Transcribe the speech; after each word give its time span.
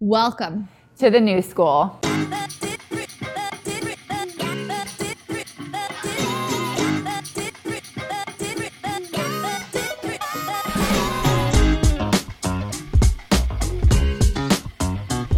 Welcome 0.00 0.68
to 1.00 1.10
the 1.10 1.18
new 1.18 1.42
school. 1.42 1.98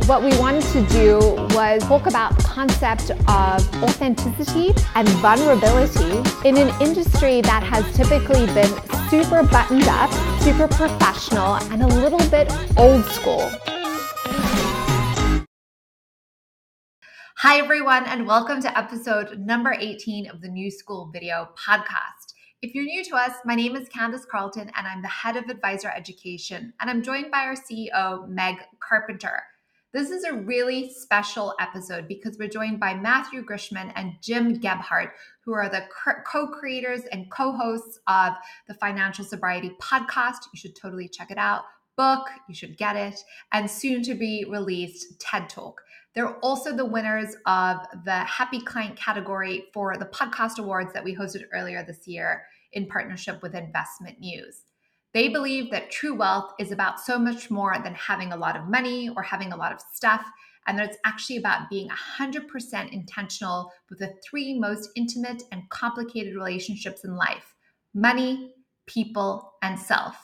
What 0.04 0.23
we 0.23 0.37
wanted 0.37 0.65
to 0.72 0.87
do 0.90 1.19
was 1.54 1.83
talk 1.85 2.06
about 2.06 2.37
the 2.37 2.45
concept 2.45 3.13
of 3.13 3.83
authenticity 3.83 4.74
and 4.95 5.08
vulnerability 5.08 6.19
in 6.47 6.58
an 6.58 6.69
industry 6.83 7.40
that 7.40 7.63
has 7.63 7.97
typically 7.97 8.45
been 8.53 8.69
super 9.08 9.42
buttoned 9.42 9.88
up, 9.88 10.13
super 10.42 10.69
professional, 10.69 11.54
and 11.72 11.83
a 11.83 11.87
little 11.87 12.21
bit 12.29 12.53
old 12.77 13.06
school. 13.06 13.51
Hi, 17.42 17.56
everyone, 17.56 18.04
and 18.04 18.26
welcome 18.26 18.60
to 18.60 18.78
episode 18.78 19.38
number 19.38 19.72
18 19.72 20.28
of 20.28 20.42
the 20.42 20.48
New 20.48 20.70
School 20.70 21.08
Video 21.10 21.48
Podcast. 21.56 22.34
If 22.60 22.74
you're 22.74 22.84
new 22.84 23.02
to 23.04 23.16
us, 23.16 23.32
my 23.46 23.54
name 23.54 23.74
is 23.76 23.88
Candace 23.88 24.26
Carlton, 24.30 24.70
and 24.76 24.86
I'm 24.86 25.00
the 25.00 25.08
head 25.08 25.38
of 25.38 25.48
advisor 25.48 25.88
education, 25.88 26.74
and 26.78 26.90
I'm 26.90 27.02
joined 27.02 27.30
by 27.30 27.44
our 27.44 27.54
CEO, 27.54 28.28
Meg 28.28 28.56
Carpenter. 28.86 29.40
This 29.94 30.10
is 30.10 30.24
a 30.24 30.34
really 30.34 30.92
special 30.92 31.54
episode 31.58 32.06
because 32.06 32.36
we're 32.38 32.46
joined 32.46 32.78
by 32.78 32.92
Matthew 32.92 33.42
Grishman 33.42 33.91
and 33.96 34.16
Jim 34.20 34.60
Gebhardt, 34.60 35.12
who 35.42 35.54
are 35.54 35.70
the 35.70 35.84
co 36.27 36.46
creators 36.48 37.04
and 37.10 37.30
co 37.30 37.52
hosts 37.52 38.00
of 38.06 38.34
the 38.68 38.74
Financial 38.74 39.24
Sobriety 39.24 39.70
podcast. 39.80 40.41
You 40.52 40.58
should 40.58 40.77
totally 40.77 41.08
check 41.08 41.30
it 41.30 41.38
out. 41.38 41.62
Book, 41.96 42.28
you 42.50 42.54
should 42.54 42.77
get 42.77 42.96
it, 42.96 43.18
and 43.50 43.70
soon 43.70 44.02
to 44.02 44.14
be 44.14 44.44
released 44.46 45.18
TED 45.18 45.48
Talk. 45.48 45.80
They're 46.14 46.37
also 46.38 46.74
the 46.74 46.84
winners 46.84 47.37
of 47.46 47.78
the 48.05 48.24
Happy 48.24 48.61
Client 48.61 48.97
category 48.97 49.66
for 49.72 49.97
the 49.97 50.06
podcast 50.06 50.58
awards 50.58 50.92
that 50.92 51.05
we 51.05 51.14
hosted 51.14 51.44
earlier 51.53 51.84
this 51.84 52.08
year 52.08 52.44
in 52.72 52.86
partnership 52.86 53.42
with 53.42 53.55
Investment 53.55 54.19
News. 54.19 54.64
They 55.12 55.28
believe 55.28 55.70
that 55.70 55.91
true 55.91 56.14
wealth 56.14 56.53
is 56.58 56.72
about 56.72 57.00
so 57.00 57.19
much 57.19 57.50
more 57.50 57.77
than 57.83 57.94
having 57.94 58.33
a 58.33 58.36
lot 58.36 58.56
of 58.56 58.69
money 58.69 59.08
or 59.08 59.22
having 59.22 59.53
a 59.53 59.56
lot 59.56 59.72
of 59.72 59.81
stuff, 59.92 60.25
and 60.66 60.78
that 60.78 60.91
it's 60.91 60.98
actually 61.05 61.36
about 61.36 61.70
being 61.70 61.88
100% 61.88 62.92
intentional 62.92 63.72
with 63.88 64.00
the 64.00 64.14
three 64.25 64.58
most 64.58 64.91
intimate 64.97 65.42
and 65.53 65.69
complicated 65.70 66.34
relationships 66.34 67.05
in 67.05 67.16
life 67.16 67.55
money, 67.92 68.55
people, 68.86 69.55
and 69.62 69.78
self. 69.78 70.16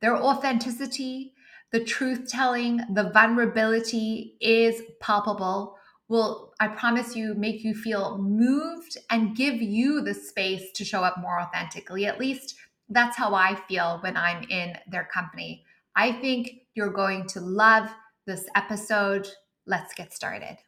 Their 0.00 0.16
authenticity, 0.16 1.34
the 1.72 1.82
truth 1.82 2.28
telling, 2.28 2.82
the 2.92 3.10
vulnerability 3.10 4.36
is 4.40 4.82
palpable. 5.00 5.76
Will, 6.08 6.52
I 6.60 6.68
promise 6.68 7.16
you, 7.16 7.34
make 7.34 7.64
you 7.64 7.74
feel 7.74 8.18
moved 8.18 8.98
and 9.10 9.34
give 9.34 9.54
you 9.54 10.02
the 10.02 10.12
space 10.12 10.70
to 10.74 10.84
show 10.84 11.02
up 11.02 11.16
more 11.18 11.40
authentically. 11.40 12.04
At 12.04 12.20
least 12.20 12.54
that's 12.90 13.16
how 13.16 13.34
I 13.34 13.54
feel 13.68 13.98
when 14.02 14.18
I'm 14.18 14.44
in 14.50 14.76
their 14.90 15.08
company. 15.12 15.64
I 15.96 16.12
think 16.12 16.50
you're 16.74 16.92
going 16.92 17.26
to 17.28 17.40
love 17.40 17.88
this 18.26 18.44
episode. 18.54 19.28
Let's 19.66 19.94
get 19.94 20.12
started. 20.12 20.58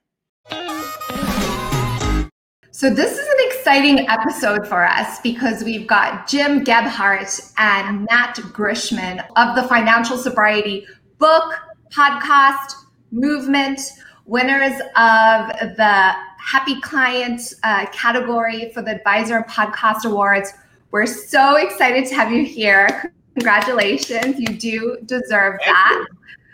So, 2.71 2.91
this 2.91 3.19
is 3.19 3.34
exciting 3.65 4.07
episode 4.11 4.69
for 4.69 4.85
us 4.87 5.21
because 5.21 5.65
we've 5.65 5.87
got 5.87 6.29
Jim 6.29 6.65
Gebhardt 6.65 7.41
and 7.57 8.07
Matt 8.11 8.37
Grishman 8.37 9.25
of 9.37 9.57
the 9.57 9.63
Financial 9.63 10.19
Sobriety 10.19 10.87
book, 11.17 11.55
podcast, 11.89 12.75
movement, 13.11 13.81
winners 14.27 14.79
of 14.97 15.49
the 15.79 16.13
Happy 16.39 16.79
Client 16.83 17.41
uh, 17.63 17.87
category 17.87 18.71
for 18.75 18.83
the 18.83 18.97
Advisor 18.97 19.41
Podcast 19.49 20.05
Awards 20.05 20.53
we're 20.91 21.07
so 21.07 21.57
excited 21.57 22.07
to 22.09 22.15
have 22.17 22.31
you 22.31 22.45
here. 22.45 23.15
Congratulations. 23.33 24.39
You 24.39 24.49
do 24.49 24.99
deserve 25.07 25.59
that. 25.65 26.07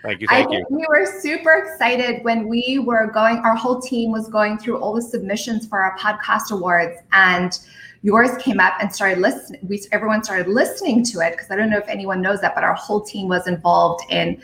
Thank 0.02 0.20
you. 0.20 0.28
Thank 0.28 0.50
I 0.50 0.58
you. 0.58 0.66
We 0.70 0.86
were 0.88 1.06
super 1.20 1.52
excited 1.52 2.24
when 2.24 2.48
we 2.48 2.78
were 2.78 3.08
going, 3.08 3.38
our 3.38 3.54
whole 3.54 3.80
team 3.80 4.10
was 4.10 4.28
going 4.28 4.58
through 4.58 4.78
all 4.78 4.94
the 4.94 5.02
submissions 5.02 5.66
for 5.66 5.82
our 5.82 5.96
podcast 5.98 6.50
awards 6.50 6.98
and 7.12 7.58
yours 8.02 8.30
came 8.38 8.60
up 8.60 8.74
and 8.80 8.94
started 8.94 9.18
listening. 9.18 9.60
We 9.68 9.82
everyone 9.92 10.24
started 10.24 10.48
listening 10.48 11.04
to 11.04 11.20
it 11.20 11.32
because 11.32 11.50
I 11.50 11.56
don't 11.56 11.70
know 11.70 11.78
if 11.78 11.88
anyone 11.88 12.22
knows 12.22 12.40
that, 12.40 12.54
but 12.54 12.64
our 12.64 12.74
whole 12.74 13.02
team 13.02 13.28
was 13.28 13.46
involved 13.46 14.04
in 14.10 14.40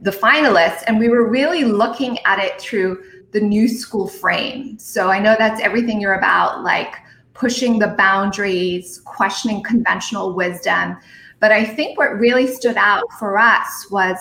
the 0.00 0.10
finalists, 0.10 0.82
and 0.86 0.98
we 0.98 1.08
were 1.08 1.28
really 1.28 1.64
looking 1.64 2.18
at 2.24 2.38
it 2.38 2.58
through 2.60 3.02
the 3.32 3.40
new 3.40 3.68
school 3.68 4.08
frame. 4.08 4.78
So 4.78 5.08
I 5.08 5.18
know 5.18 5.36
that's 5.38 5.60
everything 5.60 6.00
you're 6.00 6.14
about, 6.14 6.62
like 6.62 6.94
pushing 7.34 7.78
the 7.78 7.88
boundaries, 7.88 9.00
questioning 9.04 9.62
conventional 9.62 10.34
wisdom. 10.34 10.96
But 11.38 11.52
I 11.52 11.64
think 11.64 11.98
what 11.98 12.18
really 12.18 12.46
stood 12.46 12.76
out 12.76 13.04
for 13.18 13.38
us 13.38 13.90
was 13.90 14.16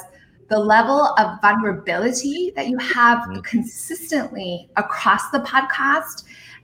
the 0.50 0.60
level 0.60 1.14
of 1.18 1.40
vulnerability 1.42 2.52
that 2.56 2.68
you 2.68 2.78
have 2.80 3.20
mm-hmm. 3.20 3.40
consistently 3.42 4.70
across 4.76 5.30
the 5.32 5.40
podcast. 5.40 6.24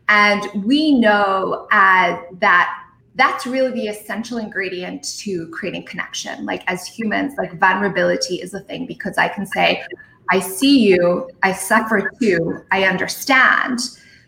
And 0.09 0.65
we 0.65 0.99
know 0.99 1.67
uh, 1.71 2.21
that 2.39 2.81
that's 3.15 3.47
really 3.47 3.71
the 3.71 3.87
essential 3.87 4.37
ingredient 4.37 5.03
to 5.19 5.47
creating 5.49 5.85
connection. 5.85 6.45
Like 6.45 6.63
as 6.67 6.85
humans, 6.85 7.33
like 7.37 7.57
vulnerability 7.59 8.35
is 8.35 8.53
a 8.53 8.59
thing 8.59 8.85
because 8.85 9.17
I 9.17 9.29
can 9.29 9.45
say, 9.45 9.83
I 10.31 10.39
see 10.39 10.79
you, 10.79 11.29
I 11.41 11.53
suffer 11.53 12.11
too, 12.19 12.61
I 12.71 12.83
understand. 12.83 13.79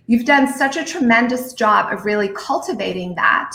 You've 0.06 0.26
done 0.26 0.48
such 0.48 0.78
a 0.78 0.86
tremendous 0.86 1.54
job 1.54 1.92
of 1.92 2.06
really 2.06 2.30
cultivating 2.30 3.14
that. 3.16 3.52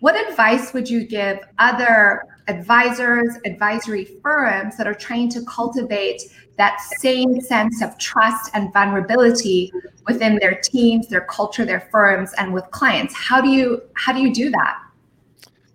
What 0.00 0.16
advice 0.28 0.72
would 0.72 0.88
you 0.88 1.06
give 1.06 1.40
other 1.58 2.22
advisors, 2.48 3.36
advisory 3.44 4.04
firms 4.22 4.76
that 4.76 4.86
are 4.86 4.94
trying 4.94 5.28
to 5.30 5.44
cultivate 5.44 6.22
that 6.58 6.80
same 6.98 7.40
sense 7.40 7.82
of 7.82 7.96
trust 7.98 8.50
and 8.54 8.72
vulnerability 8.72 9.72
within 10.06 10.38
their 10.40 10.54
teams, 10.54 11.08
their 11.08 11.22
culture, 11.22 11.64
their 11.64 11.88
firms, 11.92 12.32
and 12.38 12.52
with 12.52 12.64
clients? 12.70 13.14
How 13.14 13.40
do 13.40 13.48
you 13.48 13.82
how 13.94 14.12
do 14.12 14.20
you 14.20 14.32
do 14.32 14.50
that? 14.50 14.78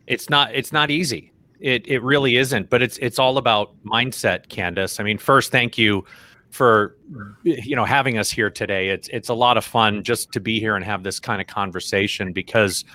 It's 0.06 0.30
not 0.30 0.54
it's 0.54 0.72
not 0.72 0.92
easy. 0.92 1.32
It 1.60 1.88
it 1.88 2.04
really 2.04 2.38
isn't, 2.38 2.70
but 2.70 2.82
it's 2.82 2.98
it's 3.00 3.20
all 3.20 3.38
about 3.38 3.74
mindset, 3.84 4.50
Candace. 4.50 5.00
I 5.00 5.04
mean, 5.04 5.18
first, 5.18 5.52
thank 5.52 5.78
you 5.78 6.06
for 6.50 6.96
you 7.44 7.76
know 7.76 7.86
having 7.86 8.18
us 8.18 8.30
here 8.30 8.50
today. 8.50 8.90
It's 8.90 9.10
it's 9.12 9.30
a 9.30 9.34
lot 9.34 9.58
of 9.58 9.66
fun 9.66 10.04
just 10.04 10.32
to 10.34 10.40
be 10.40 10.60
here 10.60 10.76
and 10.76 10.86
have 10.86 11.04
this 11.04 11.20
kind 11.20 11.42
of 11.42 11.48
conversation 11.48 12.32
because 12.32 12.86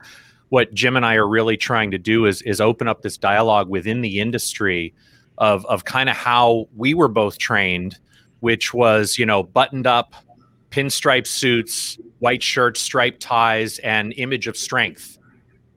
what 0.53 0.75
Jim 0.75 0.99
and 0.99 1.07
I 1.07 1.15
are 1.15 1.27
really 1.27 1.57
trying 1.57 1.91
to 1.93 1.99
do 1.99 2.27
is 2.27 2.43
is 2.43 2.61
open 2.61 2.87
up 2.87 3.01
this 3.01 3.17
dialogue 3.17 3.71
within 3.71 4.03
the 4.03 4.21
industry 4.21 4.93
of 5.39 5.65
of 5.65 5.87
kind 5.87 6.11
of 6.11 6.15
how 6.15 6.69
we 6.77 6.93
were 6.93 7.09
both 7.09 7.39
trained, 7.39 7.97
which 8.41 8.75
was 8.75 9.17
you 9.17 9.25
know 9.25 9.43
buttoned 9.43 9.87
up, 9.87 10.15
pinstripe 10.69 11.27
suits, 11.27 11.97
white 12.19 12.43
shirts, 12.43 12.83
striped 12.83 13.23
ties, 13.23 13.79
and 13.79 14.13
image 14.19 14.47
of 14.47 14.55
strength. 14.55 15.17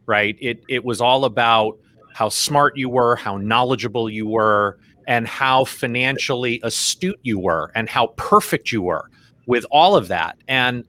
Right. 0.08 0.36
It 0.42 0.62
it 0.68 0.84
was 0.84 1.00
all 1.00 1.24
about 1.24 1.78
how 2.14 2.28
smart 2.28 2.76
you 2.76 2.90
were, 2.90 3.16
how 3.16 3.38
knowledgeable 3.38 4.10
you 4.10 4.28
were, 4.28 4.78
and 5.08 5.26
how 5.26 5.64
financially 5.64 6.60
astute 6.64 7.20
you 7.24 7.40
were 7.40 7.72
and 7.76 7.90
how 7.90 8.08
perfect 8.18 8.74
you 8.74 8.82
were 8.82 9.10
with 9.46 9.66
all 9.72 9.96
of 9.96 10.10
that. 10.10 10.38
And 10.50 10.84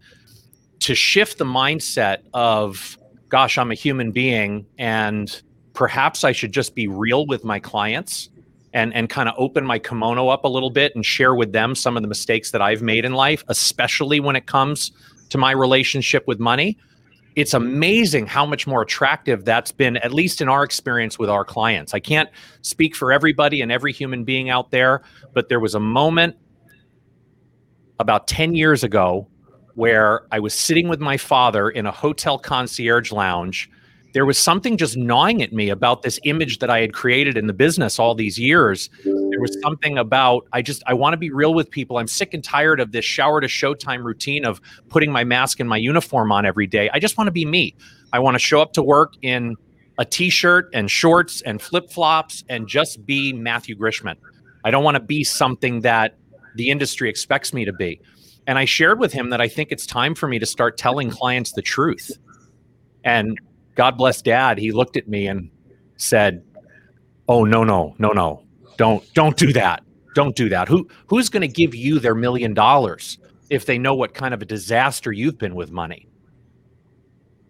to 0.80 0.96
shift 0.96 1.38
the 1.38 1.44
mindset 1.44 2.22
of, 2.34 2.98
gosh, 3.28 3.58
I'm 3.58 3.70
a 3.70 3.74
human 3.74 4.12
being 4.12 4.66
and 4.78 5.42
perhaps 5.72 6.24
I 6.24 6.32
should 6.32 6.52
just 6.52 6.74
be 6.74 6.88
real 6.88 7.26
with 7.26 7.44
my 7.44 7.58
clients 7.58 8.30
and, 8.72 8.94
and 8.94 9.08
kind 9.08 9.28
of 9.28 9.34
open 9.38 9.64
my 9.64 9.78
kimono 9.78 10.28
up 10.28 10.44
a 10.44 10.48
little 10.48 10.70
bit 10.70 10.94
and 10.94 11.04
share 11.04 11.34
with 11.34 11.52
them 11.52 11.74
some 11.74 11.96
of 11.96 12.02
the 12.02 12.08
mistakes 12.08 12.50
that 12.50 12.62
I've 12.62 12.82
made 12.82 13.04
in 13.04 13.12
life, 13.12 13.44
especially 13.48 14.20
when 14.20 14.36
it 14.36 14.46
comes 14.46 14.92
to 15.30 15.38
my 15.38 15.50
relationship 15.50 16.26
with 16.26 16.38
money 16.38 16.78
it's 17.36 17.52
amazing 17.52 18.26
how 18.26 18.46
much 18.46 18.66
more 18.66 18.80
attractive 18.80 19.44
that's 19.44 19.70
been, 19.70 19.98
at 19.98 20.12
least 20.12 20.40
in 20.40 20.48
our 20.48 20.64
experience 20.64 21.18
with 21.18 21.28
our 21.28 21.44
clients. 21.44 21.92
I 21.92 22.00
can't 22.00 22.30
speak 22.62 22.96
for 22.96 23.12
everybody 23.12 23.60
and 23.60 23.70
every 23.70 23.92
human 23.92 24.24
being 24.24 24.48
out 24.48 24.70
there, 24.70 25.02
but 25.34 25.50
there 25.50 25.60
was 25.60 25.74
a 25.74 25.80
moment 25.80 26.34
about 28.00 28.26
10 28.26 28.54
years 28.54 28.82
ago 28.82 29.28
where 29.76 30.22
I 30.32 30.40
was 30.40 30.52
sitting 30.52 30.88
with 30.88 31.00
my 31.00 31.16
father 31.16 31.70
in 31.70 31.86
a 31.86 31.92
hotel 31.92 32.38
concierge 32.38 33.12
lounge 33.12 33.70
there 34.16 34.24
was 34.24 34.38
something 34.38 34.78
just 34.78 34.96
gnawing 34.96 35.42
at 35.42 35.52
me 35.52 35.68
about 35.68 36.00
this 36.00 36.18
image 36.24 36.60
that 36.60 36.70
I 36.70 36.80
had 36.80 36.94
created 36.94 37.36
in 37.36 37.48
the 37.48 37.52
business 37.52 37.98
all 37.98 38.14
these 38.14 38.38
years. 38.38 38.88
There 39.04 39.42
was 39.42 39.60
something 39.60 39.98
about 39.98 40.46
I 40.54 40.62
just 40.62 40.82
I 40.86 40.94
want 40.94 41.12
to 41.12 41.18
be 41.18 41.28
real 41.28 41.52
with 41.52 41.70
people. 41.70 41.98
I'm 41.98 42.06
sick 42.06 42.32
and 42.32 42.42
tired 42.42 42.80
of 42.80 42.92
this 42.92 43.04
shower 43.04 43.42
to 43.42 43.46
showtime 43.46 44.02
routine 44.04 44.46
of 44.46 44.58
putting 44.88 45.12
my 45.12 45.22
mask 45.22 45.60
and 45.60 45.68
my 45.68 45.76
uniform 45.76 46.32
on 46.32 46.46
every 46.46 46.66
day. 46.66 46.88
I 46.94 46.98
just 46.98 47.18
want 47.18 47.28
to 47.28 47.32
be 47.32 47.44
me. 47.44 47.74
I 48.10 48.18
want 48.18 48.36
to 48.36 48.38
show 48.38 48.62
up 48.62 48.72
to 48.72 48.82
work 48.82 49.12
in 49.20 49.54
a 49.98 50.06
t-shirt 50.06 50.70
and 50.72 50.90
shorts 50.90 51.42
and 51.42 51.60
flip-flops 51.60 52.42
and 52.48 52.66
just 52.66 53.04
be 53.04 53.34
Matthew 53.34 53.76
Grishman. 53.76 54.16
I 54.64 54.70
don't 54.70 54.82
want 54.82 54.94
to 54.94 55.02
be 55.02 55.24
something 55.24 55.82
that 55.82 56.16
the 56.54 56.70
industry 56.70 57.10
expects 57.10 57.52
me 57.52 57.66
to 57.66 57.72
be. 57.74 58.00
And 58.46 58.58
I 58.58 58.64
shared 58.64 59.00
with 59.00 59.12
him 59.12 59.30
that 59.30 59.40
I 59.40 59.48
think 59.48 59.72
it's 59.72 59.86
time 59.86 60.14
for 60.14 60.28
me 60.28 60.38
to 60.38 60.46
start 60.46 60.78
telling 60.78 61.10
clients 61.10 61.52
the 61.52 61.62
truth. 61.62 62.10
And 63.04 63.38
God 63.74 63.98
bless 63.98 64.22
dad, 64.22 64.58
he 64.58 64.72
looked 64.72 64.96
at 64.96 65.08
me 65.08 65.26
and 65.26 65.50
said, 65.96 66.42
"Oh 67.28 67.44
no, 67.44 67.64
no, 67.64 67.94
no, 67.98 68.10
no. 68.10 68.42
Don't 68.76 69.02
don't 69.14 69.36
do 69.36 69.52
that. 69.52 69.82
Don't 70.14 70.36
do 70.36 70.48
that. 70.48 70.68
Who 70.68 70.88
who's 71.06 71.28
going 71.28 71.42
to 71.42 71.48
give 71.48 71.74
you 71.74 71.98
their 71.98 72.14
million 72.14 72.54
dollars 72.54 73.18
if 73.50 73.66
they 73.66 73.78
know 73.78 73.94
what 73.94 74.14
kind 74.14 74.34
of 74.34 74.42
a 74.42 74.44
disaster 74.44 75.12
you've 75.12 75.38
been 75.38 75.54
with 75.54 75.70
money?" 75.70 76.06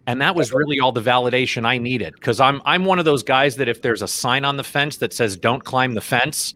And 0.07 0.21
that 0.21 0.35
was 0.35 0.53
really 0.53 0.79
all 0.79 0.93
the 0.93 1.01
validation 1.01 1.65
I 1.65 1.77
needed 1.77 2.13
because 2.13 2.39
I'm 2.39 2.61
I'm 2.65 2.85
one 2.85 2.97
of 2.97 3.05
those 3.05 3.23
guys 3.23 3.57
that 3.57 3.67
if 3.67 3.81
there's 3.81 4.01
a 4.01 4.07
sign 4.07 4.45
on 4.45 4.57
the 4.57 4.63
fence 4.63 4.97
that 4.97 5.13
says 5.13 5.35
don't 5.35 5.63
climb 5.63 5.93
the 5.93 6.01
fence, 6.01 6.55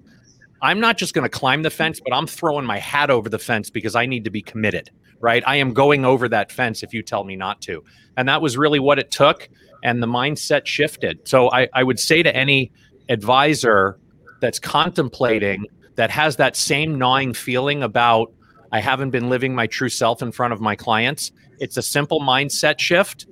I'm 0.61 0.79
not 0.79 0.97
just 0.97 1.13
going 1.13 1.23
to 1.23 1.29
climb 1.29 1.63
the 1.63 1.69
mm-hmm. 1.69 1.77
fence, 1.77 1.99
but 2.03 2.13
I'm 2.13 2.27
throwing 2.27 2.65
my 2.65 2.77
hat 2.77 3.09
over 3.09 3.29
the 3.29 3.39
fence 3.39 3.69
because 3.69 3.95
I 3.95 4.05
need 4.05 4.23
to 4.25 4.29
be 4.29 4.41
committed, 4.41 4.91
right? 5.19 5.43
I 5.45 5.57
am 5.57 5.73
going 5.73 6.05
over 6.05 6.29
that 6.29 6.51
fence 6.51 6.83
if 6.83 6.93
you 6.93 7.01
tell 7.01 7.23
me 7.23 7.35
not 7.35 7.61
to. 7.61 7.83
And 8.17 8.27
that 8.29 8.41
was 8.41 8.57
really 8.57 8.79
what 8.79 8.99
it 8.99 9.11
took. 9.11 9.49
And 9.83 10.01
the 10.01 10.07
mindset 10.07 10.67
shifted. 10.67 11.27
So 11.27 11.51
I, 11.51 11.67
I 11.73 11.83
would 11.83 11.99
say 11.99 12.21
to 12.21 12.35
any 12.35 12.71
advisor 13.09 13.99
that's 14.39 14.59
contemplating 14.59 15.65
that 15.95 16.11
has 16.11 16.35
that 16.35 16.55
same 16.55 16.97
gnawing 16.97 17.33
feeling 17.33 17.81
about, 17.81 18.31
I 18.71 18.79
haven't 18.79 19.09
been 19.09 19.29
living 19.29 19.55
my 19.55 19.67
true 19.67 19.89
self 19.89 20.21
in 20.21 20.31
front 20.31 20.53
of 20.53 20.61
my 20.61 20.75
clients, 20.75 21.31
it's 21.59 21.77
a 21.77 21.81
simple 21.81 22.21
mindset 22.21 22.79
shift. 22.79 23.27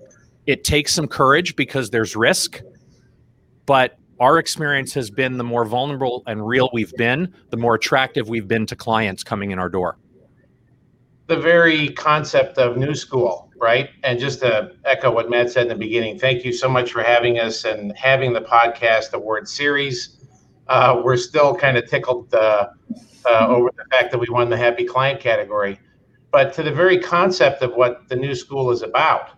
It 0.46 0.64
takes 0.64 0.94
some 0.94 1.08
courage 1.08 1.56
because 1.56 1.92
there's 1.92 2.16
risk, 2.16 2.62
but 3.66 3.99
our 4.20 4.38
experience 4.38 4.94
has 4.94 5.10
been 5.10 5.38
the 5.38 5.44
more 5.44 5.66
vulnerable 5.66 6.24
and 6.28 6.46
real 6.46 6.70
we've 6.74 6.94
been, 6.96 7.34
the 7.50 7.58
more 7.58 7.76
attractive 7.76 8.28
we've 8.28 8.48
been 8.48 8.66
to 8.66 8.76
clients 8.76 9.24
coming 9.24 9.52
in 9.52 9.60
our 9.60 9.70
door. 9.70 9.98
The 11.28 11.38
very 11.38 11.90
concept 11.90 12.58
of 12.58 12.76
new 12.76 12.96
school, 12.96 13.52
right? 13.56 13.90
And 14.04 14.20
just 14.20 14.40
to 14.42 14.72
echo 14.84 15.12
what 15.12 15.30
Matt 15.30 15.52
said 15.52 15.64
in 15.64 15.70
the 15.70 15.76
beginning, 15.76 16.20
thank 16.20 16.44
you 16.44 16.52
so 16.52 16.68
much 16.68 16.92
for 16.92 17.04
having 17.04 17.40
us 17.40 17.66
and 17.66 17.96
having 17.98 18.34
the 18.34 18.42
podcast 18.42 19.14
award 19.14 19.48
series. 19.48 20.18
Uh, 20.68 21.02
we're 21.04 21.18
still 21.18 21.56
kind 21.56 21.78
of 21.78 21.88
tickled 21.90 22.34
uh, 22.34 22.70
uh, 23.26 23.48
over 23.48 23.70
the 23.78 23.86
fact 23.92 24.12
that 24.12 24.18
we 24.18 24.28
won 24.30 24.50
the 24.50 24.58
happy 24.58 24.84
client 24.84 25.20
category. 25.20 25.80
But 26.32 26.54
to 26.54 26.64
the 26.64 26.72
very 26.72 27.00
concept 27.00 27.62
of 27.62 27.74
what 27.74 28.08
the 28.10 28.16
new 28.16 28.36
school 28.36 28.70
is 28.72 28.82
about 28.82 29.32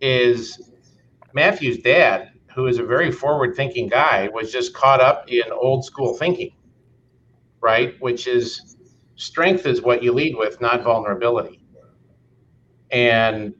is 0.00 0.70
Matthew's 1.32 1.78
dad 1.78 2.33
who 2.54 2.68
is 2.68 2.78
a 2.78 2.84
very 2.84 3.10
forward 3.10 3.56
thinking 3.56 3.88
guy, 3.88 4.28
was 4.32 4.52
just 4.52 4.72
caught 4.74 5.00
up 5.00 5.28
in 5.28 5.42
old 5.52 5.84
school 5.84 6.14
thinking, 6.14 6.52
right? 7.60 7.94
Which 8.00 8.26
is 8.26 8.76
strength 9.16 9.66
is 9.66 9.82
what 9.82 10.02
you 10.02 10.12
lead 10.12 10.36
with, 10.36 10.60
not 10.60 10.82
vulnerability. 10.82 11.64
And 12.90 13.54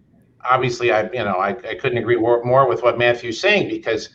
obviously, 0.44 0.92
I 0.92 1.02
you 1.10 1.24
know 1.24 1.36
I, 1.36 1.50
I 1.50 1.74
couldn't 1.74 1.98
agree 1.98 2.16
more 2.16 2.68
with 2.68 2.82
what 2.82 2.98
Matthew's 2.98 3.40
saying 3.40 3.68
because 3.68 4.10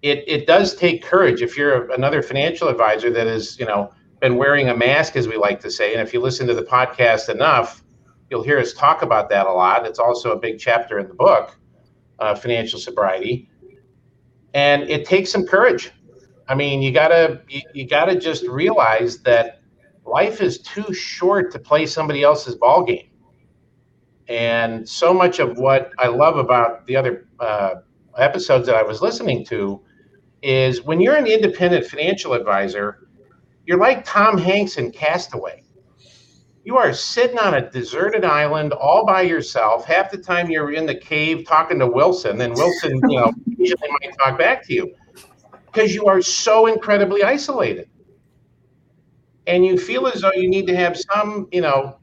it 0.00 0.24
it 0.26 0.46
does 0.46 0.74
take 0.74 1.02
courage 1.02 1.42
if 1.42 1.56
you're 1.56 1.90
another 1.92 2.22
financial 2.22 2.68
advisor 2.68 3.10
that 3.10 3.26
is 3.26 3.58
you 3.58 3.66
know 3.66 3.92
been 4.20 4.36
wearing 4.36 4.70
a 4.70 4.76
mask 4.76 5.16
as 5.16 5.28
we 5.28 5.36
like 5.36 5.60
to 5.60 5.70
say, 5.70 5.92
and 5.92 6.00
if 6.00 6.14
you 6.14 6.20
listen 6.20 6.46
to 6.46 6.54
the 6.54 6.62
podcast 6.62 7.28
enough, 7.28 7.84
you'll 8.30 8.42
hear 8.42 8.58
us 8.58 8.72
talk 8.72 9.02
about 9.02 9.28
that 9.28 9.46
a 9.46 9.52
lot. 9.52 9.84
It's 9.84 9.98
also 9.98 10.32
a 10.32 10.38
big 10.38 10.58
chapter 10.58 10.98
in 10.98 11.06
the 11.06 11.14
book, 11.14 11.58
uh, 12.18 12.34
financial 12.34 12.78
sobriety 12.78 13.50
and 14.56 14.84
it 14.84 15.04
takes 15.04 15.30
some 15.30 15.46
courage. 15.46 15.92
I 16.48 16.54
mean, 16.54 16.80
you 16.80 16.90
gotta 16.90 17.42
you, 17.46 17.60
you 17.74 17.86
gotta 17.86 18.18
just 18.18 18.46
realize 18.48 19.18
that 19.18 19.60
life 20.06 20.40
is 20.40 20.58
too 20.58 20.94
short 20.94 21.52
to 21.52 21.58
play 21.58 21.84
somebody 21.84 22.22
else's 22.22 22.54
ball 22.54 22.82
game. 22.82 23.10
And 24.28 24.88
so 24.88 25.12
much 25.12 25.40
of 25.40 25.58
what 25.58 25.92
I 25.98 26.08
love 26.08 26.38
about 26.38 26.86
the 26.86 26.96
other 26.96 27.28
uh, 27.38 27.74
episodes 28.16 28.66
that 28.66 28.76
I 28.76 28.82
was 28.82 29.02
listening 29.02 29.44
to 29.46 29.82
is 30.42 30.82
when 30.82 31.02
you're 31.02 31.16
an 31.16 31.26
independent 31.26 31.84
financial 31.84 32.32
advisor, 32.32 33.08
you're 33.66 33.78
like 33.78 34.06
Tom 34.06 34.38
Hanks 34.38 34.78
in 34.78 34.90
Cast 34.90 35.34
Away 35.34 35.64
you 36.66 36.76
are 36.76 36.92
sitting 36.92 37.38
on 37.38 37.54
a 37.54 37.70
deserted 37.70 38.24
island 38.24 38.72
all 38.72 39.06
by 39.06 39.22
yourself. 39.22 39.84
Half 39.84 40.10
the 40.10 40.18
time 40.18 40.50
you're 40.50 40.72
in 40.72 40.84
the 40.84 40.96
cave 40.96 41.46
talking 41.46 41.78
to 41.78 41.86
Wilson, 41.86 42.40
and 42.40 42.52
Wilson, 42.54 43.00
you 43.08 43.20
know, 43.20 43.32
usually 43.46 43.88
might 44.02 44.10
talk 44.18 44.36
back 44.36 44.66
to 44.66 44.74
you 44.74 44.92
because 45.66 45.94
you 45.94 46.06
are 46.06 46.20
so 46.20 46.66
incredibly 46.66 47.22
isolated. 47.22 47.88
And 49.46 49.64
you 49.64 49.78
feel 49.78 50.08
as 50.08 50.22
though 50.22 50.32
you 50.32 50.50
need 50.50 50.66
to 50.66 50.74
have 50.74 50.98
some, 50.98 51.46
you 51.52 51.60
know, 51.60 51.98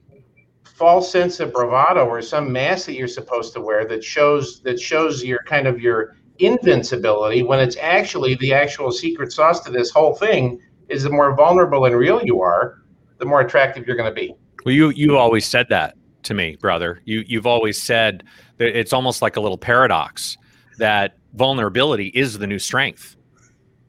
false 0.63 1.11
sense 1.11 1.41
of 1.41 1.51
bravado 1.51 2.05
or 2.05 2.21
some 2.21 2.49
mask 2.49 2.85
that 2.85 2.93
you're 2.93 3.09
supposed 3.09 3.53
to 3.55 3.61
wear 3.61 3.85
that 3.87 4.01
shows 4.01 4.61
that 4.61 4.79
shows 4.79 5.25
your 5.25 5.43
kind 5.43 5.67
of 5.67 5.81
your 5.81 6.15
invincibility 6.39 7.43
when 7.43 7.59
it's 7.59 7.75
actually 7.81 8.35
the 8.35 8.53
actual 8.53 8.93
secret 8.93 9.33
sauce 9.33 9.59
to 9.59 9.71
this 9.71 9.89
whole 9.89 10.15
thing 10.15 10.61
is 10.87 11.03
the 11.03 11.09
more 11.09 11.35
vulnerable 11.35 11.83
and 11.83 11.97
real 11.97 12.23
you 12.23 12.41
are, 12.41 12.81
the 13.17 13.25
more 13.25 13.41
attractive 13.41 13.85
you're 13.85 13.97
going 13.97 14.09
to 14.09 14.15
be. 14.15 14.33
Well, 14.65 14.73
you 14.73 14.89
you 14.91 15.17
always 15.17 15.45
said 15.45 15.67
that 15.69 15.95
to 16.23 16.33
me, 16.33 16.55
brother. 16.59 17.01
You 17.05 17.23
you've 17.27 17.47
always 17.47 17.81
said 17.81 18.23
that 18.57 18.77
it's 18.77 18.93
almost 18.93 19.21
like 19.21 19.35
a 19.35 19.41
little 19.41 19.57
paradox 19.57 20.37
that 20.77 21.17
vulnerability 21.33 22.07
is 22.07 22.37
the 22.37 22.47
new 22.47 22.59
strength. 22.59 23.15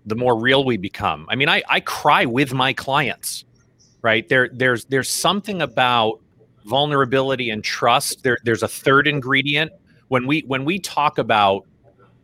The 0.06 0.16
more 0.16 0.38
real 0.38 0.64
we 0.64 0.76
become. 0.76 1.26
I 1.30 1.36
mean, 1.36 1.48
I, 1.48 1.62
I 1.68 1.80
cry 1.80 2.26
with 2.26 2.52
my 2.52 2.72
clients, 2.72 3.44
right? 4.02 4.28
There 4.28 4.50
there's 4.52 4.84
there's 4.86 5.08
something 5.08 5.62
about 5.62 6.20
vulnerability 6.66 7.50
and 7.50 7.62
trust. 7.64 8.22
There 8.22 8.38
there's 8.44 8.62
a 8.62 8.68
third 8.68 9.06
ingredient. 9.06 9.72
When 10.08 10.26
we 10.26 10.40
when 10.46 10.64
we 10.64 10.78
talk 10.78 11.18
about 11.18 11.66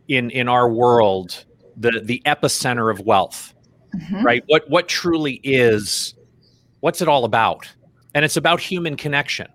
in 0.07 0.29
in 0.29 0.47
our 0.47 0.69
world 0.69 1.45
the 1.77 2.01
the 2.03 2.21
epicenter 2.25 2.91
of 2.91 2.99
wealth, 2.99 3.53
mm-hmm. 3.95 4.23
right? 4.23 4.43
What 4.47 4.69
what 4.69 4.87
truly 4.87 5.39
is 5.43 6.15
what's 6.81 7.01
it 7.01 7.07
all 7.07 7.25
about? 7.25 7.67
And 8.13 8.25
it's 8.25 8.37
about 8.37 8.59
human 8.59 8.97
connection, 8.97 9.47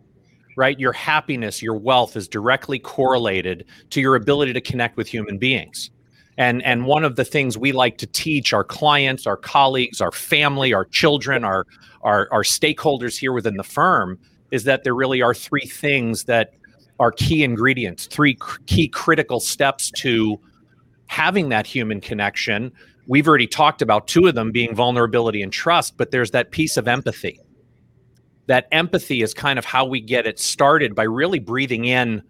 right? 0.56 0.78
Your 0.78 0.92
happiness, 0.92 1.62
your 1.62 1.76
wealth 1.76 2.16
is 2.16 2.28
directly 2.28 2.78
correlated 2.78 3.66
to 3.90 4.00
your 4.00 4.14
ability 4.14 4.52
to 4.54 4.60
connect 4.60 4.96
with 4.96 5.08
human 5.08 5.38
beings. 5.38 5.90
And, 6.38 6.62
and 6.64 6.86
one 6.86 7.04
of 7.04 7.16
the 7.16 7.24
things 7.24 7.56
we 7.56 7.72
like 7.72 7.96
to 7.98 8.06
teach 8.06 8.52
our 8.52 8.64
clients, 8.64 9.26
our 9.26 9.36
colleagues, 9.36 10.00
our 10.00 10.12
family, 10.12 10.74
our 10.74 10.84
children, 10.84 11.44
our, 11.44 11.66
our, 12.02 12.28
our 12.30 12.42
stakeholders 12.42 13.18
here 13.18 13.32
within 13.32 13.56
the 13.56 13.64
firm 13.64 14.18
is 14.50 14.64
that 14.64 14.84
there 14.84 14.94
really 14.94 15.22
are 15.22 15.34
three 15.34 15.66
things 15.66 16.25
that 16.25 16.52
are 17.00 17.10
key 17.10 17.42
ingredients, 17.42 18.06
three 18.06 18.38
key 18.66 18.88
critical 18.88 19.40
steps 19.40 19.90
to 19.90 20.38
having 21.08 21.48
that 21.50 21.66
human 21.66 22.00
connection. 22.00 22.72
We've 23.06 23.28
already 23.28 23.46
talked 23.46 23.80
about 23.82 24.06
two 24.06 24.26
of 24.26 24.34
them 24.34 24.52
being 24.52 24.75
vulnerability 24.75 25.42
and 25.42 25.52
trust, 25.52 25.96
but 25.96 26.10
there's 26.10 26.32
that 26.32 26.50
piece 26.50 26.76
of 26.76 26.88
empathy 26.88 27.40
that 28.46 28.68
empathy 28.72 29.22
is 29.22 29.34
kind 29.34 29.58
of 29.58 29.64
how 29.64 29.84
we 29.84 30.00
get 30.00 30.26
it 30.26 30.38
started 30.38 30.94
by 30.94 31.02
really 31.02 31.38
breathing 31.38 31.84
in 31.84 32.22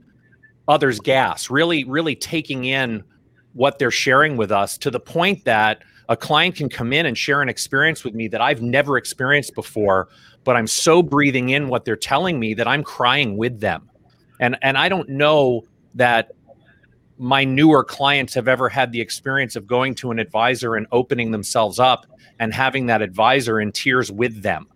others' 0.68 0.99
gas, 1.00 1.50
really, 1.50 1.85
really 1.85 2.16
taking 2.16 2.64
in 2.64 3.04
what 3.52 3.78
they're 3.78 3.90
sharing 3.90 4.37
with 4.37 4.50
us 4.50 4.76
to 4.78 4.90
the 4.90 5.00
point 5.00 5.44
that 5.44 5.82
a 6.08 6.16
client 6.16 6.54
can 6.54 6.68
come 6.68 6.92
in 6.92 7.06
and 7.06 7.16
share 7.16 7.42
an 7.42 7.49
experience 7.49 8.04
with 8.04 8.14
me 8.14 8.28
that 8.28 8.40
I've 8.40 8.62
never 8.62 8.96
experienced 8.96 9.54
before, 9.54 10.08
but 10.44 10.56
I'm 10.56 10.66
so 10.66 11.02
breathing 11.02 11.50
in 11.50 11.68
what 11.68 11.85
they're 11.85 11.96
telling 11.96 12.38
me 12.38 12.54
that 12.54 12.68
I'm 12.68 12.85
crying 12.85 13.37
with 13.37 13.61
them. 13.61 13.90
And 14.38 14.56
and 14.62 14.76
I 14.76 14.88
don't 14.88 15.08
know 15.08 15.62
that 15.94 16.32
my 17.18 17.44
newer 17.44 17.82
clients 17.82 18.35
have 18.35 18.46
ever 18.46 18.68
had 18.68 18.92
the 18.92 19.00
experience 19.00 19.56
of 19.56 19.66
going 19.66 19.94
to 19.96 20.11
an 20.11 20.18
advisor 20.18 20.76
and 20.76 20.87
opening 20.92 21.30
themselves 21.30 21.78
up 21.78 22.06
and 22.38 22.52
having 22.52 22.87
that 22.87 23.00
advisor 23.00 23.58
in 23.58 23.73
tears 23.73 24.12
with 24.12 24.42
them 24.42 24.68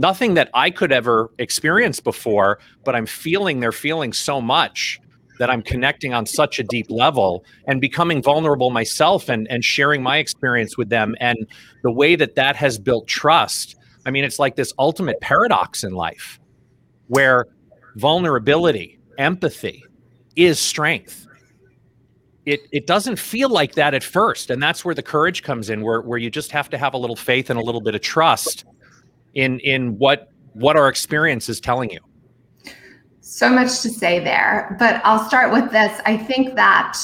nothing 0.00 0.32
that 0.34 0.48
I 0.54 0.70
could 0.70 0.92
ever 0.92 1.30
experience 1.38 2.00
before, 2.00 2.58
but 2.84 2.96
I'm 2.96 3.06
feeling 3.06 3.60
their 3.60 3.70
feeling 3.70 4.14
so 4.14 4.40
much 4.40 4.98
that 5.38 5.50
I'm 5.50 5.62
connecting 5.62 6.14
on 6.14 6.24
such 6.26 6.58
a 6.58 6.62
deep 6.62 6.86
level 6.90 7.44
and 7.66 7.80
becoming 7.80 8.22
vulnerable 8.22 8.70
myself 8.70 9.28
and, 9.28 9.46
and 9.48 9.62
sharing 9.62 10.02
my 10.02 10.16
experience 10.16 10.76
with 10.78 10.88
them. 10.88 11.14
And 11.20 11.46
the 11.82 11.92
way 11.92 12.16
that 12.16 12.34
that 12.34 12.56
has 12.56 12.78
built 12.78 13.06
trust, 13.06 13.76
I 14.06 14.10
mean, 14.10 14.24
it's 14.24 14.38
like 14.38 14.56
this 14.56 14.72
ultimate 14.78 15.20
paradox 15.20 15.84
in 15.84 15.92
life 15.92 16.40
where 17.08 17.46
vulnerability, 17.96 18.98
empathy 19.18 19.84
is 20.34 20.58
strength. 20.58 21.26
It, 22.46 22.60
it 22.72 22.86
doesn't 22.86 23.18
feel 23.18 23.50
like 23.50 23.74
that 23.74 23.92
at 23.92 24.02
first. 24.02 24.50
And 24.50 24.62
that's 24.62 24.82
where 24.82 24.94
the 24.94 25.02
courage 25.02 25.42
comes 25.42 25.68
in, 25.68 25.82
where, 25.82 26.00
where 26.00 26.18
you 26.18 26.30
just 26.30 26.52
have 26.52 26.70
to 26.70 26.78
have 26.78 26.94
a 26.94 26.98
little 26.98 27.16
faith 27.16 27.50
and 27.50 27.58
a 27.58 27.62
little 27.62 27.82
bit 27.82 27.94
of 27.94 28.00
trust 28.00 28.64
in 29.34 29.60
in 29.60 29.98
what 29.98 30.30
what 30.54 30.76
our 30.76 30.88
experience 30.88 31.48
is 31.48 31.60
telling 31.60 31.90
you 31.90 32.00
so 33.20 33.48
much 33.48 33.80
to 33.80 33.88
say 33.88 34.18
there 34.18 34.76
but 34.78 35.00
i'll 35.04 35.24
start 35.26 35.52
with 35.52 35.70
this 35.70 36.00
i 36.06 36.16
think 36.16 36.54
that 36.54 36.98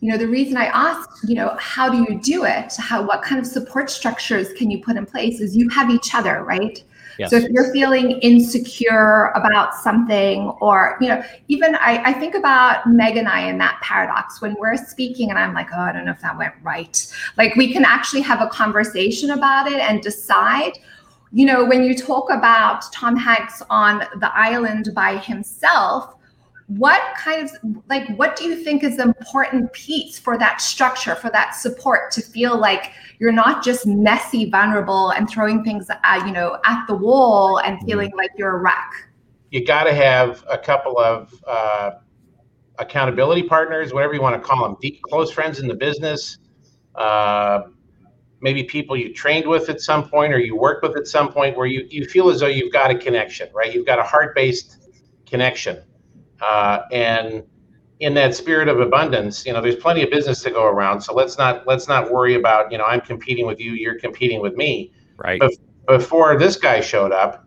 you 0.00 0.10
know 0.10 0.18
the 0.18 0.28
reason 0.28 0.56
i 0.56 0.66
asked 0.66 1.28
you 1.28 1.34
know 1.34 1.56
how 1.58 1.88
do 1.88 1.98
you 1.98 2.20
do 2.20 2.44
it 2.44 2.74
how 2.78 3.02
what 3.02 3.22
kind 3.22 3.40
of 3.40 3.46
support 3.46 3.90
structures 3.90 4.52
can 4.54 4.70
you 4.70 4.82
put 4.82 4.96
in 4.96 5.06
place 5.06 5.40
is 5.40 5.56
you 5.56 5.68
have 5.68 5.90
each 5.90 6.14
other 6.14 6.44
right 6.44 6.84
Yes. 7.20 7.32
So 7.32 7.36
if 7.36 7.50
you're 7.50 7.70
feeling 7.70 8.12
insecure 8.20 9.30
about 9.34 9.74
something, 9.74 10.48
or 10.62 10.96
you 11.02 11.08
know, 11.08 11.22
even 11.48 11.74
I, 11.74 12.02
I 12.02 12.12
think 12.14 12.34
about 12.34 12.86
Meg 12.86 13.18
and 13.18 13.28
I 13.28 13.42
in 13.42 13.58
that 13.58 13.78
paradox 13.82 14.40
when 14.40 14.56
we're 14.58 14.78
speaking, 14.78 15.28
and 15.28 15.38
I'm 15.38 15.52
like, 15.52 15.68
oh, 15.70 15.80
I 15.80 15.92
don't 15.92 16.06
know 16.06 16.12
if 16.12 16.22
that 16.22 16.38
went 16.38 16.54
right. 16.62 17.14
Like 17.36 17.56
we 17.56 17.74
can 17.74 17.84
actually 17.84 18.22
have 18.22 18.40
a 18.40 18.46
conversation 18.46 19.32
about 19.32 19.70
it 19.70 19.80
and 19.80 20.00
decide. 20.00 20.78
You 21.32 21.46
know, 21.46 21.64
when 21.64 21.84
you 21.84 21.96
talk 21.96 22.30
about 22.30 22.90
Tom 22.92 23.16
Hanks 23.16 23.62
on 23.70 24.00
the 24.18 24.30
island 24.34 24.90
by 24.94 25.18
himself, 25.18 26.14
what 26.70 27.02
kind 27.16 27.48
of 27.48 27.82
like 27.88 28.06
what 28.16 28.36
do 28.36 28.44
you 28.44 28.62
think 28.62 28.84
is 28.84 28.96
the 28.96 29.02
important 29.02 29.72
piece 29.72 30.20
for 30.20 30.38
that 30.38 30.60
structure 30.60 31.16
for 31.16 31.28
that 31.30 31.50
support 31.50 32.12
to 32.12 32.22
feel 32.22 32.56
like 32.56 32.92
you're 33.18 33.32
not 33.32 33.64
just 33.64 33.86
messy 33.86 34.48
vulnerable 34.48 35.10
and 35.10 35.28
throwing 35.28 35.64
things 35.64 35.88
at, 36.04 36.24
you 36.24 36.32
know 36.32 36.58
at 36.64 36.86
the 36.86 36.94
wall 36.94 37.58
and 37.58 37.76
mm-hmm. 37.78 37.86
feeling 37.86 38.12
like 38.16 38.30
you're 38.36 38.54
a 38.54 38.58
wreck 38.58 38.92
you 39.50 39.64
got 39.64 39.82
to 39.82 39.92
have 39.92 40.44
a 40.48 40.56
couple 40.56 40.96
of 40.96 41.34
uh, 41.48 41.90
accountability 42.78 43.42
partners 43.42 43.92
whatever 43.92 44.14
you 44.14 44.22
want 44.22 44.40
to 44.40 44.48
call 44.48 44.62
them 44.62 44.76
deep 44.80 45.02
close 45.02 45.32
friends 45.32 45.58
in 45.58 45.66
the 45.66 45.74
business 45.74 46.38
uh, 46.94 47.62
maybe 48.40 48.64
people 48.64 48.96
you 48.96 49.12
trained 49.12 49.46
with 49.46 49.68
at 49.68 49.80
some 49.80 50.08
point 50.08 50.32
or 50.32 50.38
you 50.38 50.56
worked 50.56 50.82
with 50.82 50.96
at 50.96 51.06
some 51.06 51.32
point 51.32 51.56
where 51.56 51.66
you, 51.66 51.86
you 51.90 52.04
feel 52.04 52.30
as 52.30 52.40
though 52.40 52.46
you've 52.46 52.72
got 52.72 52.90
a 52.90 52.94
connection 52.94 53.48
right 53.54 53.74
you've 53.74 53.86
got 53.86 53.98
a 53.98 54.02
heart-based 54.02 54.88
connection 55.26 55.82
uh, 56.40 56.82
and 56.92 57.44
in 58.00 58.14
that 58.14 58.34
spirit 58.34 58.66
of 58.66 58.80
abundance, 58.80 59.44
you 59.44 59.52
know, 59.52 59.60
there's 59.60 59.76
plenty 59.76 60.02
of 60.02 60.10
business 60.10 60.42
to 60.42 60.50
go 60.50 60.64
around. 60.64 61.02
So 61.02 61.14
let's 61.14 61.36
not 61.38 61.66
let's 61.66 61.86
not 61.86 62.10
worry 62.10 62.34
about 62.34 62.72
you 62.72 62.78
know 62.78 62.84
I'm 62.84 63.02
competing 63.02 63.46
with 63.46 63.60
you, 63.60 63.72
you're 63.72 63.98
competing 63.98 64.40
with 64.40 64.56
me. 64.56 64.92
Right. 65.16 65.38
But 65.38 65.52
before 65.86 66.38
this 66.38 66.56
guy 66.56 66.80
showed 66.80 67.12
up, 67.12 67.46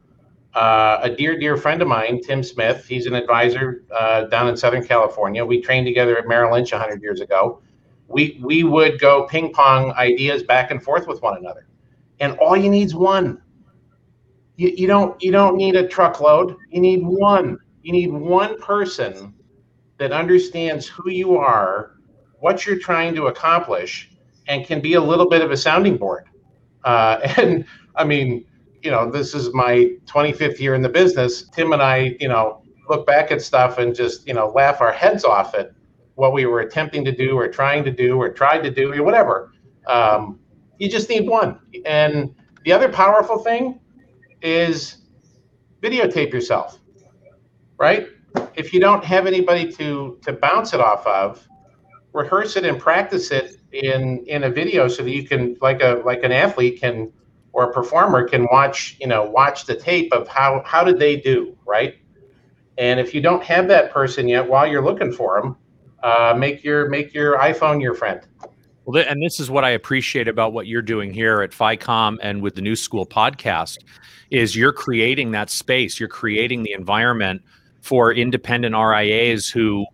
uh, 0.54 1.00
a 1.02 1.10
dear 1.10 1.38
dear 1.38 1.58
friend 1.58 1.82
of 1.82 1.88
mine, 1.88 2.22
Tim 2.22 2.44
Smith, 2.44 2.86
he's 2.88 3.08
an 3.08 3.16
advisor 3.16 3.84
uh, 3.92 4.26
down 4.26 4.48
in 4.48 4.56
Southern 4.56 4.86
California. 4.86 5.44
We 5.44 5.60
trained 5.60 5.88
together 5.88 6.18
at 6.18 6.28
Merrill 6.28 6.54
Lynch 6.54 6.72
100 6.72 7.02
years 7.02 7.20
ago. 7.20 7.63
We 8.08 8.40
we 8.44 8.64
would 8.64 9.00
go 9.00 9.28
ping 9.28 9.54
pong 9.54 9.92
ideas 9.94 10.44
back 10.44 10.72
and 10.72 10.84
forth 10.84 11.08
with 11.08 11.22
one 11.22 11.38
another, 11.38 11.68
and 12.20 12.38
all 12.38 12.56
you 12.56 12.70
need 12.70 12.86
is 12.86 12.96
one. 12.96 13.42
You, 14.56 14.70
you 14.70 14.88
don't 14.88 15.22
you 15.22 15.32
don't 15.32 15.56
need 15.58 15.76
a 15.76 15.88
truckload. 15.88 16.56
You 16.70 16.82
need 16.82 17.04
one 17.04 17.58
you 17.84 17.92
need 17.92 18.12
one 18.12 18.60
person 18.60 19.34
that 19.98 20.12
understands 20.12 20.88
who 20.88 21.12
you 21.12 21.38
are, 21.38 21.92
what 22.40 22.66
you're 22.66 22.80
trying 22.80 23.14
to 23.16 23.28
accomplish, 23.28 24.10
and 24.48 24.66
can 24.66 24.82
be 24.82 24.94
a 24.94 25.02
little 25.02 25.30
bit 25.30 25.42
of 25.42 25.52
a 25.52 25.58
sounding 25.58 25.98
board. 25.98 26.26
Uh, 26.84 27.20
and 27.38 27.66
I 27.96 28.06
mean, 28.06 28.46
you 28.82 28.90
know, 28.90 29.10
this 29.12 29.36
is 29.36 29.54
my 29.54 29.92
25th 30.06 30.60
year 30.60 30.76
in 30.76 30.82
the 30.82 30.90
business. 30.90 31.44
Tim 31.50 31.74
and 31.74 31.82
I, 31.82 32.16
you 32.20 32.28
know, 32.28 32.64
look 32.90 33.06
back 33.06 33.32
at 33.32 33.42
stuff 33.42 33.78
and 33.78 33.94
just, 33.96 34.28
you 34.28 34.34
know, 34.34 34.48
laugh 34.48 34.82
our 34.82 34.92
heads 34.92 35.24
off 35.24 35.54
at 35.56 35.72
what 36.16 36.34
we 36.34 36.46
were 36.46 36.62
attempting 36.62 37.04
to 37.06 37.12
do 37.12 37.38
or 37.38 37.48
trying 37.48 37.84
to 37.84 37.92
do 37.92 38.18
or 38.18 38.30
tried 38.30 38.62
to 38.64 38.72
do 38.72 38.94
or 38.94 39.04
whatever. 39.04 39.54
Um, 39.88 40.40
you 40.78 40.90
just 40.90 41.10
need 41.10 41.28
one. 41.28 41.60
And 41.86 42.36
the 42.66 42.72
other 42.72 42.90
powerful 42.90 43.40
thing 43.40 43.80
is 44.42 44.98
videotape 45.82 46.32
yourself 46.32 46.80
right? 47.78 48.08
If 48.56 48.74
you 48.74 48.80
don't 48.80 49.04
have 49.04 49.28
anybody 49.28 49.72
to 49.74 50.18
to 50.24 50.34
bounce 50.34 50.74
it 50.74 50.80
off 50.80 51.06
of, 51.06 51.46
rehearse 52.14 52.56
it 52.56 52.66
and 52.66 52.80
practice 52.80 53.32
it 53.32 53.58
in 53.74 54.24
in 54.28 54.46
a 54.46 54.50
video 54.50 54.88
so 54.88 55.04
that 55.04 55.12
you 55.12 55.24
can 55.28 55.58
like 55.62 55.82
a 55.82 56.02
like 56.06 56.24
an 56.24 56.32
athlete 56.32 56.80
can 56.80 57.12
or 57.52 57.70
a 57.70 57.74
performer 57.74 58.28
can 58.28 58.48
watch 58.52 58.98
you 59.02 59.08
know 59.08 59.24
watch 59.24 59.66
the 59.66 59.76
tape 59.76 60.14
of 60.14 60.28
how 60.28 60.62
how 60.66 60.84
did 60.84 60.98
they 60.98 61.16
do 61.18 61.58
right 61.66 61.96
and 62.78 63.00
if 63.00 63.14
you 63.14 63.22
don't 63.22 63.44
have 63.44 63.68
that 63.68 63.92
person 63.92 64.28
yet 64.28 64.48
while 64.48 64.66
you're 64.66 64.84
looking 64.84 65.12
for 65.12 65.42
them 65.42 65.58
uh, 66.04 66.34
make 66.38 66.64
your 66.64 66.88
make 66.90 67.14
your 67.14 67.38
iphone 67.40 67.82
your 67.82 67.94
friend 67.94 68.22
well 68.86 69.04
and 69.08 69.22
this 69.24 69.40
is 69.40 69.50
what 69.50 69.64
i 69.64 69.70
appreciate 69.70 70.28
about 70.28 70.54
what 70.54 70.68
you're 70.68 70.82
doing 70.82 71.14
here 71.14 71.42
at 71.42 71.52
FiComm 71.52 72.18
and 72.22 72.42
with 72.42 72.56
the 72.56 72.62
new 72.62 72.76
school 72.76 73.06
podcast 73.06 73.78
is 74.30 74.56
you're 74.56 74.74
creating 74.74 75.32
that 75.32 75.50
space 75.50 76.00
you're 76.00 76.10
creating 76.10 76.64
the 76.64 76.74
environment 76.74 77.42
for 77.84 78.14
independent 78.14 78.74
RIAs 78.74 79.50
who 79.50 79.86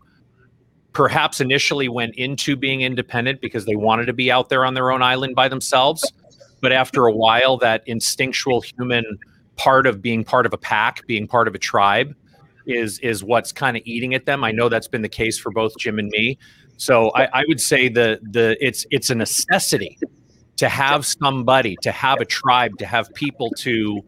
perhaps 0.94 1.42
initially 1.42 1.90
went 1.90 2.16
into 2.16 2.56
being 2.56 2.82
independent 2.82 3.42
because 3.42 3.66
they 3.66 3.76
wanted 3.76 4.06
to 4.06 4.14
be 4.14 4.32
out 4.32 4.50
there 4.50 4.64
on 4.64 4.76
their 4.76 4.92
own 4.92 5.02
island 5.02 5.36
by 5.36 5.48
themselves. 5.48 6.12
But 6.62 6.72
after 6.72 7.08
a 7.08 7.12
while, 7.12 7.58
that 7.58 7.84
instinctual 7.88 8.62
human 8.62 9.18
part 9.56 9.88
of 9.88 10.02
being 10.02 10.24
part 10.24 10.46
of 10.46 10.54
a 10.54 10.58
pack, 10.58 11.06
being 11.08 11.28
part 11.28 11.48
of 11.48 11.56
a 11.56 11.58
tribe, 11.58 12.16
is 12.70 13.00
is 13.00 13.24
what's 13.24 13.52
kind 13.52 13.76
of 13.76 13.84
eating 13.86 14.14
at 14.14 14.26
them. 14.26 14.44
I 14.44 14.52
know 14.52 14.70
that's 14.70 14.88
been 14.88 15.02
the 15.02 15.10
case 15.10 15.38
for 15.38 15.52
both 15.52 15.78
Jim 15.78 16.00
and 16.00 16.10
me. 16.10 16.38
So 16.78 17.12
I, 17.12 17.42
I 17.42 17.44
would 17.48 17.60
say 17.60 17.90
the 17.90 18.20
the 18.22 18.58
it's 18.66 18.86
it's 18.92 19.10
a 19.10 19.16
necessity 19.16 19.98
to 20.58 20.68
have 20.68 21.06
somebody, 21.06 21.78
to 21.82 21.92
have 21.92 22.20
a 22.20 22.26
tribe, 22.26 22.78
to 22.80 22.86
have 22.86 23.14
people 23.14 23.50
to 23.52 24.04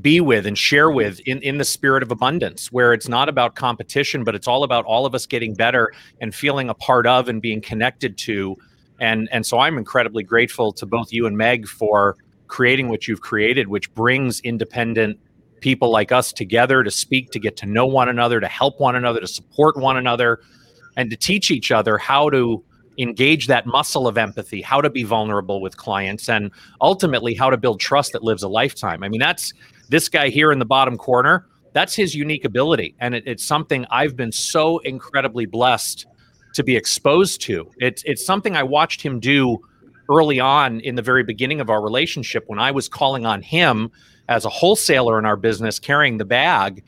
be 0.00 0.20
with 0.20 0.46
and 0.46 0.56
share 0.56 0.90
with 0.90 1.20
in, 1.20 1.40
in 1.42 1.58
the 1.58 1.64
spirit 1.64 2.02
of 2.02 2.10
abundance, 2.10 2.70
where 2.72 2.92
it's 2.92 3.08
not 3.08 3.28
about 3.28 3.54
competition, 3.54 4.24
but 4.24 4.34
it's 4.34 4.46
all 4.46 4.64
about 4.64 4.84
all 4.84 5.06
of 5.06 5.14
us 5.14 5.26
getting 5.26 5.54
better 5.54 5.92
and 6.20 6.34
feeling 6.34 6.68
a 6.68 6.74
part 6.74 7.06
of 7.06 7.28
and 7.28 7.42
being 7.42 7.60
connected 7.60 8.16
to. 8.18 8.56
And, 9.00 9.28
and 9.32 9.44
so 9.44 9.58
I'm 9.58 9.78
incredibly 9.78 10.22
grateful 10.22 10.72
to 10.74 10.86
both 10.86 11.12
you 11.12 11.26
and 11.26 11.36
Meg 11.36 11.66
for 11.66 12.16
creating 12.46 12.88
what 12.88 13.08
you've 13.08 13.22
created, 13.22 13.68
which 13.68 13.92
brings 13.94 14.40
independent 14.40 15.18
people 15.62 15.90
like 15.90 16.12
us 16.12 16.32
together 16.32 16.82
to 16.82 16.90
speak, 16.90 17.30
to 17.30 17.38
get 17.38 17.56
to 17.56 17.66
know 17.66 17.86
one 17.86 18.08
another, 18.08 18.40
to 18.40 18.48
help 18.48 18.78
one 18.80 18.96
another, 18.96 19.20
to 19.20 19.26
support 19.26 19.76
one 19.76 19.96
another, 19.96 20.40
and 20.96 21.10
to 21.10 21.16
teach 21.16 21.50
each 21.50 21.70
other 21.70 21.96
how 21.96 22.28
to 22.28 22.62
engage 22.98 23.46
that 23.46 23.64
muscle 23.64 24.06
of 24.06 24.18
empathy, 24.18 24.60
how 24.60 24.80
to 24.80 24.90
be 24.90 25.02
vulnerable 25.02 25.62
with 25.62 25.76
clients, 25.76 26.28
and 26.28 26.50
ultimately 26.82 27.34
how 27.34 27.48
to 27.48 27.56
build 27.56 27.80
trust 27.80 28.12
that 28.12 28.22
lives 28.22 28.42
a 28.42 28.48
lifetime. 28.48 29.02
I 29.02 29.08
mean, 29.08 29.20
that's 29.20 29.54
this 29.88 30.08
guy 30.08 30.28
here 30.28 30.52
in 30.52 30.58
the 30.58 30.66
bottom 30.66 30.98
corner, 30.98 31.46
that's 31.72 31.94
his 31.94 32.14
unique 32.14 32.44
ability. 32.44 32.94
And 33.00 33.14
it, 33.14 33.24
it's 33.26 33.44
something 33.44 33.86
I've 33.90 34.14
been 34.14 34.32
so 34.32 34.78
incredibly 34.78 35.46
blessed 35.46 36.06
to 36.54 36.62
be 36.62 36.76
exposed 36.76 37.40
to. 37.42 37.70
It's, 37.78 38.02
it's 38.04 38.24
something 38.24 38.56
I 38.56 38.62
watched 38.62 39.00
him 39.00 39.20
do 39.20 39.58
early 40.10 40.38
on 40.38 40.80
in 40.80 40.94
the 40.96 41.02
very 41.02 41.22
beginning 41.22 41.60
of 41.60 41.70
our 41.70 41.82
relationship 41.82 42.44
when 42.46 42.58
I 42.58 42.70
was 42.70 42.88
calling 42.88 43.24
on 43.24 43.40
him 43.40 43.90
as 44.32 44.44
a 44.46 44.48
wholesaler 44.48 45.18
in 45.18 45.26
our 45.26 45.36
business 45.36 45.78
carrying 45.78 46.18
the 46.18 46.24
bag. 46.24 46.82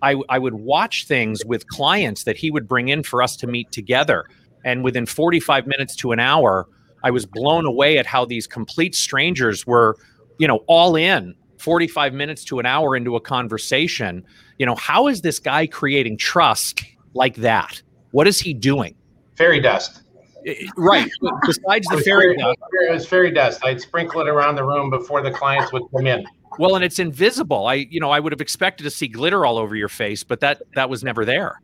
I, 0.00 0.16
I 0.28 0.38
would 0.38 0.54
watch 0.54 1.06
things 1.06 1.44
with 1.44 1.66
clients 1.66 2.24
that 2.24 2.36
he 2.36 2.50
would 2.50 2.68
bring 2.68 2.88
in 2.88 3.02
for 3.02 3.22
us 3.22 3.36
to 3.38 3.46
meet 3.46 3.72
together. 3.72 4.26
And 4.64 4.84
within 4.84 5.06
45 5.06 5.66
minutes 5.66 5.96
to 5.96 6.12
an 6.12 6.20
hour, 6.20 6.68
I 7.02 7.10
was 7.10 7.26
blown 7.26 7.66
away 7.66 7.98
at 7.98 8.06
how 8.06 8.24
these 8.24 8.46
complete 8.46 8.94
strangers 8.94 9.66
were, 9.66 9.96
you 10.38 10.46
know, 10.46 10.58
all 10.68 10.94
in 10.94 11.34
45 11.58 12.14
minutes 12.14 12.44
to 12.44 12.58
an 12.60 12.66
hour 12.66 12.94
into 12.94 13.16
a 13.16 13.20
conversation, 13.20 14.24
you 14.58 14.66
know, 14.66 14.74
how 14.76 15.08
is 15.08 15.22
this 15.22 15.38
guy 15.38 15.66
creating 15.66 16.18
trust 16.18 16.84
like 17.14 17.36
that? 17.36 17.82
What 18.12 18.28
is 18.28 18.38
he 18.38 18.54
doing? 18.54 18.94
Fairy 19.36 19.60
dust. 19.60 20.02
Right. 20.76 21.10
Besides 21.46 21.86
the 21.90 22.02
fairy, 22.04 22.34
fairy 22.34 22.36
dust. 22.36 22.58
It 22.72 22.92
was 22.92 23.06
fairy 23.06 23.30
dust. 23.32 23.64
I'd 23.64 23.80
sprinkle 23.80 24.20
it 24.20 24.28
around 24.28 24.56
the 24.56 24.64
room 24.64 24.90
before 24.90 25.22
the 25.22 25.30
clients 25.30 25.72
would 25.72 25.82
come 25.90 26.06
in. 26.06 26.24
Well, 26.58 26.76
and 26.76 26.84
it's 26.84 26.98
invisible. 26.98 27.66
I, 27.66 27.74
you 27.74 28.00
know, 28.00 28.10
I 28.10 28.20
would 28.20 28.32
have 28.32 28.40
expected 28.40 28.84
to 28.84 28.90
see 28.90 29.08
glitter 29.08 29.44
all 29.44 29.58
over 29.58 29.74
your 29.74 29.88
face, 29.88 30.22
but 30.22 30.40
that 30.40 30.62
that 30.74 30.88
was 30.88 31.02
never 31.02 31.24
there 31.24 31.60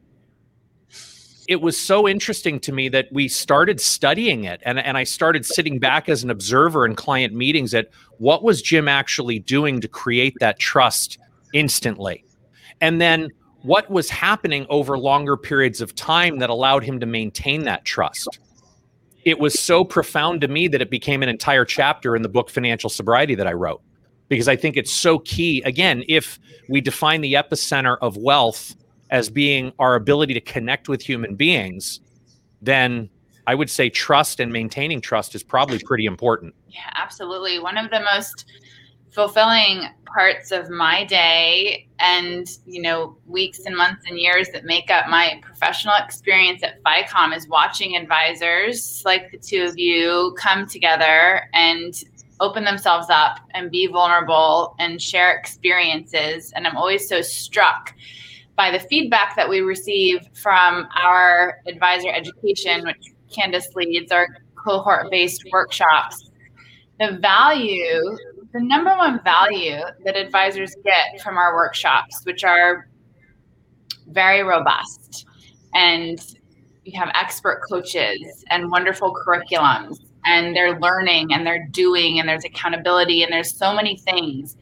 it 1.50 1.60
was 1.60 1.76
so 1.76 2.06
interesting 2.06 2.60
to 2.60 2.70
me 2.70 2.88
that 2.88 3.08
we 3.10 3.26
started 3.26 3.80
studying 3.80 4.44
it 4.44 4.62
and, 4.64 4.78
and 4.78 4.96
I 4.96 5.02
started 5.02 5.44
sitting 5.44 5.80
back 5.80 6.08
as 6.08 6.22
an 6.22 6.30
observer 6.30 6.86
in 6.86 6.94
client 6.94 7.34
meetings 7.34 7.74
at 7.74 7.88
what 8.18 8.44
was 8.44 8.62
Jim 8.62 8.86
actually 8.86 9.40
doing 9.40 9.80
to 9.80 9.88
create 9.88 10.32
that 10.38 10.60
trust 10.60 11.18
instantly. 11.52 12.24
And 12.80 13.00
then 13.00 13.30
what 13.62 13.90
was 13.90 14.08
happening 14.08 14.64
over 14.70 14.96
longer 14.96 15.36
periods 15.36 15.80
of 15.80 15.96
time 15.96 16.38
that 16.38 16.50
allowed 16.50 16.84
him 16.84 17.00
to 17.00 17.06
maintain 17.06 17.64
that 17.64 17.84
trust. 17.84 18.38
It 19.24 19.40
was 19.40 19.58
so 19.58 19.84
profound 19.84 20.42
to 20.42 20.48
me 20.48 20.68
that 20.68 20.80
it 20.80 20.88
became 20.88 21.20
an 21.20 21.28
entire 21.28 21.64
chapter 21.64 22.14
in 22.14 22.22
the 22.22 22.28
book 22.28 22.48
Financial 22.48 22.88
Sobriety 22.88 23.34
that 23.34 23.48
I 23.48 23.54
wrote 23.54 23.82
because 24.30 24.48
I 24.48 24.56
think 24.56 24.78
it's 24.78 24.92
so 24.92 25.18
key. 25.18 25.60
Again, 25.66 26.04
if 26.08 26.38
we 26.70 26.80
define 26.80 27.20
the 27.20 27.34
epicenter 27.34 27.98
of 28.00 28.16
wealth 28.16 28.74
as 29.10 29.28
being 29.28 29.72
our 29.78 29.96
ability 29.96 30.32
to 30.34 30.40
connect 30.40 30.88
with 30.88 31.02
human 31.02 31.34
beings, 31.34 32.00
then 32.62 33.10
I 33.46 33.56
would 33.56 33.68
say 33.68 33.90
trust 33.90 34.38
and 34.38 34.52
maintaining 34.52 35.00
trust 35.00 35.34
is 35.34 35.42
probably 35.42 35.80
pretty 35.80 36.06
important. 36.06 36.54
Yeah, 36.68 36.90
absolutely. 36.94 37.58
One 37.58 37.76
of 37.76 37.90
the 37.90 38.00
most 38.00 38.46
fulfilling 39.10 39.88
parts 40.06 40.52
of 40.52 40.70
my 40.70 41.04
day 41.04 41.88
and 41.98 42.48
you 42.64 42.80
know 42.80 43.16
weeks 43.26 43.60
and 43.66 43.76
months 43.76 44.04
and 44.08 44.18
years 44.18 44.48
that 44.52 44.64
make 44.64 44.88
up 44.88 45.08
my 45.08 45.40
professional 45.42 45.94
experience 45.98 46.62
at 46.62 46.80
FiComm 46.84 47.36
is 47.36 47.48
watching 47.48 47.96
advisors 47.96 49.02
like 49.04 49.32
the 49.32 49.38
two 49.38 49.64
of 49.64 49.76
you 49.76 50.32
come 50.38 50.64
together 50.64 51.48
and 51.52 52.04
open 52.40 52.64
themselves 52.64 53.06
up 53.10 53.38
and 53.54 53.70
be 53.70 53.86
vulnerable 53.86 54.74
and 54.78 55.00
share 55.00 55.36
experiences. 55.36 56.52
And 56.56 56.66
I'm 56.66 56.76
always 56.76 57.08
so 57.08 57.20
struck 57.20 57.94
by 58.56 58.70
the 58.70 58.80
feedback 58.80 59.36
that 59.36 59.48
we 59.48 59.60
receive 59.60 60.20
from 60.34 60.88
our 61.02 61.58
advisor 61.66 62.10
education, 62.10 62.84
which 62.84 63.12
Candace 63.34 63.68
leads, 63.74 64.10
our 64.10 64.26
cohort 64.56 65.10
based 65.10 65.44
workshops. 65.52 66.30
The 66.98 67.18
value, 67.22 68.16
the 68.52 68.60
number 68.60 68.90
one 68.96 69.22
value 69.22 69.80
that 70.04 70.16
advisors 70.16 70.74
get 70.84 71.22
from 71.22 71.38
our 71.38 71.54
workshops, 71.54 72.22
which 72.24 72.44
are 72.44 72.88
very 74.08 74.42
robust 74.42 75.26
and 75.74 76.20
you 76.84 76.98
have 76.98 77.10
expert 77.14 77.60
coaches 77.68 78.44
and 78.50 78.70
wonderful 78.70 79.14
curriculums 79.14 79.98
and 80.24 80.54
they're 80.54 80.78
learning 80.78 81.32
and 81.32 81.46
they're 81.46 81.66
doing 81.70 82.18
and 82.18 82.28
there's 82.28 82.44
accountability 82.44 83.22
and 83.22 83.32
there's 83.32 83.54
so 83.54 83.74
many 83.74 83.96
things 83.96 84.56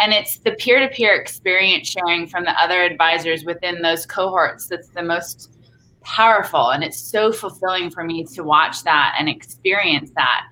and 0.00 0.12
it's 0.12 0.38
the 0.38 0.52
peer-to-peer 0.52 1.14
experience 1.14 1.88
sharing 1.88 2.26
from 2.26 2.44
the 2.44 2.52
other 2.60 2.82
advisors 2.82 3.44
within 3.44 3.82
those 3.82 4.06
cohorts 4.06 4.66
that's 4.66 4.88
the 4.88 5.02
most 5.02 5.50
powerful 6.02 6.70
and 6.70 6.82
it's 6.82 6.98
so 6.98 7.32
fulfilling 7.32 7.90
for 7.90 8.02
me 8.02 8.24
to 8.24 8.42
watch 8.42 8.82
that 8.82 9.14
and 9.18 9.28
experience 9.28 10.10
that 10.16 10.44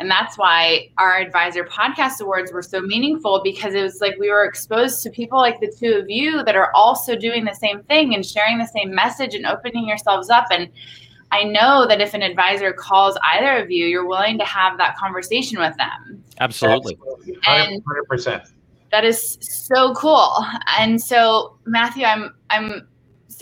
and 0.00 0.10
that's 0.10 0.38
why 0.38 0.88
our 0.96 1.18
advisor 1.18 1.62
podcast 1.62 2.22
awards 2.22 2.52
were 2.52 2.62
so 2.62 2.80
meaningful 2.80 3.42
because 3.44 3.74
it 3.74 3.82
was 3.82 4.00
like 4.00 4.16
we 4.18 4.30
were 4.30 4.46
exposed 4.46 5.02
to 5.02 5.10
people 5.10 5.38
like 5.38 5.60
the 5.60 5.70
two 5.78 5.92
of 5.92 6.08
you 6.08 6.42
that 6.44 6.56
are 6.56 6.72
also 6.74 7.14
doing 7.14 7.44
the 7.44 7.54
same 7.54 7.82
thing 7.82 8.14
and 8.14 8.24
sharing 8.24 8.56
the 8.56 8.66
same 8.66 8.94
message 8.94 9.34
and 9.34 9.44
opening 9.44 9.86
yourselves 9.86 10.30
up. 10.30 10.46
And 10.50 10.70
I 11.32 11.44
know 11.44 11.86
that 11.86 12.00
if 12.00 12.14
an 12.14 12.22
advisor 12.22 12.72
calls 12.72 13.16
either 13.34 13.56
of 13.58 13.70
you, 13.70 13.86
you're 13.86 14.06
willing 14.06 14.38
to 14.38 14.44
have 14.44 14.78
that 14.78 14.96
conversation 14.96 15.58
with 15.58 15.76
them. 15.76 16.24
Absolutely. 16.40 16.98
Absolutely. 17.46 17.82
100%. 18.10 18.50
That 18.90 19.04
is 19.04 19.38
so 19.40 19.94
cool. 19.94 20.44
And 20.78 21.00
so 21.00 21.56
Matthew, 21.64 22.04
I'm 22.04 22.34
I'm 22.50 22.88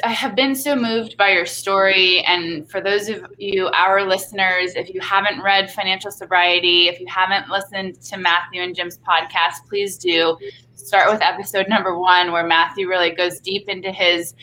I 0.04 0.12
have 0.12 0.36
been 0.36 0.54
so 0.54 0.76
moved 0.76 1.16
by 1.16 1.30
your 1.30 1.46
story. 1.46 2.20
And 2.20 2.70
for 2.70 2.80
those 2.80 3.08
of 3.08 3.24
you, 3.38 3.68
our 3.68 4.06
listeners, 4.06 4.74
if 4.76 4.92
you 4.92 5.00
haven't 5.00 5.42
read 5.42 5.70
Financial 5.72 6.10
Sobriety, 6.10 6.88
if 6.88 7.00
you 7.00 7.06
haven't 7.08 7.48
listened 7.48 8.00
to 8.02 8.16
Matthew 8.16 8.62
and 8.62 8.74
Jim's 8.74 8.98
podcast, 8.98 9.66
please 9.68 9.96
do 9.96 10.36
start 10.74 11.10
with 11.10 11.20
episode 11.22 11.68
number 11.68 11.98
one, 11.98 12.30
where 12.30 12.46
Matthew 12.46 12.88
really 12.88 13.10
goes 13.10 13.40
deep 13.40 13.68
into 13.68 13.90
his 13.90 14.34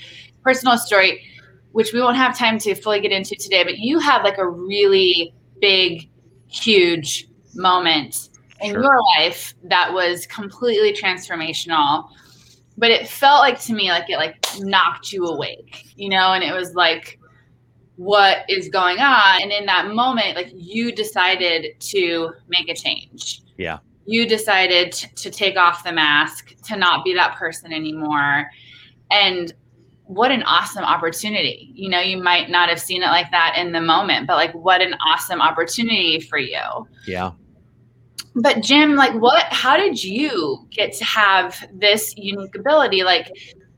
personal 0.44 0.78
story, 0.78 1.24
which 1.76 1.92
we 1.92 2.00
won't 2.00 2.16
have 2.16 2.38
time 2.38 2.58
to 2.58 2.74
fully 2.74 3.02
get 3.02 3.12
into 3.12 3.36
today. 3.36 3.62
But 3.62 3.80
you 3.80 4.00
had 4.00 4.24
like 4.24 4.38
a 4.38 4.48
really 4.48 5.34
big, 5.60 6.10
huge 6.48 7.28
moment 7.54 8.30
in 8.62 8.72
sure. 8.72 8.82
your 8.82 8.98
life 9.18 9.54
that 9.64 9.92
was 9.92 10.26
completely 10.28 10.94
transformational 10.94 12.08
but 12.78 12.92
it 12.92 13.08
felt 13.08 13.40
like 13.40 13.60
to 13.60 13.74
me 13.74 13.90
like 13.90 14.10
it 14.10 14.18
like 14.18 14.38
knocked 14.60 15.12
you 15.12 15.26
awake 15.26 15.86
you 15.96 16.10
know 16.10 16.34
and 16.34 16.44
it 16.44 16.54
was 16.54 16.74
like 16.76 17.20
what 17.98 18.40
is 18.50 18.70
going 18.70 19.00
on 19.00 19.42
and 19.42 19.52
in 19.52 19.66
that 19.66 19.94
moment 19.94 20.36
like 20.36 20.52
you 20.54 20.92
decided 20.94 21.78
to 21.80 22.32
make 22.48 22.70
a 22.70 22.76
change 22.76 23.42
yeah 23.58 23.80
you 24.06 24.28
decided 24.28 24.92
to 24.92 25.30
take 25.30 25.58
off 25.58 25.84
the 25.84 25.92
mask 25.92 26.56
to 26.64 26.78
not 26.78 27.04
be 27.04 27.14
that 27.14 27.36
person 27.36 27.74
anymore 27.74 28.50
and 29.12 29.54
what 30.08 30.32
an 30.32 30.44
awesome 30.44 30.84
opportunity 30.84 31.72
you 31.74 31.90
know 31.90 32.00
you 32.00 32.22
might 32.22 32.50
not 32.50 32.70
have 32.70 32.80
seen 32.80 33.02
it 33.02 33.08
like 33.08 33.30
that 33.32 33.56
in 33.58 33.72
the 33.72 33.82
moment 33.82 34.28
but 34.28 34.36
like 34.36 34.54
what 34.54 34.82
an 34.82 34.94
awesome 35.08 35.42
opportunity 35.42 36.20
for 36.20 36.38
you 36.38 36.60
yeah 37.08 37.32
but 38.36 38.62
Jim, 38.62 38.96
like 38.96 39.14
what 39.14 39.46
how 39.46 39.78
did 39.78 40.04
you 40.04 40.68
get 40.70 40.94
to 40.94 41.06
have 41.06 41.68
this 41.74 42.14
unique 42.18 42.56
ability? 42.56 43.04
Like 43.04 43.32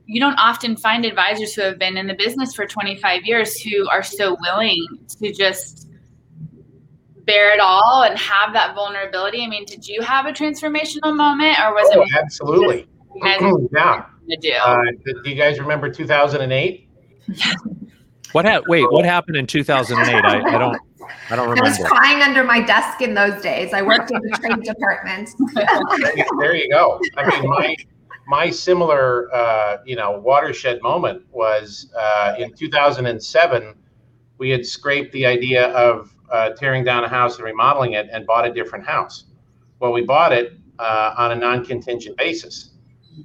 you 0.06 0.20
don't 0.20 0.34
often 0.34 0.76
find 0.76 1.04
advisors 1.04 1.54
who 1.54 1.62
have 1.62 1.78
been 1.78 1.96
in 1.96 2.08
the 2.08 2.14
business 2.14 2.54
for 2.54 2.66
25 2.66 3.24
years 3.24 3.60
who 3.60 3.88
are 3.88 4.02
so 4.02 4.36
willing 4.40 4.84
to 5.20 5.32
just 5.32 5.88
bare 7.24 7.54
it 7.54 7.60
all 7.60 8.02
and 8.02 8.18
have 8.18 8.52
that 8.54 8.74
vulnerability. 8.74 9.44
I 9.44 9.46
mean, 9.46 9.64
did 9.64 9.86
you 9.86 10.02
have 10.02 10.26
a 10.26 10.32
transformational 10.32 11.14
moment 11.14 11.58
or 11.60 11.72
was 11.72 11.88
oh, 11.94 12.02
it 12.02 12.08
absolutely? 12.12 12.88
Oh, 13.22 13.68
yeah. 13.72 14.06
Do? 14.28 14.52
Uh, 14.52 14.82
do 15.04 15.30
you 15.30 15.36
guys 15.36 15.58
remember 15.58 15.90
2008? 15.90 16.88
what 18.32 18.44
ha- 18.44 18.60
wait, 18.68 18.90
what 18.90 19.04
happened 19.04 19.36
in 19.36 19.46
2008? 19.46 20.24
I, 20.24 20.54
I 20.54 20.58
don't 20.58 20.78
I 21.30 21.36
don't 21.36 21.48
remember. 21.48 21.66
I 21.66 21.68
was 21.68 21.78
crying 21.78 22.22
under 22.22 22.44
my 22.44 22.60
desk 22.60 23.00
in 23.02 23.14
those 23.14 23.40
days. 23.42 23.72
I 23.72 23.82
worked 23.82 24.10
in 24.10 24.20
the 24.20 24.38
trade 24.38 24.62
department. 24.62 25.30
there 26.38 26.54
you 26.54 26.70
go. 26.70 27.00
I 27.16 27.28
mean, 27.28 27.48
my 27.48 27.76
my 28.26 28.50
similar, 28.50 29.34
uh, 29.34 29.78
you 29.84 29.96
know, 29.96 30.18
watershed 30.20 30.82
moment 30.82 31.22
was 31.30 31.90
uh, 31.98 32.34
in 32.38 32.52
2007. 32.54 33.74
We 34.38 34.50
had 34.50 34.66
scraped 34.66 35.12
the 35.12 35.26
idea 35.26 35.68
of 35.68 36.14
uh, 36.30 36.50
tearing 36.50 36.84
down 36.84 37.04
a 37.04 37.08
house 37.08 37.36
and 37.36 37.44
remodeling 37.44 37.94
it, 37.94 38.08
and 38.12 38.26
bought 38.26 38.46
a 38.46 38.52
different 38.52 38.86
house. 38.86 39.24
Well, 39.80 39.92
we 39.92 40.02
bought 40.02 40.32
it 40.32 40.58
uh, 40.78 41.14
on 41.16 41.32
a 41.32 41.36
non-contingent 41.36 42.16
basis, 42.16 42.70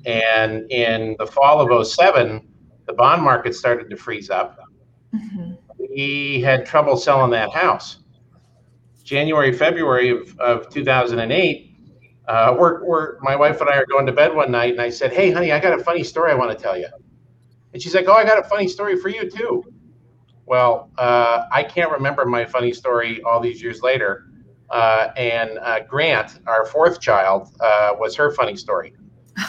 and 0.06 0.70
in 0.72 1.16
the 1.20 1.28
fall 1.28 1.62
of 1.62 1.88
07, 1.88 2.48
the 2.86 2.94
bond 2.94 3.22
market 3.24 3.56
started 3.56 3.90
to 3.90 3.96
freeze 3.96 4.30
up. 4.30 4.60
Mm-hmm 5.14 5.54
he 5.94 6.42
had 6.42 6.66
trouble 6.66 6.98
selling 6.98 7.32
that 7.32 7.52
house. 7.52 8.00
January, 9.04 9.52
February 9.54 10.10
of, 10.10 10.40
of 10.40 10.70
2008, 10.70 11.70
uh, 12.28 12.56
we're, 12.58 12.84
we're, 12.86 13.20
my 13.20 13.36
wife 13.36 13.60
and 13.62 13.70
I 13.70 13.76
are 13.76 13.86
going 13.86 14.06
to 14.06 14.12
bed 14.12 14.34
one 14.34 14.50
night, 14.50 14.72
and 14.72 14.82
I 14.82 14.90
said, 14.90 15.14
Hey, 15.14 15.32
honey, 15.32 15.52
I 15.52 15.60
got 15.60 15.78
a 15.78 15.84
funny 15.84 16.04
story 16.04 16.32
I 16.32 16.36
want 16.36 16.58
to 16.58 16.62
tell 16.62 16.78
you. 16.78 16.88
And 17.74 17.82
she's 17.82 17.94
like, 17.94 18.08
Oh, 18.08 18.14
I 18.14 18.24
got 18.24 18.40
a 18.40 18.48
funny 18.48 18.68
story 18.68 18.98
for 18.98 19.10
you, 19.10 19.30
too. 19.30 19.64
Well, 20.46 20.90
uh, 20.98 21.46
I 21.52 21.64
can't 21.64 21.92
remember 21.92 22.26
my 22.26 22.46
funny 22.46 22.74
story 22.74 23.22
all 23.24 23.40
these 23.40 23.62
years 23.62 23.82
later. 23.82 24.28
Uh, 24.70 25.10
and 25.18 25.60
uh, 25.60 25.82
Grant, 25.82 26.40
our 26.48 26.66
fourth 26.66 27.00
child, 27.00 27.50
uh, 27.60 27.94
was 27.98 28.16
her 28.16 28.32
funny 28.32 28.56
story. 28.56 28.94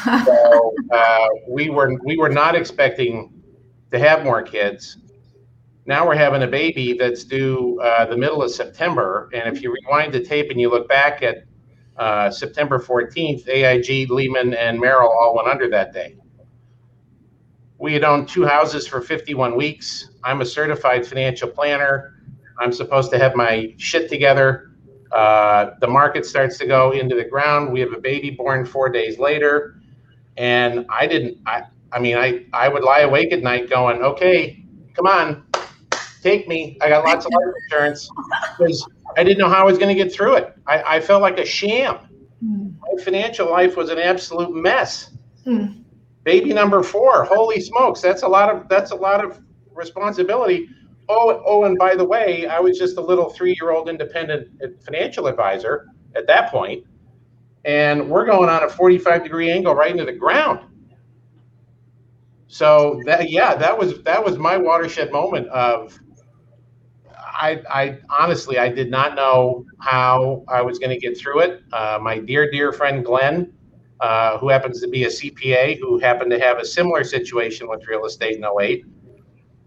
So 0.05 0.75
uh, 0.93 1.27
we 1.49 1.71
were 1.71 1.99
we 2.05 2.17
were 2.17 2.29
not 2.29 2.55
expecting 2.55 3.43
to 3.91 3.99
have 3.99 4.25
more 4.25 4.43
kids, 4.43 4.99
now 5.87 6.07
we're 6.07 6.17
having 6.17 6.43
a 6.43 6.47
baby 6.47 6.95
that's 6.99 7.25
due 7.25 7.79
uh, 7.81 8.07
the 8.07 8.17
middle 8.17 8.43
of 8.43 8.51
September. 8.51 9.29
And 9.35 9.55
if 9.55 9.63
you 9.63 9.73
rewind 9.73 10.15
the 10.15 10.21
tape 10.21 10.51
and 10.51 10.61
you 10.61 10.71
look 10.71 10.89
back 10.89 11.23
at 11.23 11.45
uh, 11.97 12.31
September 12.31 12.79
14th, 12.79 13.47
AIG, 13.49 14.11
Lehman, 14.11 14.55
and 14.55 14.81
Merrill 14.81 15.11
all 15.11 15.37
went 15.37 15.49
under 15.49 15.69
that 15.71 15.93
day. 15.93 16.17
We 17.79 17.93
had 17.93 18.03
owned 18.03 18.29
two 18.29 18.47
houses 18.47 18.87
for 18.87 19.01
51 19.01 19.57
weeks. 19.57 20.11
I'm 20.23 20.41
a 20.41 20.47
certified 20.47 21.07
financial 21.07 21.49
planner. 21.49 22.15
I'm 22.59 22.73
supposed 22.73 23.11
to 23.13 23.19
have 23.19 23.35
my 23.35 23.75
shit 23.77 24.09
together. 24.09 24.71
Uh, 25.15 25.75
the 25.81 25.87
market 25.87 26.27
starts 26.27 26.59
to 26.59 26.67
go 26.67 26.91
into 26.91 27.15
the 27.15 27.25
ground. 27.25 27.73
We 27.73 27.79
have 27.81 27.93
a 27.93 28.01
baby 28.01 28.31
born 28.31 28.67
four 28.67 28.89
days 28.89 29.19
later. 29.19 29.77
And 30.37 30.85
I 30.91 31.07
didn't, 31.07 31.39
I, 31.47 31.63
I 31.93 32.01
mean, 32.01 32.17
I, 32.17 32.47
I 32.53 32.69
would 32.69 32.83
lie 32.83 33.01
awake 33.01 33.33
at 33.33 33.41
night 33.41 33.71
going, 33.71 34.03
okay, 34.03 34.65
come 34.95 35.07
on, 35.07 35.47
take 36.21 36.49
me. 36.49 36.77
I 36.81 36.89
got 36.89 37.05
lots 37.05 37.27
of 37.27 37.33
life 37.33 37.55
insurance 37.71 38.11
because 38.59 38.85
I 39.17 39.23
didn't 39.23 39.39
know 39.39 39.49
how 39.49 39.61
I 39.61 39.65
was 39.65 39.79
going 39.79 39.97
to 39.97 40.03
get 40.03 40.13
through 40.13 40.35
it. 40.35 40.53
I, 40.67 40.97
I 40.97 41.01
felt 41.01 41.23
like 41.23 41.39
a 41.39 41.45
sham. 41.45 41.99
Mm. 42.45 42.75
My 42.81 43.05
financial 43.05 43.49
life 43.49 43.77
was 43.77 43.91
an 43.91 43.99
absolute 43.99 44.53
mess. 44.53 45.11
Mm. 45.47 45.85
Baby 46.25 46.53
number 46.53 46.83
four, 46.83 47.25
holy 47.25 47.61
smokes, 47.61 48.01
that's 48.01 48.23
a 48.23 48.29
lot 48.29 48.49
of 48.49 48.69
that's 48.69 48.91
a 48.93 48.97
lot 48.97 49.23
of 49.23 49.39
responsibility. 49.75 50.69
Oh, 51.09 51.43
oh, 51.45 51.65
and 51.65 51.77
by 51.79 51.95
the 51.95 52.05
way, 52.05 52.47
I 52.47 52.59
was 52.61 52.79
just 52.79 52.97
a 52.97 53.01
little 53.01 53.29
three-year-old 53.29 53.89
independent 53.89 54.49
financial 54.83 55.27
advisor 55.27 55.87
at 56.17 56.27
that 56.29 56.51
point, 56.51 56.85
and 57.65 58.09
we're 58.09 58.25
going 58.25 58.49
on 58.49 58.63
a 58.63 58.69
45 58.69 59.23
degree 59.23 59.51
angle 59.51 59.75
right 59.75 59.91
into 59.91 60.05
the 60.05 60.13
ground. 60.13 60.61
So 62.47 63.01
that 63.05 63.31
yeah, 63.31 63.55
that 63.55 63.77
was 63.77 64.03
that 64.05 64.25
was 64.25 64.39
my 64.39 64.57
watershed 64.57 65.11
moment 65.11 65.49
of 65.49 65.99
I, 67.35 67.63
I, 67.69 67.99
honestly, 68.09 68.59
I 68.59 68.69
did 68.69 68.91
not 68.91 69.17
know 69.17 69.67
how 69.81 70.45
I 70.49 70.63
was 70.63 70.79
going 70.79 70.91
to 70.91 70.99
get 70.99 71.19
through 71.19 71.41
it. 71.41 71.63
Uh, 71.73 71.99
my 72.01 72.19
dear, 72.19 72.51
dear 72.51 72.73
friend 72.73 73.05
Glenn, 73.05 73.53
uh, 74.01 74.39
who 74.39 74.49
happens 74.49 74.81
to 74.83 74.89
be 74.89 75.05
a 75.05 75.09
CPA, 75.09 75.79
who 75.81 75.99
happened 75.99 76.31
to 76.31 76.39
have 76.39 76.59
a 76.59 76.65
similar 76.65 77.03
situation 77.03 77.69
with 77.69 77.87
real 77.89 78.07
estate 78.07 78.37
in 78.37 78.45
08, 78.45 78.85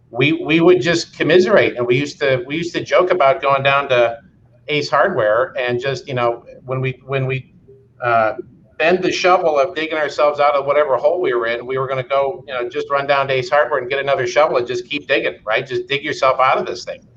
we 0.09 0.33
we 0.33 0.61
would 0.61 0.81
just 0.81 1.13
commiserate, 1.17 1.75
and 1.77 1.85
we 1.85 1.97
used 1.97 2.19
to 2.19 2.43
we 2.47 2.57
used 2.57 2.73
to 2.73 2.83
joke 2.83 3.11
about 3.11 3.41
going 3.41 3.63
down 3.63 3.89
to 3.89 4.21
Ace 4.67 4.89
Hardware 4.89 5.53
and 5.57 5.79
just 5.79 6.07
you 6.07 6.13
know 6.13 6.45
when 6.65 6.81
we 6.81 7.01
when 7.05 7.25
we 7.25 7.53
uh, 8.01 8.35
bend 8.77 9.03
the 9.03 9.11
shovel 9.11 9.59
of 9.59 9.75
digging 9.75 9.97
ourselves 9.97 10.39
out 10.39 10.55
of 10.55 10.65
whatever 10.65 10.97
hole 10.97 11.19
we 11.21 11.33
were 11.33 11.47
in, 11.47 11.65
we 11.65 11.77
were 11.77 11.87
going 11.87 12.01
to 12.01 12.07
go 12.07 12.43
you 12.47 12.53
know 12.53 12.69
just 12.69 12.89
run 12.89 13.07
down 13.07 13.27
to 13.27 13.33
Ace 13.33 13.49
Hardware 13.49 13.79
and 13.79 13.89
get 13.89 13.99
another 13.99 14.27
shovel 14.27 14.57
and 14.57 14.67
just 14.67 14.87
keep 14.89 15.07
digging, 15.07 15.39
right? 15.45 15.65
Just 15.65 15.87
dig 15.87 16.03
yourself 16.03 16.39
out 16.39 16.57
of 16.57 16.65
this 16.65 16.85
thing 16.85 17.07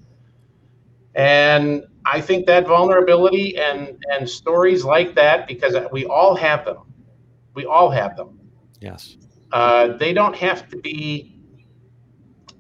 And 1.15 1.85
I 2.07 2.21
think 2.21 2.47
that 2.47 2.67
vulnerability 2.67 3.57
and 3.57 3.97
and 4.11 4.29
stories 4.29 4.85
like 4.85 5.15
that, 5.15 5.47
because 5.47 5.77
we 5.93 6.07
all 6.07 6.35
have 6.35 6.65
them, 6.65 6.79
we 7.55 7.67
all 7.67 7.91
have 7.91 8.17
them. 8.17 8.39
Yes. 8.81 9.17
Uh, 9.53 9.97
they 9.97 10.13
don't 10.13 10.37
have 10.37 10.69
to 10.71 10.77
be, 10.77 11.40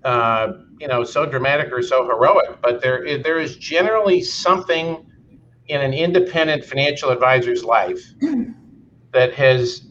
uh, 0.04 0.52
you 0.78 0.88
know, 0.88 1.04
so 1.04 1.26
dramatic 1.26 1.72
or 1.72 1.82
so 1.82 2.04
heroic, 2.06 2.60
but 2.62 2.80
there 2.80 3.04
is, 3.04 3.22
there 3.22 3.38
is 3.38 3.56
generally 3.56 4.22
something 4.22 5.06
in 5.68 5.80
an 5.80 5.92
independent 5.92 6.64
financial 6.64 7.10
advisor's 7.10 7.64
life 7.64 8.00
that 9.12 9.34
has 9.34 9.82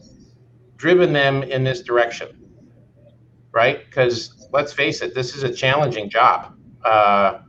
driven 0.76 1.12
them 1.12 1.42
in 1.42 1.62
this 1.62 1.82
direction, 1.82 2.28
right? 3.52 3.84
Because 3.86 4.48
let's 4.52 4.72
face 4.72 5.00
it, 5.00 5.14
this 5.14 5.34
is 5.34 5.42
a 5.42 5.52
challenging 5.52 6.10
job. 6.10 6.54
Uh, 6.84 7.40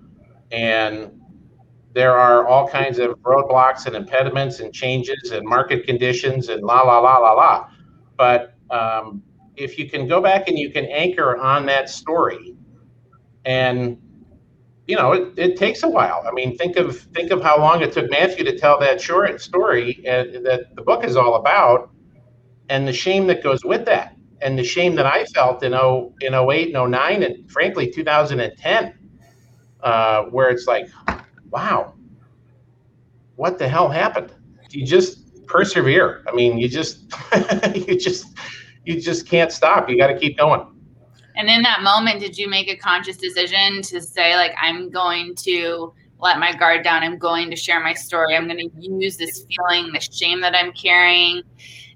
and 0.52 1.12
there 1.94 2.16
are 2.16 2.48
all 2.48 2.68
kinds 2.68 3.00
of 3.00 3.12
roadblocks 3.20 3.86
and 3.86 3.96
impediments 3.96 4.60
and 4.60 4.74
changes 4.74 5.32
and 5.32 5.48
market 5.48 5.86
conditions 5.86 6.50
and 6.50 6.62
la 6.62 6.82
la 6.82 7.00
la 7.00 7.18
la 7.18 7.32
la. 7.32 7.68
But 8.18 8.54
um, 8.70 9.24
if 9.62 9.78
you 9.78 9.90
can 9.90 10.08
go 10.08 10.22
back 10.22 10.48
and 10.48 10.58
you 10.58 10.72
can 10.72 10.86
anchor 10.86 11.38
on 11.38 11.66
that 11.68 11.90
story, 11.90 12.56
and 13.46 13.98
you 14.88 14.96
know 14.96 15.14
it, 15.14 15.34
it 15.38 15.58
takes 15.58 15.84
a 15.84 15.90
while. 15.90 16.24
I 16.28 16.32
mean, 16.32 16.58
think 16.58 16.78
of 16.78 17.00
think 17.14 17.32
of 17.32 17.42
how 17.42 17.60
long 17.60 17.82
it 17.82 17.92
took 17.94 18.10
Matthew 18.10 18.44
to 18.46 18.58
tell 18.58 18.80
that 18.80 19.02
short 19.02 19.42
story 19.42 20.04
and 20.06 20.46
that 20.46 20.76
the 20.76 20.82
book 20.82 21.04
is 21.04 21.16
all 21.16 21.36
about, 21.36 21.92
and 22.70 22.88
the 22.88 22.94
shame 22.94 23.28
that 23.28 23.44
goes 23.44 23.64
with 23.64 23.86
that, 23.86 24.16
and 24.42 24.58
the 24.58 24.64
shame 24.64 24.96
that 24.96 25.06
I 25.06 25.26
felt 25.26 25.64
in 25.64 25.72
0, 25.72 26.14
in 26.22 26.34
08 26.34 26.76
and 26.76 26.92
09 26.92 27.24
and 27.24 27.52
frankly 27.52 27.90
2010, 27.92 28.94
uh, 29.82 30.24
where 30.24 30.50
it's 30.50 30.68
like 30.68 30.88
wow, 31.52 31.94
what 33.36 33.60
the 33.60 33.68
hell 33.68 33.90
happened? 33.90 34.34
You 34.72 34.86
just 34.86 35.46
persevere. 35.46 36.24
I 36.28 36.32
mean, 36.34 36.58
you 36.58 36.68
just, 36.70 37.14
you 37.76 38.00
just, 38.00 38.26
you 38.86 39.00
just 39.00 39.28
can't 39.28 39.52
stop. 39.52 39.90
You 39.90 39.98
got 39.98 40.08
to 40.08 40.18
keep 40.18 40.38
going. 40.38 40.66
And 41.36 41.50
in 41.50 41.62
that 41.62 41.82
moment, 41.82 42.20
did 42.20 42.38
you 42.38 42.50
make 42.50 42.70
a 42.70 42.76
conscious 42.76 43.18
decision 43.18 43.82
to 43.84 44.02
say, 44.02 44.36
like, 44.36 44.54
I'm 44.62 44.90
going 44.90 45.36
to 45.36 45.94
let 46.20 46.40
my 46.40 46.56
guard 46.56 46.84
down. 46.84 47.04
I'm 47.04 47.18
going 47.18 47.50
to 47.50 47.56
share 47.56 47.80
my 47.80 47.94
story. 47.94 48.36
I'm 48.36 48.48
going 48.48 48.70
to 48.70 48.70
use 48.80 49.18
this 49.18 49.46
feeling, 49.46 49.92
this 49.94 50.10
shame 50.12 50.42
that 50.42 50.56
I'm 50.56 50.72
carrying. 50.74 51.42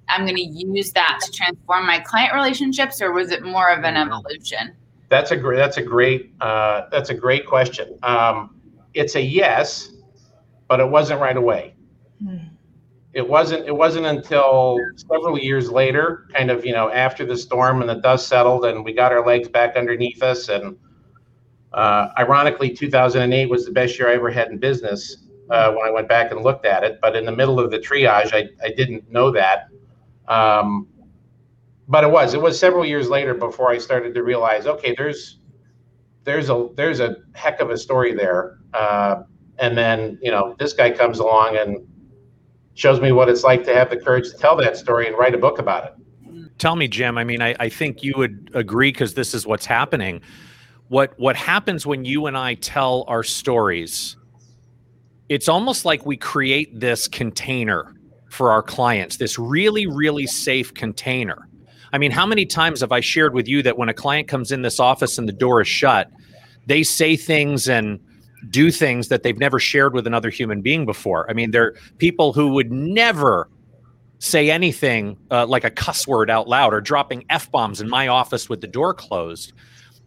I'm 0.07 0.21
going 0.21 0.35
to 0.35 0.41
use 0.41 0.91
that 0.93 1.19
to 1.23 1.31
transform 1.31 1.85
my 1.85 1.99
client 1.99 2.33
relationships, 2.33 3.01
or 3.01 3.11
was 3.11 3.31
it 3.31 3.43
more 3.43 3.69
of 3.69 3.83
an 3.83 3.97
evolution? 3.97 4.75
That's 5.09 5.31
a 5.31 5.37
great. 5.37 5.57
That's 5.57 5.77
a 5.77 5.81
great. 5.81 6.33
Uh, 6.41 6.83
that's 6.91 7.09
a 7.09 7.13
great 7.13 7.45
question. 7.45 7.97
Um, 8.03 8.59
it's 8.93 9.15
a 9.15 9.21
yes, 9.21 9.91
but 10.67 10.79
it 10.79 10.89
wasn't 10.89 11.21
right 11.21 11.37
away. 11.37 11.75
Hmm. 12.23 12.37
It 13.15 13.25
wasn't. 13.25 13.65
It 13.65 13.75
wasn't 13.75 14.05
until 14.07 14.77
several 14.97 15.39
years 15.39 15.71
later, 15.71 16.27
kind 16.33 16.51
of 16.51 16.65
you 16.65 16.73
know 16.73 16.91
after 16.91 17.25
the 17.25 17.37
storm 17.37 17.79
and 17.79 17.89
the 17.89 17.95
dust 17.95 18.27
settled 18.27 18.65
and 18.65 18.83
we 18.83 18.91
got 18.91 19.13
our 19.13 19.25
legs 19.25 19.47
back 19.47 19.77
underneath 19.77 20.21
us. 20.21 20.49
And 20.49 20.75
uh, 21.71 22.09
ironically, 22.19 22.75
2008 22.75 23.49
was 23.49 23.65
the 23.65 23.71
best 23.71 23.97
year 23.97 24.09
I 24.09 24.15
ever 24.15 24.29
had 24.29 24.49
in 24.49 24.57
business 24.57 25.23
uh, 25.49 25.71
when 25.71 25.87
I 25.87 25.91
went 25.91 26.09
back 26.09 26.31
and 26.31 26.43
looked 26.43 26.65
at 26.65 26.83
it. 26.83 26.99
But 27.01 27.15
in 27.15 27.23
the 27.23 27.31
middle 27.31 27.57
of 27.57 27.71
the 27.71 27.79
triage, 27.79 28.33
I, 28.33 28.49
I 28.61 28.73
didn't 28.73 29.09
know 29.09 29.31
that. 29.31 29.69
Um, 30.27 30.89
but 31.87 32.03
it 32.03 32.11
was. 32.11 32.33
It 32.33 32.41
was 32.41 32.59
several 32.59 32.85
years 32.85 33.07
later 33.07 33.33
before 33.33 33.71
I 33.71 33.77
started 33.77 34.13
to 34.15 34.23
realize, 34.23 34.67
okay, 34.67 34.93
there's 34.93 35.39
there's 36.25 36.49
a 36.49 36.67
there's 36.75 36.99
a 36.99 37.15
heck 37.33 37.61
of 37.61 37.69
a 37.69 37.77
story 37.77 38.13
there. 38.13 38.57
Uh, 38.73 39.23
and 39.59 39.77
then 39.77 40.19
you 40.21 40.31
know 40.31 40.53
this 40.59 40.73
guy 40.73 40.91
comes 40.91 41.19
along 41.19 41.55
and 41.55 41.87
shows 42.75 43.01
me 43.01 43.11
what 43.11 43.27
it's 43.29 43.43
like 43.43 43.63
to 43.63 43.73
have 43.73 43.89
the 43.89 43.97
courage 43.97 44.29
to 44.31 44.37
tell 44.37 44.55
that 44.57 44.77
story 44.77 45.07
and 45.07 45.17
write 45.17 45.33
a 45.33 45.37
book 45.37 45.59
about 45.59 45.85
it. 45.85 45.93
Tell 46.57 46.75
me, 46.75 46.87
Jim. 46.87 47.17
I 47.17 47.23
mean, 47.23 47.41
I, 47.41 47.55
I 47.59 47.69
think 47.69 48.03
you 48.03 48.13
would 48.17 48.51
agree 48.53 48.91
because 48.91 49.13
this 49.13 49.33
is 49.33 49.45
what's 49.45 49.65
happening. 49.65 50.21
What 50.87 51.17
what 51.19 51.35
happens 51.35 51.85
when 51.85 52.05
you 52.05 52.27
and 52.27 52.37
I 52.37 52.53
tell 52.53 53.03
our 53.07 53.23
stories? 53.23 54.15
It's 55.27 55.49
almost 55.49 55.85
like 55.85 56.05
we 56.05 56.15
create 56.15 56.79
this 56.79 57.07
container 57.07 57.95
for 58.29 58.51
our 58.51 58.61
clients, 58.61 59.17
this 59.17 59.39
really, 59.39 59.87
really 59.87 60.27
safe 60.27 60.73
container 60.73 61.47
I 61.95 61.97
mean, 61.97 62.11
how 62.11 62.25
many 62.25 62.45
times 62.45 62.81
have 62.81 62.91
I 62.91 62.99
shared 62.99 63.33
with 63.33 63.47
you 63.47 63.63
that 63.63 63.77
when 63.77 63.87
a 63.87 63.93
client 63.93 64.27
comes 64.27 64.51
in 64.51 64.61
this 64.63 64.81
office 64.81 65.17
and 65.17 65.29
the 65.29 65.33
door 65.33 65.61
is 65.61 65.67
shut, 65.69 66.11
they 66.65 66.83
say 66.83 67.15
things 67.15 67.69
and 67.69 68.01
do 68.49 68.71
things 68.71 69.07
that 69.09 69.23
they've 69.23 69.37
never 69.37 69.59
shared 69.59 69.93
with 69.93 70.07
another 70.07 70.29
human 70.29 70.61
being 70.61 70.85
before? 70.85 71.29
I 71.29 71.33
mean, 71.33 71.51
they're 71.51 71.75
people 71.97 72.33
who 72.33 72.49
would 72.49 72.71
never 72.71 73.49
say 74.19 74.49
anything 74.49 75.17
uh, 75.31 75.45
like 75.45 75.63
a 75.63 75.69
cuss 75.69 76.07
word 76.07 76.29
out 76.29 76.47
loud 76.47 76.73
or 76.73 76.81
dropping 76.81 77.25
F 77.29 77.51
bombs 77.51 77.81
in 77.81 77.89
my 77.89 78.07
office 78.07 78.49
with 78.49 78.61
the 78.61 78.67
door 78.67 78.93
closed. 78.93 79.53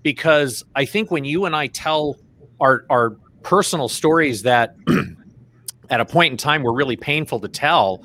Because 0.03 0.65
I 0.75 0.85
think 0.85 1.11
when 1.11 1.25
you 1.25 1.45
and 1.45 1.55
I 1.55 1.67
tell 1.67 2.17
our, 2.61 2.85
our 2.89 3.17
personal 3.43 3.89
stories 3.89 4.43
that 4.43 4.77
at 5.91 6.01
a 6.01 6.05
point 6.05 6.33
in 6.33 6.37
time 6.37 6.63
were 6.63 6.73
really 6.75 6.97
painful 6.97 7.41
to 7.41 7.49
tell, 7.49 8.05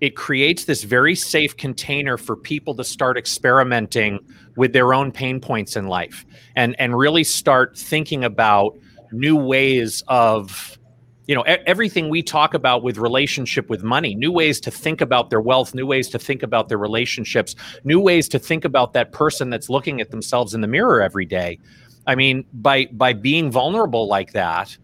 it 0.00 0.16
creates 0.16 0.64
this 0.64 0.82
very 0.82 1.14
safe 1.14 1.56
container 1.56 2.16
for 2.16 2.36
people 2.36 2.74
to 2.74 2.84
start 2.84 3.16
experimenting 3.16 4.18
with 4.56 4.72
their 4.72 4.92
own 4.92 5.10
pain 5.10 5.40
points 5.40 5.76
in 5.76 5.86
life 5.86 6.26
and 6.56 6.76
and 6.78 6.96
really 6.96 7.24
start 7.24 7.76
thinking 7.78 8.24
about 8.24 8.76
new 9.14 9.36
ways 9.36 10.02
of 10.08 10.78
you 11.26 11.34
know 11.34 11.42
everything 11.42 12.10
we 12.10 12.22
talk 12.22 12.52
about 12.54 12.82
with 12.82 12.98
relationship 12.98 13.70
with 13.70 13.82
money 13.82 14.14
new 14.14 14.30
ways 14.30 14.60
to 14.60 14.70
think 14.70 15.00
about 15.00 15.30
their 15.30 15.40
wealth 15.40 15.74
new 15.74 15.86
ways 15.86 16.08
to 16.08 16.18
think 16.18 16.42
about 16.42 16.68
their 16.68 16.78
relationships 16.78 17.56
new 17.84 17.98
ways 17.98 18.28
to 18.28 18.38
think 18.38 18.64
about 18.64 18.92
that 18.92 19.12
person 19.12 19.48
that's 19.48 19.70
looking 19.70 20.00
at 20.00 20.10
themselves 20.10 20.54
in 20.54 20.60
the 20.60 20.68
mirror 20.68 21.00
every 21.00 21.24
day. 21.24 21.58
I 22.06 22.14
mean 22.14 22.44
by 22.52 22.86
by 22.92 23.14
being 23.14 23.50
vulnerable 23.50 24.06
like 24.06 24.32
that 24.32 24.76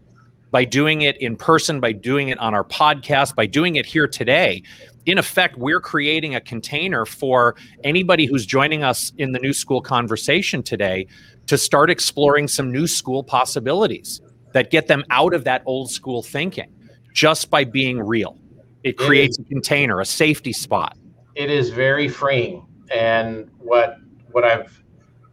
by 0.49 0.65
doing 0.65 1.03
it 1.03 1.15
in 1.21 1.35
person 1.35 1.79
by 1.79 1.91
doing 1.91 2.29
it 2.29 2.39
on 2.39 2.53
our 2.53 2.63
podcast 2.63 3.35
by 3.35 3.45
doing 3.45 3.75
it 3.75 3.85
here 3.85 4.07
today 4.07 4.63
in 5.05 5.17
effect, 5.17 5.57
we're 5.57 5.79
creating 5.79 6.35
a 6.35 6.41
container 6.41 7.05
for 7.05 7.55
anybody 7.83 8.25
who's 8.25 8.45
joining 8.45 8.83
us 8.83 9.11
in 9.17 9.31
the 9.31 9.39
new 9.39 9.53
school 9.53 9.81
conversation 9.81 10.61
today 10.61 11.07
to 11.47 11.57
start 11.57 11.89
exploring 11.89 12.47
some 12.47 12.71
new 12.71 12.87
school 12.87 13.23
possibilities 13.23 14.21
that 14.53 14.71
get 14.71 14.87
them 14.87 15.03
out 15.09 15.33
of 15.33 15.43
that 15.43 15.63
old 15.65 15.89
school 15.89 16.21
thinking 16.21 16.71
just 17.13 17.49
by 17.49 17.63
being 17.63 17.99
real. 17.99 18.37
It 18.83 18.97
creates 18.97 19.37
it 19.37 19.41
is, 19.41 19.47
a 19.47 19.49
container, 19.49 19.99
a 19.99 20.05
safety 20.05 20.53
spot. 20.53 20.97
It 21.35 21.49
is 21.49 21.69
very 21.69 22.07
freeing. 22.07 22.65
And 22.93 23.49
what 23.59 23.97
what 24.31 24.43
I've 24.43 24.81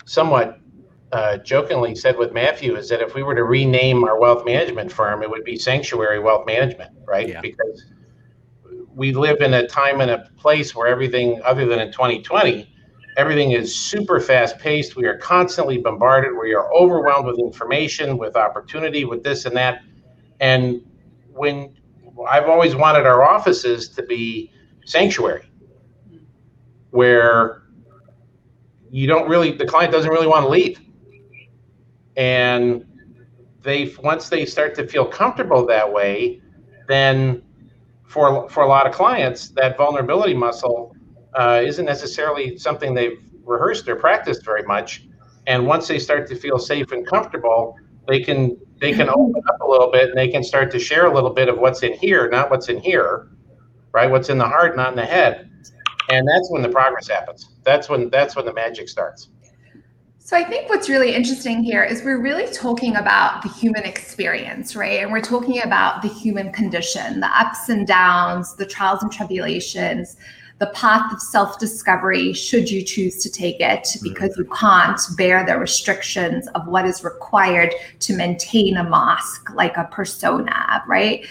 somewhat 0.04 0.60
uh, 1.12 1.38
jokingly 1.38 1.94
said 1.94 2.16
with 2.16 2.32
Matthew 2.32 2.76
is 2.76 2.88
that 2.88 3.00
if 3.00 3.14
we 3.14 3.22
were 3.22 3.34
to 3.34 3.44
rename 3.44 4.04
our 4.04 4.18
wealth 4.18 4.44
management 4.44 4.92
firm, 4.92 5.22
it 5.22 5.30
would 5.30 5.44
be 5.44 5.56
Sanctuary 5.56 6.18
Wealth 6.20 6.46
Management, 6.46 6.90
right? 7.06 7.28
Yeah. 7.28 7.40
Because 7.40 7.86
we 8.94 9.12
live 9.12 9.40
in 9.40 9.54
a 9.54 9.66
time 9.66 10.00
and 10.00 10.10
a 10.10 10.28
place 10.36 10.74
where 10.74 10.86
everything, 10.86 11.40
other 11.44 11.66
than 11.66 11.78
in 11.78 11.92
2020, 11.92 12.70
everything 13.18 13.50
is 13.50 13.74
super 13.74 14.20
fast 14.20 14.58
paced. 14.58 14.94
We 14.94 15.04
are 15.04 15.18
constantly 15.18 15.76
bombarded. 15.78 16.30
We 16.40 16.54
are 16.54 16.72
overwhelmed 16.72 17.26
with 17.26 17.40
information, 17.40 18.16
with 18.16 18.36
opportunity, 18.36 19.04
with 19.04 19.24
this 19.24 19.44
and 19.44 19.56
that. 19.56 19.82
And 20.38 20.80
when 21.32 21.76
I've 22.30 22.48
always 22.48 22.76
wanted 22.76 23.06
our 23.06 23.24
offices 23.24 23.88
to 23.90 24.04
be 24.04 24.52
sanctuary, 24.86 25.50
where 26.90 27.64
you 28.88 29.08
don't 29.08 29.28
really, 29.28 29.50
the 29.50 29.66
client 29.66 29.92
doesn't 29.92 30.10
really 30.10 30.28
want 30.28 30.44
to 30.44 30.48
leave. 30.48 30.80
And 32.16 32.84
they, 33.62 33.94
once 34.00 34.28
they 34.28 34.46
start 34.46 34.76
to 34.76 34.86
feel 34.86 35.04
comfortable 35.04 35.66
that 35.66 35.92
way, 35.92 36.40
then 36.86 37.42
for 38.04 38.48
for 38.48 38.62
a 38.62 38.66
lot 38.66 38.86
of 38.86 38.94
clients, 38.94 39.48
that 39.50 39.76
vulnerability 39.76 40.34
muscle 40.34 40.96
uh, 41.34 41.60
isn't 41.64 41.84
necessarily 41.84 42.58
something 42.58 42.94
they've 42.94 43.18
rehearsed 43.44 43.88
or 43.88 43.96
practiced 43.96 44.44
very 44.44 44.62
much. 44.62 45.06
And 45.46 45.66
once 45.66 45.88
they 45.88 45.98
start 45.98 46.28
to 46.28 46.36
feel 46.36 46.58
safe 46.58 46.92
and 46.92 47.06
comfortable, 47.06 47.76
they 48.06 48.20
can 48.20 48.56
they 48.80 48.92
can 48.92 49.08
open 49.08 49.42
up 49.48 49.60
a 49.60 49.66
little 49.66 49.90
bit 49.90 50.10
and 50.10 50.16
they 50.16 50.28
can 50.28 50.44
start 50.44 50.70
to 50.70 50.78
share 50.78 51.06
a 51.06 51.14
little 51.14 51.30
bit 51.30 51.48
of 51.48 51.58
what's 51.58 51.82
in 51.82 51.94
here, 51.94 52.28
not 52.28 52.50
what's 52.50 52.68
in 52.68 52.78
here, 52.80 53.28
right? 53.92 54.10
What's 54.10 54.28
in 54.28 54.38
the 54.38 54.46
heart, 54.46 54.76
not 54.76 54.90
in 54.90 54.96
the 54.96 55.04
head. 55.04 55.50
And 56.10 56.26
that's 56.26 56.50
when 56.50 56.62
the 56.62 56.68
progress 56.68 57.08
happens. 57.08 57.50
That's 57.64 57.88
when 57.88 58.08
that's 58.10 58.36
when 58.36 58.44
the 58.44 58.52
magic 58.52 58.88
starts. 58.88 59.28
So 60.18 60.36
I 60.36 60.44
think 60.44 60.68
what's 60.68 60.90
really 60.90 61.14
interesting 61.14 61.62
here 61.62 61.82
is 61.82 62.02
we're 62.04 62.20
really 62.20 62.52
talking 62.52 62.96
about 62.96 63.40
the 63.40 63.48
human 63.48 63.84
experience, 63.84 64.76
right? 64.76 65.00
And 65.00 65.10
we're 65.10 65.22
talking 65.22 65.62
about 65.62 66.02
the 66.02 66.08
human 66.08 66.52
condition, 66.52 67.20
the 67.20 67.28
ups 67.28 67.70
and 67.70 67.86
downs, 67.86 68.54
the 68.54 68.66
trials 68.66 69.02
and 69.02 69.10
tribulations. 69.10 70.18
The 70.58 70.66
path 70.68 71.12
of 71.12 71.20
self 71.20 71.58
discovery, 71.58 72.32
should 72.32 72.70
you 72.70 72.82
choose 72.82 73.16
to 73.18 73.30
take 73.30 73.60
it, 73.60 73.84
mm-hmm. 73.84 74.08
because 74.08 74.36
you 74.36 74.44
can't 74.44 75.00
bear 75.16 75.44
the 75.46 75.56
restrictions 75.58 76.48
of 76.48 76.66
what 76.66 76.84
is 76.84 77.04
required 77.04 77.72
to 78.00 78.16
maintain 78.16 78.76
a 78.76 78.84
mosque 78.84 79.50
like 79.54 79.76
a 79.76 79.84
persona, 79.84 80.82
right? 80.86 81.26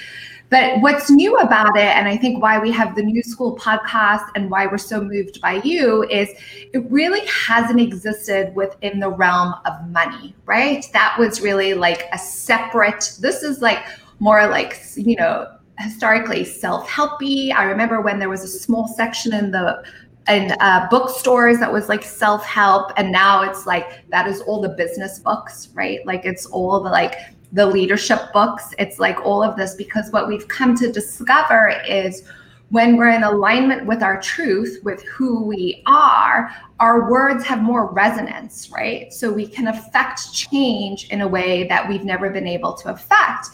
But 0.50 0.80
what's 0.80 1.10
new 1.10 1.36
about 1.38 1.76
it, 1.76 1.84
and 1.84 2.08
I 2.08 2.16
think 2.16 2.42
why 2.42 2.58
we 2.58 2.72
have 2.72 2.96
the 2.96 3.04
New 3.04 3.22
School 3.22 3.58
podcast 3.58 4.30
and 4.36 4.50
why 4.50 4.66
we're 4.66 4.78
so 4.78 5.04
moved 5.04 5.42
by 5.42 5.62
you, 5.66 6.04
is 6.04 6.30
it 6.74 6.90
really 6.90 7.26
hasn't 7.28 7.82
existed 7.82 8.56
within 8.56 9.02
the 9.02 9.10
realm 9.10 9.56
of 9.66 9.74
money, 9.90 10.34
right? 10.46 10.86
That 10.94 11.18
was 11.20 11.42
really 11.42 11.74
like 11.74 12.06
a 12.14 12.18
separate, 12.18 13.18
this 13.20 13.44
is 13.44 13.62
like 13.62 13.84
more 14.20 14.48
like, 14.48 14.82
you 14.96 15.18
know, 15.18 15.48
historically 15.80 16.44
self-helpy. 16.44 17.54
I 17.54 17.64
remember 17.64 18.02
when 18.02 18.20
there 18.20 18.30
was 18.30 18.44
a 18.44 18.48
small 18.48 18.88
section 18.88 19.34
in 19.34 19.52
the 19.52 19.84
in 20.28 20.52
uh, 20.60 20.88
bookstores 20.90 21.58
that 21.60 21.72
was 21.72 21.88
like 21.88 22.04
self-help 22.04 22.92
and 22.98 23.12
now 23.12 23.44
it's 23.44 23.66
like 23.66 24.04
that 24.10 24.28
is 24.28 24.42
all 24.42 24.60
the 24.62 24.70
business 24.70 25.20
books 25.20 25.70
right? 25.74 26.06
Like 26.06 26.26
it's 26.26 26.46
all 26.48 26.82
the 26.82 26.90
like 26.90 27.16
the 27.54 27.66
leadership 27.66 28.20
books. 28.34 28.74
It's 28.78 29.00
like 29.00 29.26
all 29.26 29.42
of 29.42 29.56
this 29.56 29.76
because 29.76 30.12
what 30.12 30.28
we've 30.28 30.48
come 30.50 30.76
to 30.78 30.92
discover 30.92 31.70
is 31.88 32.24
when 32.70 32.98
we're 32.98 33.12
in 33.12 33.24
alignment 33.24 33.86
with 33.86 34.04
our 34.04 34.20
truth 34.20 34.80
with 34.84 35.02
who 35.04 35.44
we 35.44 35.82
are 35.86 36.54
our 36.82 37.10
words 37.10 37.46
have 37.46 37.62
more 37.62 37.86
resonance 37.94 38.70
right? 38.70 39.14
So 39.14 39.32
we 39.32 39.48
can 39.48 39.68
affect 39.68 40.34
change 40.34 41.08
in 41.10 41.22
a 41.22 41.28
way 41.28 41.68
that 41.68 41.88
we've 41.88 42.04
never 42.04 42.30
been 42.30 42.48
able 42.48 42.74
to 42.74 42.90
affect 42.90 43.48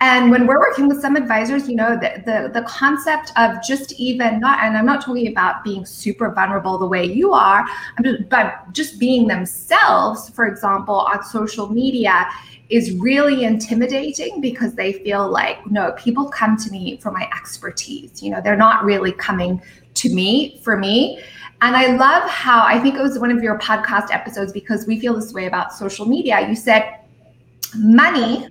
and 0.00 0.30
when 0.30 0.46
we're 0.46 0.58
working 0.58 0.88
with 0.88 1.00
some 1.00 1.16
advisors, 1.16 1.68
you 1.68 1.76
know, 1.76 1.94
the, 1.94 2.22
the, 2.26 2.50
the 2.52 2.66
concept 2.66 3.32
of 3.36 3.62
just 3.62 3.92
even 3.92 4.40
not, 4.40 4.58
and 4.60 4.76
I'm 4.76 4.84
not 4.84 5.04
talking 5.04 5.28
about 5.28 5.62
being 5.62 5.86
super 5.86 6.30
vulnerable 6.32 6.78
the 6.78 6.86
way 6.86 7.04
you 7.04 7.32
are, 7.32 7.64
but 8.28 8.72
just 8.72 8.98
being 8.98 9.28
themselves, 9.28 10.28
for 10.30 10.46
example, 10.46 10.96
on 10.96 11.22
social 11.22 11.72
media 11.72 12.26
is 12.70 12.92
really 12.96 13.44
intimidating 13.44 14.40
because 14.40 14.74
they 14.74 14.94
feel 14.94 15.28
like, 15.30 15.64
no, 15.70 15.92
people 15.92 16.28
come 16.28 16.56
to 16.56 16.70
me 16.70 16.96
for 16.96 17.12
my 17.12 17.28
expertise. 17.34 18.22
You 18.22 18.30
know, 18.30 18.40
they're 18.42 18.56
not 18.56 18.84
really 18.84 19.12
coming 19.12 19.62
to 19.94 20.12
me 20.12 20.60
for 20.62 20.76
me. 20.76 21.22
And 21.62 21.76
I 21.76 21.96
love 21.96 22.28
how 22.28 22.64
I 22.66 22.80
think 22.80 22.96
it 22.96 23.02
was 23.02 23.18
one 23.18 23.30
of 23.30 23.42
your 23.42 23.58
podcast 23.58 24.10
episodes 24.10 24.52
because 24.52 24.86
we 24.86 24.98
feel 24.98 25.14
this 25.14 25.32
way 25.32 25.46
about 25.46 25.72
social 25.72 26.04
media. 26.04 26.46
You 26.48 26.56
said 26.56 26.98
money 27.76 28.48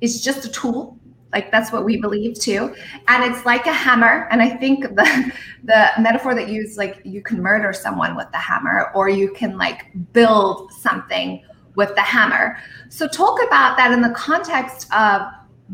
is 0.00 0.22
just 0.22 0.44
a 0.44 0.48
tool. 0.48 0.98
Like 1.32 1.50
that's 1.50 1.72
what 1.72 1.84
we 1.84 1.98
believe 1.98 2.38
too. 2.38 2.74
And 3.08 3.24
it's 3.24 3.44
like 3.44 3.66
a 3.66 3.72
hammer. 3.72 4.28
And 4.30 4.40
i 4.40 4.48
think 4.48 4.82
the 4.82 5.32
the 5.64 5.88
metaphor 6.00 6.34
that 6.34 6.48
you 6.48 6.62
use 6.62 6.76
like 6.76 7.00
you 7.04 7.22
can 7.22 7.42
murder 7.42 7.72
someone 7.72 8.16
with 8.16 8.30
the 8.32 8.38
hammer 8.38 8.90
or 8.94 9.08
you 9.08 9.32
can 9.32 9.58
like 9.58 9.86
build 10.12 10.72
something 10.72 11.42
with 11.74 11.94
the 11.94 12.02
hammer. 12.02 12.58
So 12.88 13.06
talk 13.06 13.38
about 13.46 13.76
that 13.76 13.92
in 13.92 14.00
the 14.00 14.10
context 14.10 14.92
of 14.92 15.22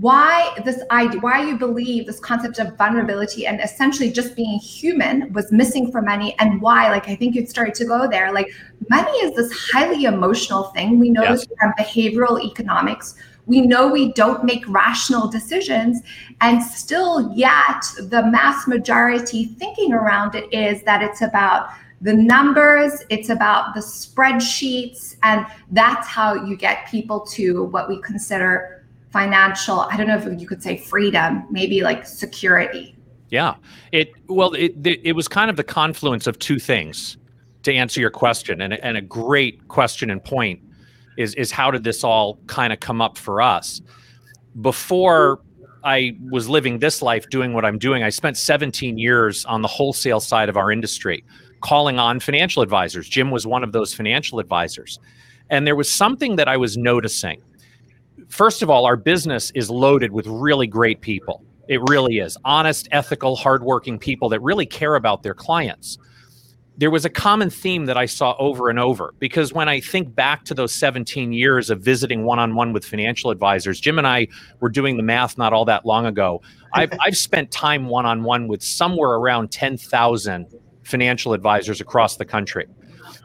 why 0.00 0.52
this 0.64 0.82
idea 0.90 1.20
why 1.20 1.46
you 1.46 1.56
believe 1.56 2.04
this 2.04 2.18
concept 2.18 2.58
of 2.58 2.76
vulnerability 2.76 3.46
and 3.46 3.60
essentially 3.60 4.10
just 4.10 4.34
being 4.34 4.58
human 4.58 5.32
was 5.32 5.52
missing 5.52 5.92
for 5.92 6.02
money 6.02 6.34
and 6.40 6.60
why 6.60 6.90
like 6.90 7.08
i 7.08 7.14
think 7.14 7.37
you 7.37 7.46
started 7.46 7.74
to 7.74 7.84
go 7.84 8.08
there. 8.08 8.32
Like 8.32 8.52
money 8.90 9.16
is 9.18 9.37
this 9.37 9.52
highly 9.72 10.04
emotional 10.04 10.64
thing. 10.74 10.98
We 10.98 11.10
know 11.10 11.22
yes. 11.22 11.46
this 11.46 11.58
from 11.60 11.72
behavioral 11.78 12.42
economics 12.44 13.14
we 13.46 13.61
know 13.61 13.88
we 13.88 14.12
don't 14.12 14.44
make 14.44 14.64
rational 14.68 15.28
decisions 15.28 16.00
and 16.40 16.62
still 16.62 17.33
yet 17.35 17.85
the 18.09 18.24
mass 18.26 18.66
majority 18.66 19.44
thinking 19.44 19.92
around 19.92 20.35
it 20.35 20.50
is 20.52 20.83
that 20.85 21.02
it's 21.02 21.22
about 21.22 21.68
the 22.00 22.12
numbers 22.12 23.02
it's 23.11 23.28
about 23.28 23.74
the 23.74 23.80
spreadsheets 23.80 25.16
and 25.22 25.46
that's 25.72 26.09
how 26.09 26.35
you 26.35 26.57
get 26.57 26.88
people 26.88 27.20
to 27.20 27.64
what 27.64 27.88
we 27.88 28.00
consider 28.02 28.85
financial 29.11 29.80
i 29.80 29.96
don't 29.96 30.09
know 30.09 30.16
if 30.16 30.40
you 30.40 30.46
could 30.46 30.62
say 30.62 30.76
freedom 30.76 31.46
maybe 31.50 31.83
like 31.83 32.07
security. 32.07 32.94
Yeah. 33.35 33.57
It 33.90 34.12
well 34.28 34.52
it 34.54 34.74
it 34.87 35.16
was 35.16 35.26
kind 35.26 35.50
of 35.50 35.57
the 35.57 35.64
confluence 35.64 36.28
of 36.28 36.38
two 36.38 36.61
things 36.61 37.16
to 37.64 37.72
answer 37.72 38.00
your 38.00 38.11
question 38.11 38.61
and, 38.61 38.74
and 38.74 38.96
a 38.96 39.00
great 39.02 39.66
question 39.66 40.09
and 40.09 40.22
point 40.22 40.61
is 41.16 41.35
is 41.35 41.50
how 41.50 41.70
did 41.70 41.85
this 41.85 42.05
all 42.05 42.38
kind 42.46 42.72
of 42.72 42.81
come 42.81 43.00
up 43.00 43.18
for 43.18 43.40
us 43.40 43.81
before 44.61 45.40
I 45.85 46.16
was 46.31 46.48
living 46.48 46.79
this 46.79 47.03
life 47.03 47.29
doing 47.29 47.53
what 47.53 47.64
I'm 47.64 47.79
doing. 47.79 48.03
I 48.03 48.09
spent 48.09 48.38
17 48.38 48.96
years 48.96 49.44
on 49.44 49.61
the 49.61 49.68
wholesale 49.68 50.20
side 50.20 50.48
of 50.48 50.57
our 50.57 50.72
industry, 50.72 51.22
calling 51.61 51.98
on 51.98 52.20
financial 52.20 52.62
advisors. 52.62 53.07
Jim 53.07 53.31
was 53.31 53.46
one 53.46 53.62
of 53.62 53.72
those 53.72 53.92
financial 53.92 54.38
advisors. 54.38 54.98
And 55.50 55.66
there 55.66 55.77
was 55.77 55.92
something 55.92 56.37
that 56.37 56.48
I 56.48 56.57
was 56.57 56.79
noticing. 56.79 57.42
First 58.29 58.62
of 58.62 58.70
all, 58.70 58.87
our 58.87 58.96
business 58.96 59.50
is 59.55 59.68
loaded 59.68 60.11
with 60.11 60.27
really 60.27 60.66
great 60.66 61.03
people. 61.03 61.44
It 61.68 61.81
really 61.90 62.18
is 62.18 62.38
honest, 62.46 62.88
ethical, 62.90 63.37
hardworking 63.37 63.98
people 63.98 64.31
that 64.31 64.40
really 64.40 64.66
care 64.66 64.94
about 64.94 65.22
their 65.22 65.35
clients 65.35 65.98
there 66.76 66.90
was 66.90 67.04
a 67.04 67.10
common 67.10 67.50
theme 67.50 67.87
that 67.87 67.96
I 67.96 68.06
saw 68.06 68.34
over 68.38 68.68
and 68.68 68.78
over 68.78 69.14
because 69.20 69.52
when 69.52 69.68
I 69.68 69.80
think 69.80 70.14
back 70.14 70.44
to 70.46 70.54
those 70.54 70.72
17 70.72 71.32
years 71.32 71.70
of 71.70 71.80
visiting 71.80 72.24
one 72.24 72.38
on 72.38 72.54
one 72.56 72.72
with 72.72 72.84
financial 72.84 73.30
advisors, 73.30 73.78
Jim 73.78 73.98
and 73.98 74.06
I 74.06 74.26
were 74.60 74.68
doing 74.68 74.96
the 74.96 75.02
math 75.02 75.38
not 75.38 75.52
all 75.52 75.64
that 75.66 75.87
long 75.87 76.06
ago. 76.06 76.42
I've, 76.74 76.92
I've 77.00 77.16
spent 77.16 77.52
time 77.52 77.87
one 77.87 78.04
on 78.04 78.24
one 78.24 78.48
with 78.48 78.62
somewhere 78.62 79.10
around 79.10 79.52
10,000 79.52 80.46
financial 80.82 81.32
advisors 81.32 81.80
across 81.80 82.16
the 82.16 82.24
country. 82.24 82.66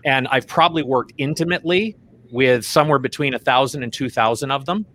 And 0.05 0.27
I've 0.27 0.45
probably 0.45 0.83
worked 0.83 1.13
intimately 1.17 1.97
with 2.31 2.63
somewhere 2.63 2.99
between 2.99 3.33
1,000 3.33 3.81
and 3.81 3.91
2,000 3.91 4.51
of 4.51 4.65
them. 4.65 4.85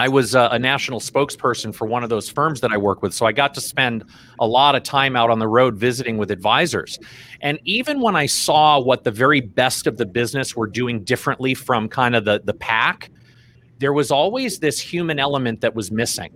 I 0.00 0.08
was 0.08 0.34
a, 0.34 0.48
a, 0.50 0.58
national 0.58 0.98
spokesperson 0.98 1.74
for 1.74 1.86
one 1.86 2.02
of 2.02 2.08
those 2.08 2.26
firms 2.30 2.62
that 2.62 2.72
I 2.72 2.78
work 2.78 3.02
with. 3.02 3.12
So 3.12 3.26
I 3.26 3.32
got 3.32 3.52
to 3.52 3.60
spend 3.60 4.02
a 4.38 4.46
lot 4.46 4.74
of 4.74 4.82
time 4.82 5.14
out 5.14 5.28
on 5.28 5.38
the 5.38 5.46
road 5.46 5.76
visiting 5.76 6.16
with 6.16 6.30
advisors. 6.30 6.98
And 7.42 7.58
even 7.66 8.00
when 8.00 8.16
I 8.16 8.24
saw 8.24 8.80
what 8.80 9.04
the 9.04 9.10
very 9.10 9.42
best 9.42 9.86
of 9.86 9.98
the 9.98 10.06
business 10.06 10.56
were 10.56 10.66
doing 10.66 11.04
differently 11.04 11.52
from 11.52 11.86
kind 11.86 12.16
of 12.16 12.24
the, 12.24 12.40
the 12.42 12.54
pack, 12.54 13.10
there 13.78 13.92
was 13.92 14.10
always 14.10 14.58
this 14.60 14.80
human 14.80 15.18
element 15.18 15.60
that 15.60 15.74
was 15.74 15.92
missing. 15.92 16.32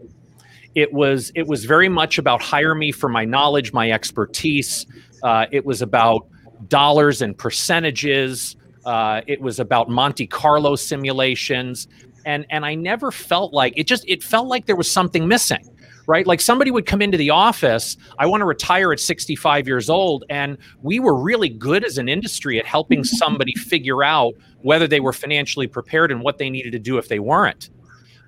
It 0.75 0.93
was 0.93 1.33
it 1.35 1.47
was 1.47 1.65
very 1.65 1.89
much 1.89 2.19
about 2.19 2.43
hire 2.43 2.75
me 2.75 2.93
for 2.93 3.09
my 3.09 3.25
knowledge, 3.25 3.73
my 3.73 3.91
expertise. 3.91 4.85
Uh, 5.23 5.47
it 5.51 5.65
was 5.65 5.81
about 5.81 6.27
dollars 6.69 7.23
and 7.23 7.37
percentages. 7.39 8.57
Uh, 8.85 9.23
it 9.27 9.41
was 9.41 9.59
about 9.59 9.89
Monte 9.89 10.27
Carlo 10.27 10.77
simulations 10.77 11.89
and 12.25 12.47
and 12.51 12.65
I 12.65 12.75
never 12.75 13.11
felt 13.11 13.53
like 13.53 13.75
it 13.77 13.87
just 13.87 14.05
it 14.09 14.23
felt 14.23 14.49
like 14.49 14.67
there 14.67 14.77
was 14.77 14.91
something 14.91 15.29
missing 15.29 15.71
right? 16.07 16.27
Like 16.27 16.41
somebody 16.41 16.71
would 16.71 16.87
come 16.87 17.01
into 17.03 17.17
the 17.17 17.31
office 17.31 17.97
I 18.19 18.27
want 18.27 18.41
to 18.41 18.45
retire 18.45 18.93
at 18.93 19.01
65 19.01 19.67
years 19.67 19.89
old 19.89 20.25
and 20.29 20.59
we 20.83 21.01
were 21.01 21.15
really 21.15 21.49
good 21.49 21.85
as 21.85 21.99
an 21.99 22.09
industry 22.09 22.59
at 22.59 22.67
helping 22.67 23.05
somebody 23.05 23.55
figure 23.55 24.03
out 24.05 24.35
whether 24.63 24.87
they 24.87 25.01
were 25.01 25.13
financially 25.13 25.67
prepared 25.67 26.11
and 26.11 26.23
what 26.23 26.39
they 26.39 26.51
needed 26.51 26.73
to 26.73 26.79
do 26.79 26.99
if 26.99 27.09
they 27.09 27.19
weren't. 27.19 27.71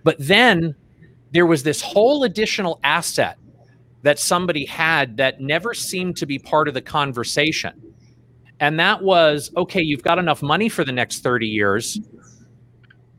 But 0.05 0.17
then 0.19 0.75
there 1.33 1.47
was 1.47 1.63
this 1.63 1.83
whole 1.83 2.25
additional 2.25 2.81
asset 2.85 3.39
that 4.03 4.19
somebody 4.19 4.65
had 4.65 5.17
that 5.17 5.41
never 5.41 5.75
seemed 5.75 6.17
to 6.19 6.27
be 6.27 6.39
part 6.39 6.69
of 6.69 6.75
the 6.75 6.83
conversation. 6.83 7.73
And 8.61 8.79
that 8.79 9.03
was 9.03 9.51
okay 9.57 9.83
you've 9.83 10.03
got 10.03 10.19
enough 10.19 10.43
money 10.43 10.69
for 10.69 10.85
the 10.85 10.93
next 10.93 11.23
30 11.23 11.47
years 11.47 12.01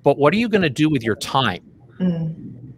but 0.07 0.17
what 0.17 0.33
are 0.33 0.37
you 0.37 0.47
going 0.47 0.61
to 0.61 0.69
do 0.69 0.89
with 0.89 1.03
your 1.03 1.17
time? 1.17 1.61
Mm. 1.99 2.71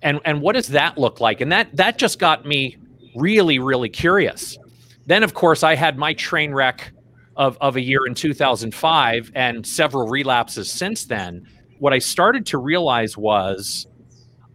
And 0.00 0.18
and 0.24 0.40
what 0.40 0.54
does 0.54 0.68
that 0.68 0.96
look 0.96 1.20
like? 1.20 1.42
And 1.42 1.52
that 1.52 1.76
that 1.76 1.98
just 1.98 2.18
got 2.18 2.46
me 2.46 2.78
really 3.14 3.58
really 3.58 3.90
curious. 3.90 4.56
Then 5.04 5.24
of 5.24 5.34
course 5.34 5.62
I 5.62 5.74
had 5.74 5.98
my 5.98 6.14
train 6.14 6.54
wreck 6.54 6.90
of 7.36 7.58
of 7.60 7.76
a 7.76 7.82
year 7.82 8.06
in 8.06 8.14
2005 8.14 9.30
and 9.34 9.66
several 9.66 10.08
relapses 10.08 10.72
since 10.72 11.04
then. 11.04 11.46
What 11.80 11.92
I 11.92 11.98
started 11.98 12.46
to 12.46 12.56
realize 12.56 13.14
was 13.14 13.86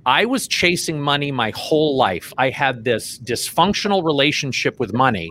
I 0.03 0.25
was 0.25 0.47
chasing 0.47 0.99
money 0.99 1.31
my 1.31 1.51
whole 1.55 1.95
life. 1.95 2.33
I 2.39 2.49
had 2.49 2.85
this 2.85 3.19
dysfunctional 3.19 4.03
relationship 4.03 4.79
with 4.79 4.93
money 4.93 5.29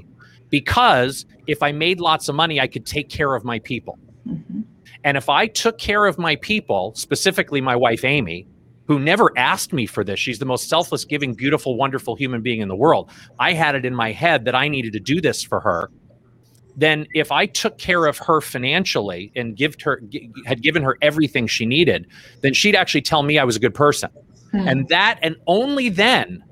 because 0.49 1.27
if 1.49 1.61
I 1.61 1.73
made 1.73 1.99
lots 1.99 2.29
of 2.29 2.37
money, 2.37 2.61
I 2.61 2.69
could 2.69 2.87
take 2.87 3.09
care 3.09 3.35
of 3.35 3.45
my 3.45 3.59
people. 3.59 3.99
And 5.07 5.17
if 5.17 5.29
I 5.29 5.47
took 5.47 5.79
care 5.79 6.05
of 6.07 6.19
my 6.19 6.35
people, 6.35 6.93
specifically 6.97 7.61
my 7.61 7.77
wife, 7.77 8.05
Amy, 8.05 8.45
who 8.89 8.99
never 8.99 9.31
asked 9.39 9.73
me 9.73 9.87
for 9.87 10.03
this, 10.03 10.19
she's 10.19 10.41
the 10.41 10.45
most 10.45 10.69
selfless, 10.69 11.05
giving, 11.05 11.33
beautiful, 11.33 11.77
wonderful 11.77 12.17
human 12.17 12.43
being 12.43 12.61
in 12.61 12.67
the 12.67 12.75
world. 12.75 13.09
I 13.39 13.53
had 13.53 13.77
it 13.77 13.85
in 13.85 13.95
my 13.95 14.11
head 14.11 14.45
that 14.47 14.57
I 14.57 14.67
needed 14.67 14.93
to 14.95 15.01
do 15.01 15.21
this 15.21 15.45
for 15.45 15.61
her. 15.61 15.93
Then, 16.77 17.07
if 17.15 17.31
I 17.31 17.47
took 17.47 17.79
care 17.79 18.07
of 18.07 18.19
her 18.19 18.41
financially 18.41 19.31
and 19.37 19.57
give 19.57 19.77
her 19.83 20.03
had 20.45 20.61
given 20.61 20.83
her 20.83 20.99
everything 21.01 21.47
she 21.47 21.67
needed, 21.67 22.09
then 22.41 22.53
she'd 22.53 22.75
actually 22.75 23.03
tell 23.03 23.23
me 23.23 23.39
I 23.39 23.45
was 23.45 23.55
a 23.55 23.61
good 23.61 23.75
person. 23.75 24.11
Hmm. 24.51 24.69
And 24.69 24.89
that, 24.89 25.21
and 25.23 25.37
only 25.47 25.89
then, 25.89 26.43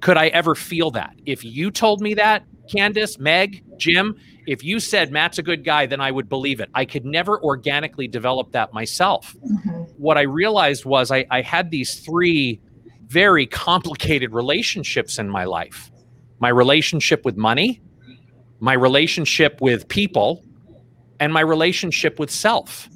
could 0.00 0.16
I 0.16 0.26
ever 0.28 0.56
feel 0.56 0.90
that. 0.90 1.14
If 1.24 1.44
you 1.44 1.70
told 1.70 2.00
me 2.00 2.14
that, 2.14 2.44
Candace, 2.68 3.20
Meg, 3.20 3.62
Jim, 3.78 4.16
if 4.46 4.62
you 4.64 4.80
said 4.80 5.10
Matt's 5.10 5.38
a 5.38 5.42
good 5.42 5.64
guy, 5.64 5.86
then 5.86 6.00
I 6.00 6.10
would 6.10 6.28
believe 6.28 6.60
it. 6.60 6.70
I 6.74 6.84
could 6.84 7.04
never 7.04 7.42
organically 7.42 8.08
develop 8.08 8.52
that 8.52 8.72
myself. 8.72 9.36
Mm-hmm. 9.44 9.82
What 9.96 10.16
I 10.16 10.22
realized 10.22 10.84
was 10.84 11.10
I, 11.10 11.26
I 11.30 11.42
had 11.42 11.70
these 11.70 12.00
three 12.00 12.60
very 13.06 13.46
complicated 13.46 14.32
relationships 14.32 15.18
in 15.18 15.28
my 15.28 15.44
life 15.44 15.90
my 16.38 16.50
relationship 16.50 17.24
with 17.24 17.34
money, 17.38 17.80
my 18.60 18.74
relationship 18.74 19.58
with 19.62 19.88
people, 19.88 20.44
and 21.18 21.32
my 21.32 21.40
relationship 21.40 22.18
with 22.18 22.30
self. 22.30 22.90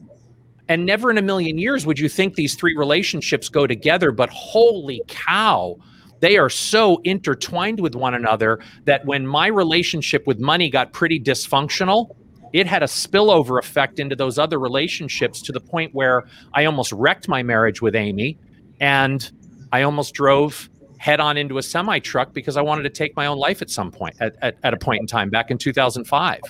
And 0.69 0.85
never 0.85 1.11
in 1.11 1.17
a 1.17 1.23
million 1.23 1.57
years 1.57 1.87
would 1.87 1.99
you 1.99 2.09
think 2.09 2.35
these 2.35 2.55
three 2.55 2.77
relationships 2.77 3.49
go 3.49 3.67
together, 3.67 4.13
but 4.13 4.29
holy 4.29 5.01
cow, 5.09 5.79
they 6.21 6.37
are 6.37 6.51
so 6.51 7.01
intertwined 7.05 7.81
with 7.81 7.95
one 7.95 8.15
another 8.15 8.61
that 8.85 9.05
when 9.05 9.27
my 9.27 9.47
relationship 9.47 10.27
with 10.27 10.39
money 10.39 10.71
got 10.71 10.93
pretty 10.93 11.19
dysfunctional, 11.19 12.15
it 12.53 12.67
had 12.67 12.83
a 12.83 12.87
spillover 12.87 13.59
effect 13.59 13.99
into 13.99 14.17
those 14.17 14.39
other 14.39 14.59
relationships 14.59 15.41
to 15.43 15.53
the 15.53 15.61
point 15.61 15.95
where 15.95 16.25
I 16.55 16.65
almost 16.65 16.93
wrecked 16.93 17.29
my 17.29 17.43
marriage 17.43 17.81
with 17.81 17.95
Amy 17.95 18.39
and 18.81 19.31
I 19.73 19.83
almost 19.83 20.15
drove 20.15 20.69
head 20.99 21.21
on 21.21 21.37
into 21.37 21.59
a 21.59 21.63
semi 21.63 21.99
truck 22.01 22.35
because 22.35 22.57
I 22.57 22.63
wanted 22.63 22.83
to 22.83 22.91
take 22.91 23.17
my 23.17 23.27
own 23.27 23.39
life 23.39 23.63
at 23.63 23.71
some 23.71 23.91
point, 23.91 24.17
at, 24.21 24.37
at, 24.43 24.57
at 24.63 24.75
a 24.75 24.77
point 24.77 25.01
in 25.01 25.07
time 25.07 25.31
back 25.31 25.51
in 25.51 25.59
2005. 25.59 26.41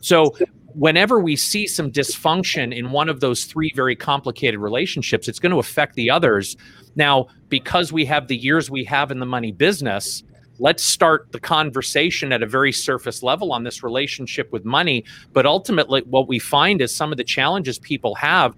So 0.00 0.36
whenever 0.74 1.20
we 1.20 1.36
see 1.36 1.66
some 1.66 1.90
dysfunction 1.90 2.76
in 2.76 2.90
one 2.90 3.08
of 3.08 3.20
those 3.20 3.44
three 3.44 3.72
very 3.74 3.96
complicated 3.96 4.60
relationships, 4.60 5.28
it's 5.28 5.38
going 5.38 5.52
to 5.52 5.58
affect 5.58 5.94
the 5.94 6.10
others. 6.10 6.56
Now, 6.96 7.28
because 7.48 7.92
we 7.92 8.04
have 8.06 8.28
the 8.28 8.36
years 8.36 8.70
we 8.70 8.84
have 8.84 9.10
in 9.10 9.20
the 9.20 9.26
money 9.26 9.52
business, 9.52 10.22
let's 10.58 10.84
start 10.84 11.30
the 11.32 11.40
conversation 11.40 12.32
at 12.32 12.42
a 12.42 12.46
very 12.46 12.72
surface 12.72 13.22
level 13.22 13.52
on 13.52 13.64
this 13.64 13.82
relationship 13.82 14.50
with 14.52 14.64
money. 14.64 15.04
But 15.32 15.46
ultimately, 15.46 16.02
what 16.02 16.28
we 16.28 16.38
find 16.38 16.80
is 16.80 16.94
some 16.94 17.12
of 17.12 17.18
the 17.18 17.24
challenges 17.24 17.78
people 17.78 18.14
have. 18.16 18.54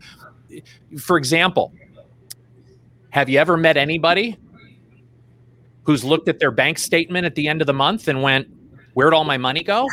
For 0.99 1.17
example, 1.17 1.73
have 3.11 3.29
you 3.29 3.39
ever 3.39 3.57
met 3.57 3.77
anybody 3.77 4.39
who's 5.85 6.05
looked 6.05 6.29
at 6.29 6.39
their 6.39 6.51
bank 6.51 6.79
statement 6.79 7.27
at 7.27 7.35
the 7.35 7.49
end 7.49 7.61
of 7.61 7.67
the 7.67 7.73
month 7.73 8.09
and 8.09 8.23
went, 8.23 8.49
Where'd 8.95 9.13
all 9.13 9.25
my 9.25 9.37
money 9.37 9.63
go? 9.63 9.87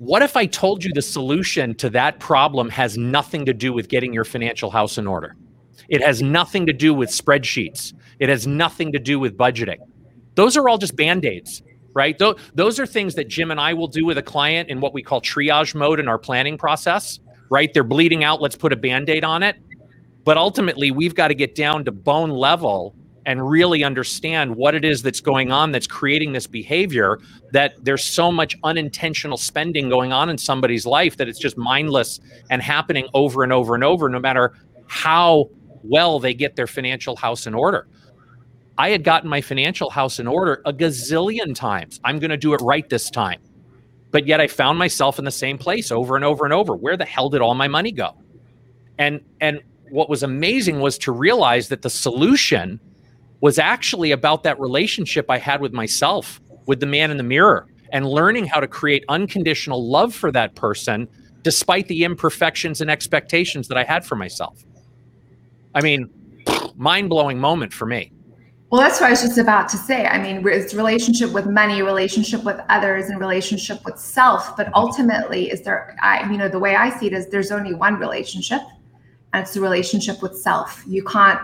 What 0.00 0.22
if 0.22 0.34
I 0.34 0.46
told 0.46 0.82
you 0.82 0.94
the 0.94 1.02
solution 1.02 1.74
to 1.74 1.90
that 1.90 2.20
problem 2.20 2.70
has 2.70 2.96
nothing 2.96 3.44
to 3.44 3.52
do 3.52 3.70
with 3.74 3.90
getting 3.90 4.14
your 4.14 4.24
financial 4.24 4.70
house 4.70 4.96
in 4.96 5.06
order? 5.06 5.36
It 5.90 6.02
has 6.02 6.22
nothing 6.22 6.64
to 6.68 6.72
do 6.72 6.94
with 6.94 7.10
spreadsheets. 7.10 7.92
It 8.18 8.30
has 8.30 8.46
nothing 8.46 8.92
to 8.92 8.98
do 8.98 9.20
with 9.20 9.36
budgeting. 9.36 9.76
Those 10.36 10.56
are 10.56 10.70
all 10.70 10.78
just 10.78 10.96
band 10.96 11.26
aids, 11.26 11.60
right? 11.92 12.18
Th- 12.18 12.34
those 12.54 12.80
are 12.80 12.86
things 12.86 13.14
that 13.16 13.28
Jim 13.28 13.50
and 13.50 13.60
I 13.60 13.74
will 13.74 13.88
do 13.88 14.06
with 14.06 14.16
a 14.16 14.22
client 14.22 14.70
in 14.70 14.80
what 14.80 14.94
we 14.94 15.02
call 15.02 15.20
triage 15.20 15.74
mode 15.74 16.00
in 16.00 16.08
our 16.08 16.16
planning 16.18 16.56
process, 16.56 17.20
right? 17.50 17.70
They're 17.74 17.84
bleeding 17.84 18.24
out. 18.24 18.40
Let's 18.40 18.56
put 18.56 18.72
a 18.72 18.76
band 18.76 19.10
aid 19.10 19.22
on 19.22 19.42
it. 19.42 19.56
But 20.24 20.38
ultimately, 20.38 20.92
we've 20.92 21.14
got 21.14 21.28
to 21.28 21.34
get 21.34 21.54
down 21.54 21.84
to 21.84 21.92
bone 21.92 22.30
level 22.30 22.94
and 23.26 23.48
really 23.48 23.84
understand 23.84 24.54
what 24.54 24.74
it 24.74 24.84
is 24.84 25.02
that's 25.02 25.20
going 25.20 25.52
on 25.52 25.72
that's 25.72 25.86
creating 25.86 26.32
this 26.32 26.46
behavior 26.46 27.18
that 27.52 27.74
there's 27.84 28.04
so 28.04 28.32
much 28.32 28.56
unintentional 28.64 29.36
spending 29.36 29.88
going 29.88 30.12
on 30.12 30.30
in 30.30 30.38
somebody's 30.38 30.86
life 30.86 31.16
that 31.16 31.28
it's 31.28 31.38
just 31.38 31.56
mindless 31.56 32.20
and 32.50 32.62
happening 32.62 33.06
over 33.14 33.42
and 33.42 33.52
over 33.52 33.74
and 33.74 33.84
over 33.84 34.08
no 34.08 34.18
matter 34.18 34.54
how 34.86 35.48
well 35.82 36.18
they 36.18 36.34
get 36.34 36.56
their 36.56 36.66
financial 36.66 37.16
house 37.16 37.46
in 37.46 37.54
order. 37.54 37.86
I 38.78 38.90
had 38.90 39.04
gotten 39.04 39.28
my 39.28 39.40
financial 39.40 39.90
house 39.90 40.18
in 40.18 40.26
order 40.26 40.62
a 40.64 40.72
gazillion 40.72 41.54
times. 41.54 42.00
I'm 42.04 42.18
going 42.18 42.30
to 42.30 42.36
do 42.36 42.54
it 42.54 42.60
right 42.62 42.88
this 42.88 43.10
time. 43.10 43.40
But 44.10 44.26
yet 44.26 44.40
i 44.40 44.46
found 44.48 44.78
myself 44.78 45.18
in 45.18 45.24
the 45.24 45.30
same 45.30 45.58
place 45.58 45.92
over 45.92 46.16
and 46.16 46.24
over 46.24 46.44
and 46.44 46.54
over. 46.54 46.74
Where 46.74 46.96
the 46.96 47.04
hell 47.04 47.28
did 47.28 47.40
all 47.40 47.54
my 47.54 47.68
money 47.68 47.92
go? 47.92 48.16
And 48.98 49.20
and 49.40 49.60
what 49.90 50.08
was 50.08 50.22
amazing 50.22 50.80
was 50.80 50.98
to 50.98 51.12
realize 51.12 51.68
that 51.68 51.82
the 51.82 51.90
solution 51.90 52.80
was 53.40 53.58
actually 53.58 54.12
about 54.12 54.42
that 54.42 54.60
relationship 54.60 55.26
I 55.30 55.38
had 55.38 55.60
with 55.60 55.72
myself, 55.72 56.40
with 56.66 56.80
the 56.80 56.86
man 56.86 57.10
in 57.10 57.16
the 57.16 57.22
mirror, 57.22 57.66
and 57.92 58.06
learning 58.06 58.46
how 58.46 58.60
to 58.60 58.68
create 58.68 59.04
unconditional 59.08 59.88
love 59.88 60.14
for 60.14 60.30
that 60.32 60.54
person 60.54 61.08
despite 61.42 61.88
the 61.88 62.04
imperfections 62.04 62.80
and 62.80 62.90
expectations 62.90 63.68
that 63.68 63.78
I 63.78 63.84
had 63.84 64.04
for 64.04 64.14
myself. 64.14 64.62
I 65.74 65.80
mean, 65.80 66.10
mind 66.76 67.08
blowing 67.08 67.38
moment 67.38 67.72
for 67.72 67.86
me. 67.86 68.12
Well, 68.70 68.80
that's 68.80 69.00
what 69.00 69.08
I 69.08 69.10
was 69.10 69.22
just 69.22 69.38
about 69.38 69.68
to 69.70 69.76
say. 69.76 70.06
I 70.06 70.22
mean, 70.22 70.46
it's 70.46 70.74
relationship 70.74 71.32
with 71.32 71.46
money, 71.46 71.82
relationship 71.82 72.44
with 72.44 72.60
others, 72.68 73.08
and 73.08 73.18
relationship 73.18 73.84
with 73.84 73.98
self. 73.98 74.56
But 74.56 74.70
ultimately, 74.74 75.50
is 75.50 75.62
there? 75.62 75.96
I, 76.00 76.30
you 76.30 76.38
know, 76.38 76.48
the 76.48 76.60
way 76.60 76.76
I 76.76 76.96
see 76.96 77.08
it 77.08 77.12
is, 77.12 77.26
there's 77.30 77.50
only 77.50 77.74
one 77.74 77.96
relationship, 77.96 78.60
and 79.32 79.42
it's 79.42 79.54
the 79.54 79.60
relationship 79.60 80.22
with 80.22 80.36
self. 80.36 80.84
You 80.86 81.02
can't 81.02 81.40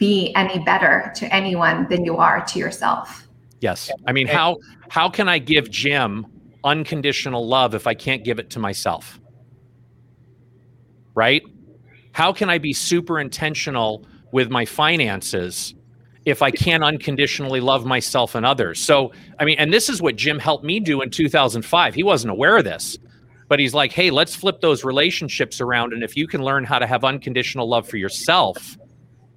be 0.00 0.32
any 0.34 0.58
better 0.64 1.12
to 1.14 1.32
anyone 1.32 1.86
than 1.88 2.04
you 2.04 2.16
are 2.16 2.44
to 2.46 2.58
yourself. 2.58 3.28
Yes. 3.60 3.90
I 4.08 4.12
mean, 4.12 4.26
how 4.26 4.56
how 4.88 5.08
can 5.08 5.28
I 5.28 5.38
give 5.38 5.70
Jim 5.70 6.26
unconditional 6.64 7.46
love 7.46 7.74
if 7.74 7.86
I 7.86 7.94
can't 7.94 8.24
give 8.24 8.38
it 8.38 8.50
to 8.50 8.58
myself? 8.58 9.20
Right? 11.14 11.42
How 12.12 12.32
can 12.32 12.50
I 12.50 12.58
be 12.58 12.72
super 12.72 13.20
intentional 13.20 14.06
with 14.32 14.50
my 14.50 14.64
finances 14.64 15.74
if 16.24 16.42
I 16.42 16.50
can't 16.50 16.82
unconditionally 16.82 17.60
love 17.60 17.84
myself 17.84 18.34
and 18.34 18.46
others? 18.46 18.80
So, 18.80 19.12
I 19.38 19.44
mean, 19.44 19.58
and 19.58 19.72
this 19.72 19.90
is 19.90 20.00
what 20.00 20.16
Jim 20.16 20.38
helped 20.38 20.64
me 20.64 20.80
do 20.80 21.02
in 21.02 21.10
2005. 21.10 21.94
He 21.94 22.02
wasn't 22.02 22.30
aware 22.30 22.56
of 22.56 22.64
this, 22.64 22.96
but 23.48 23.58
he's 23.58 23.74
like, 23.74 23.92
"Hey, 23.92 24.10
let's 24.10 24.34
flip 24.34 24.62
those 24.62 24.82
relationships 24.82 25.60
around 25.60 25.92
and 25.92 26.02
if 26.02 26.16
you 26.16 26.26
can 26.26 26.42
learn 26.42 26.64
how 26.64 26.78
to 26.78 26.86
have 26.86 27.04
unconditional 27.04 27.68
love 27.68 27.86
for 27.86 27.98
yourself, 27.98 28.78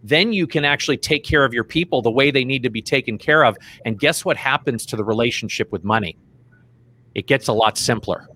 then 0.04 0.34
you 0.34 0.46
can 0.46 0.66
actually 0.66 0.98
take 0.98 1.24
care 1.24 1.46
of 1.46 1.54
your 1.54 1.64
people 1.64 2.02
the 2.02 2.12
way 2.12 2.30
they 2.30 2.44
need 2.44 2.62
to 2.64 2.70
be 2.70 2.82
taken 2.82 3.18
care 3.18 3.46
of. 3.46 3.58
And 3.86 3.98
guess 3.98 4.26
what 4.26 4.36
happens 4.36 4.86
to 4.88 4.98
the 4.98 5.04
relationship 5.04 5.72
with 5.72 5.84
money? 5.84 6.18
It 7.16 7.26
gets 7.26 7.48
a 7.48 7.54
lot 7.54 7.78
simpler. 7.78 8.28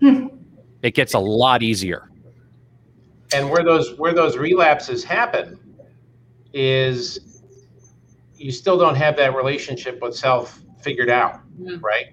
Hmm. 0.00 0.26
It 0.82 0.94
gets 0.94 1.14
a 1.14 1.18
lot 1.18 1.62
easier. 1.62 2.10
And 3.32 3.48
where 3.50 3.64
those 3.64 3.96
where 3.98 4.12
those 4.12 4.36
relapses 4.36 5.02
happen 5.02 5.58
is 6.52 7.42
you 8.36 8.52
still 8.52 8.78
don't 8.78 8.94
have 8.94 9.16
that 9.16 9.34
relationship 9.34 10.00
with 10.02 10.14
self 10.14 10.60
figured 10.82 11.08
out, 11.08 11.40
mm-hmm. 11.58 11.82
right? 11.84 12.08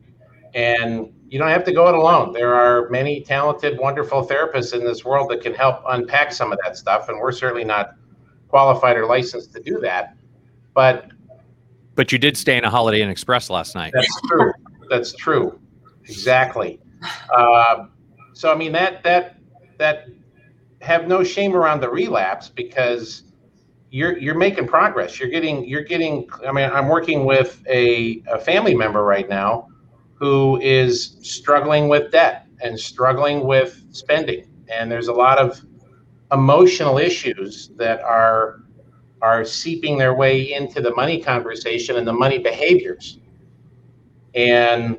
And 0.53 1.11
you 1.29 1.39
don't 1.39 1.49
have 1.49 1.63
to 1.65 1.73
go 1.73 1.87
it 1.87 1.95
alone. 1.95 2.33
There 2.33 2.53
are 2.53 2.89
many 2.89 3.21
talented, 3.21 3.79
wonderful 3.79 4.27
therapists 4.27 4.73
in 4.73 4.83
this 4.83 5.03
world 5.03 5.29
that 5.31 5.41
can 5.41 5.53
help 5.53 5.81
unpack 5.87 6.31
some 6.31 6.51
of 6.51 6.59
that 6.63 6.77
stuff, 6.77 7.09
and 7.09 7.19
we're 7.19 7.31
certainly 7.31 7.63
not 7.63 7.95
qualified 8.51 8.97
or 8.97 9.07
licensed 9.07 9.53
to 9.53 9.59
do 9.59 9.79
that. 9.79 10.15
But 10.75 11.09
but 11.95 12.11
you 12.11 12.17
did 12.17 12.37
stay 12.37 12.57
in 12.57 12.63
a 12.63 12.69
Holiday 12.69 13.01
Inn 13.01 13.09
Express 13.09 13.49
last 13.49 13.75
night. 13.75 13.93
That's 13.95 14.21
true. 14.27 14.51
That's 14.89 15.13
true. 15.13 15.59
Exactly. 16.03 16.79
Uh, 17.35 17.85
so 18.33 18.51
I 18.51 18.55
mean 18.55 18.71
that 18.73 19.03
that 19.03 19.37
that 19.79 20.07
have 20.81 21.07
no 21.07 21.23
shame 21.23 21.55
around 21.55 21.81
the 21.81 21.89
relapse 21.89 22.49
because 22.49 23.23
you're 23.89 24.17
you're 24.17 24.37
making 24.37 24.67
progress. 24.67 25.19
You're 25.19 25.29
getting 25.29 25.65
you're 25.65 25.83
getting. 25.83 26.29
I 26.47 26.51
mean, 26.51 26.69
I'm 26.71 26.87
working 26.87 27.25
with 27.25 27.61
a, 27.67 28.23
a 28.31 28.39
family 28.39 28.75
member 28.75 29.03
right 29.03 29.27
now 29.29 29.67
who 30.15 30.59
is 30.61 31.17
struggling 31.21 31.87
with 31.87 32.11
debt 32.11 32.47
and 32.61 32.79
struggling 32.79 33.45
with 33.45 33.83
spending, 33.91 34.45
and 34.73 34.91
there's 34.91 35.07
a 35.07 35.13
lot 35.13 35.37
of 35.37 35.61
emotional 36.31 36.97
issues 36.97 37.71
that 37.77 38.01
are 38.01 38.61
are 39.21 39.45
seeping 39.45 39.97
their 39.97 40.15
way 40.15 40.53
into 40.53 40.81
the 40.81 40.93
money 40.95 41.21
conversation 41.21 41.97
and 41.97 42.07
the 42.07 42.13
money 42.13 42.39
behaviors. 42.39 43.19
And 44.33 44.97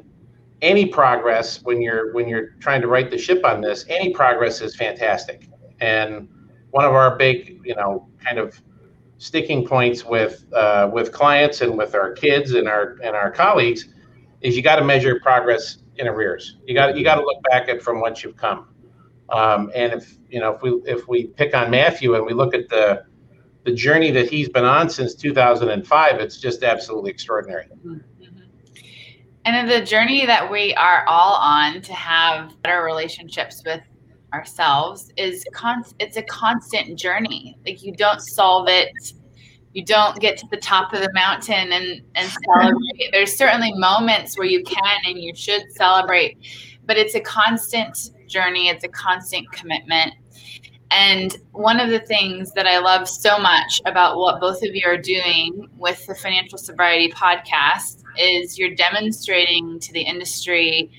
any 0.60 0.86
progress 0.86 1.62
when 1.62 1.82
you're 1.82 2.12
when 2.12 2.28
you're 2.28 2.50
trying 2.60 2.80
to 2.82 2.86
right 2.86 3.10
the 3.10 3.18
ship 3.18 3.44
on 3.44 3.60
this, 3.60 3.84
any 3.88 4.12
progress 4.12 4.60
is 4.60 4.76
fantastic. 4.76 5.48
And 5.80 6.28
one 6.70 6.84
of 6.84 6.92
our 6.92 7.16
big, 7.16 7.60
you 7.64 7.74
know, 7.74 8.08
kind 8.24 8.38
of 8.38 8.60
sticking 9.18 9.66
points 9.66 10.04
with 10.04 10.44
uh, 10.52 10.90
with 10.92 11.12
clients 11.12 11.60
and 11.60 11.76
with 11.76 11.94
our 11.94 12.12
kids 12.12 12.52
and 12.52 12.68
our 12.68 12.96
and 13.02 13.16
our 13.16 13.30
colleagues 13.30 13.88
is 14.40 14.56
you 14.56 14.62
got 14.62 14.76
to 14.76 14.84
measure 14.84 15.18
progress 15.20 15.78
in 15.96 16.06
arrears. 16.06 16.58
You 16.66 16.74
got 16.74 16.96
you 16.96 17.04
got 17.04 17.16
to 17.16 17.22
look 17.22 17.42
back 17.50 17.68
at 17.68 17.82
from 17.82 18.00
whence 18.00 18.22
you've 18.22 18.36
come. 18.36 18.68
Um, 19.32 19.70
and 19.74 19.92
if 19.92 20.18
you 20.28 20.40
know 20.40 20.54
if 20.54 20.62
we 20.62 20.70
if 20.84 21.08
we 21.08 21.26
pick 21.26 21.54
on 21.54 21.70
Matthew 21.70 22.14
and 22.14 22.24
we 22.24 22.32
look 22.32 22.54
at 22.54 22.68
the 22.68 23.04
the 23.64 23.72
journey 23.72 24.10
that 24.10 24.28
he's 24.28 24.48
been 24.48 24.64
on 24.64 24.90
since 24.90 25.14
2005, 25.14 26.20
it's 26.20 26.38
just 26.38 26.62
absolutely 26.62 27.10
extraordinary. 27.10 27.66
Mm-hmm. 27.66 27.98
And 29.44 29.68
the 29.68 29.84
journey 29.84 30.24
that 30.26 30.50
we 30.50 30.74
are 30.74 31.04
all 31.08 31.34
on 31.34 31.80
to 31.82 31.92
have 31.92 32.60
better 32.62 32.84
relationships 32.84 33.62
with 33.64 33.80
ourselves 34.32 35.12
is 35.16 35.44
con- 35.52 35.84
it's 35.98 36.16
a 36.16 36.22
constant 36.22 36.98
journey. 36.98 37.58
Like 37.66 37.82
you 37.82 37.92
don't 37.92 38.20
solve 38.20 38.68
it 38.68 38.92
you 39.72 39.84
don't 39.84 40.18
get 40.20 40.36
to 40.38 40.46
the 40.50 40.56
top 40.56 40.92
of 40.92 41.00
the 41.00 41.10
mountain 41.12 41.72
and, 41.72 42.02
and 42.14 42.30
celebrate. 42.46 43.10
There's 43.12 43.34
certainly 43.34 43.72
moments 43.74 44.36
where 44.36 44.46
you 44.46 44.62
can 44.64 44.98
and 45.06 45.18
you 45.18 45.34
should 45.34 45.62
celebrate, 45.72 46.38
but 46.84 46.96
it's 46.96 47.14
a 47.14 47.20
constant 47.20 48.10
journey, 48.32 48.68
it's 48.68 48.84
a 48.84 48.88
constant 48.88 49.50
commitment. 49.52 50.14
And 50.90 51.38
one 51.52 51.80
of 51.80 51.90
the 51.90 52.00
things 52.00 52.52
that 52.52 52.66
I 52.66 52.78
love 52.78 53.08
so 53.08 53.38
much 53.38 53.80
about 53.86 54.18
what 54.18 54.40
both 54.40 54.62
of 54.62 54.74
you 54.74 54.82
are 54.86 54.98
doing 54.98 55.68
with 55.78 56.04
the 56.06 56.14
Financial 56.14 56.58
Sobriety 56.58 57.10
podcast 57.10 58.02
is 58.18 58.58
you're 58.58 58.74
demonstrating 58.74 59.78
to 59.80 59.92
the 59.92 60.02
industry 60.02 60.90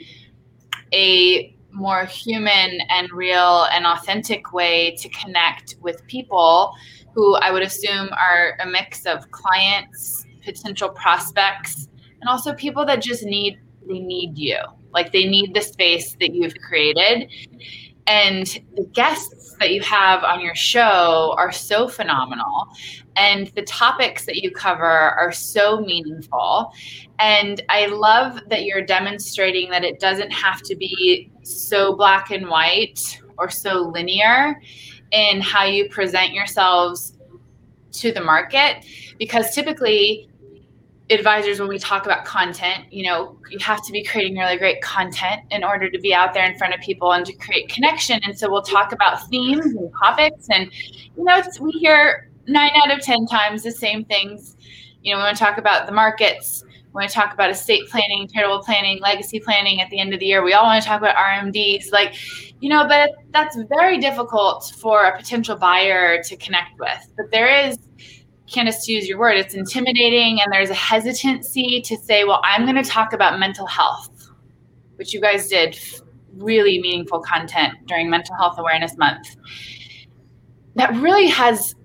a 0.93 1.55
more 1.71 2.05
human 2.05 2.79
and 2.89 3.11
real 3.11 3.67
and 3.71 3.85
authentic 3.85 4.53
way 4.53 4.95
to 4.99 5.09
connect 5.09 5.75
with 5.81 6.05
people 6.07 6.73
who 7.13 7.35
I 7.35 7.51
would 7.51 7.63
assume 7.63 8.09
are 8.13 8.57
a 8.61 8.65
mix 8.65 9.05
of 9.05 9.29
clients, 9.31 10.25
potential 10.43 10.89
prospects, 10.89 11.87
and 12.21 12.29
also 12.29 12.53
people 12.53 12.85
that 12.85 13.01
just 13.01 13.23
need 13.23 13.59
they 13.87 13.99
need 13.99 14.37
you. 14.37 14.57
Like 14.93 15.11
they 15.11 15.25
need 15.25 15.53
the 15.53 15.61
space 15.61 16.15
that 16.19 16.33
you've 16.33 16.55
created. 16.55 17.29
And 18.05 18.47
the 18.75 18.85
guests 18.93 19.55
that 19.59 19.71
you 19.71 19.81
have 19.81 20.23
on 20.23 20.41
your 20.41 20.55
show 20.55 21.33
are 21.37 21.51
so 21.51 21.87
phenomenal. 21.87 22.67
And 23.15 23.47
the 23.55 23.61
topics 23.61 24.25
that 24.25 24.37
you 24.37 24.51
cover 24.51 24.83
are 24.83 25.31
so 25.31 25.79
meaningful. 25.79 26.73
And 27.19 27.61
I 27.69 27.85
love 27.85 28.41
that 28.49 28.65
you're 28.65 28.85
demonstrating 28.85 29.69
that 29.69 29.83
it 29.83 29.99
doesn't 29.99 30.31
have 30.31 30.61
to 30.63 30.75
be 30.75 31.31
so 31.43 31.95
black 31.95 32.31
and 32.31 32.49
white 32.49 33.21
or 33.37 33.49
so 33.49 33.81
linear 33.81 34.59
in 35.11 35.39
how 35.41 35.63
you 35.63 35.87
present 35.89 36.33
yourselves 36.33 37.17
to 37.93 38.11
the 38.11 38.21
market 38.21 38.85
because 39.19 39.53
typically 39.53 40.27
advisors 41.09 41.59
when 41.59 41.67
we 41.67 41.77
talk 41.77 42.05
about 42.05 42.23
content 42.23 42.85
you 42.89 43.03
know 43.03 43.37
you 43.49 43.59
have 43.59 43.85
to 43.85 43.91
be 43.91 44.03
creating 44.03 44.37
really 44.37 44.57
great 44.57 44.81
content 44.81 45.41
in 45.51 45.63
order 45.63 45.89
to 45.89 45.99
be 45.99 46.13
out 46.13 46.33
there 46.33 46.49
in 46.49 46.57
front 46.57 46.73
of 46.73 46.79
people 46.79 47.11
and 47.11 47.25
to 47.25 47.33
create 47.33 47.67
connection. 47.67 48.19
And 48.23 48.37
so 48.37 48.49
we'll 48.49 48.61
talk 48.61 48.93
about 48.93 49.27
themes 49.29 49.65
and 49.65 49.91
topics 50.01 50.47
and 50.49 50.71
you 51.17 51.23
know 51.23 51.41
we 51.59 51.71
hear 51.71 52.29
nine 52.47 52.71
out 52.75 52.91
of 52.91 53.01
ten 53.01 53.25
times 53.25 53.63
the 53.63 53.71
same 53.71 54.05
things. 54.05 54.55
You 55.01 55.13
know 55.13 55.17
we 55.17 55.23
want 55.23 55.37
to 55.37 55.43
talk 55.43 55.57
about 55.57 55.87
the 55.87 55.91
markets 55.91 56.63
we 56.93 56.99
want 56.99 57.09
to 57.09 57.15
talk 57.15 57.33
about 57.33 57.49
estate 57.49 57.89
planning 57.89 58.27
charitable 58.27 58.63
planning 58.63 58.99
legacy 59.01 59.39
planning 59.39 59.81
at 59.81 59.89
the 59.89 59.99
end 59.99 60.13
of 60.13 60.19
the 60.19 60.25
year. 60.25 60.43
We 60.43 60.53
all 60.53 60.63
want 60.63 60.81
to 60.81 60.87
talk 60.87 61.01
about 61.01 61.15
rmds 61.15 61.91
like 61.91 62.15
you 62.61 62.69
know, 62.69 62.87
but 62.87 63.11
that's 63.31 63.57
very 63.75 63.97
difficult 63.97 64.73
for 64.77 65.03
a 65.03 65.17
potential 65.17 65.57
buyer 65.57 66.23
to 66.23 66.37
connect 66.37 66.79
with. 66.79 67.11
But 67.17 67.29
there 67.29 67.67
is, 67.67 67.77
Candace, 68.51 68.85
to 68.85 68.91
use 68.91 69.07
your 69.07 69.17
word, 69.19 69.37
it's 69.37 69.53
intimidating 69.53 70.39
and 70.41 70.51
there's 70.51 70.69
a 70.69 70.75
hesitancy 70.75 71.81
to 71.81 71.97
say, 71.97 72.23
well, 72.23 72.41
I'm 72.43 72.65
going 72.65 72.81
to 72.81 72.89
talk 72.89 73.13
about 73.13 73.39
mental 73.39 73.65
health, 73.65 74.29
which 74.97 75.13
you 75.13 75.21
guys 75.21 75.47
did 75.47 75.79
really 76.35 76.79
meaningful 76.79 77.19
content 77.19 77.73
during 77.85 78.09
Mental 78.09 78.35
Health 78.35 78.57
Awareness 78.57 78.97
Month. 78.97 79.35
That 80.75 80.93
really 80.95 81.27
has 81.27 81.75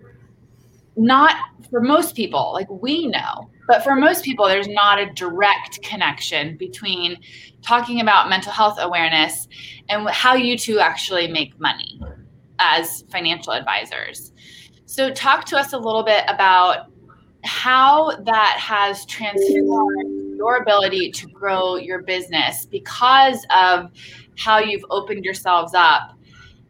not, 0.97 1.37
for 1.71 1.81
most 1.81 2.17
people, 2.17 2.53
like 2.53 2.69
we 2.71 3.07
know, 3.07 3.51
but 3.69 3.85
for 3.85 3.95
most 3.95 4.25
people, 4.25 4.47
there's 4.47 4.69
not 4.69 4.99
a 4.99 5.13
direct 5.13 5.83
connection 5.83 6.57
between 6.57 7.19
talking 7.63 8.01
about 8.01 8.31
mental 8.31 8.51
health 8.51 8.79
awareness 8.81 9.47
and 9.91 10.09
how 10.09 10.35
you 10.35 10.57
two 10.57 10.79
actually 10.79 11.29
make 11.29 11.59
money 11.61 12.01
as 12.59 13.05
financial 13.11 13.53
advisors. 13.53 14.33
So, 14.89 15.13
talk 15.13 15.45
to 15.47 15.57
us 15.59 15.75
a 15.75 15.79
little 15.79 16.03
bit 16.03 16.25
about 16.29 16.91
how 17.45 18.17
that 18.23 18.57
has 18.59 19.05
transformed 19.05 20.39
your 20.39 20.57
ability 20.57 21.11
to 21.13 21.27
grow 21.27 21.77
your 21.77 22.01
business 22.01 22.65
because 22.65 23.45
of 23.55 23.91
how 24.39 24.59
you've 24.59 24.87
opened 24.89 25.27
yourselves 25.27 25.75
up 25.75 26.15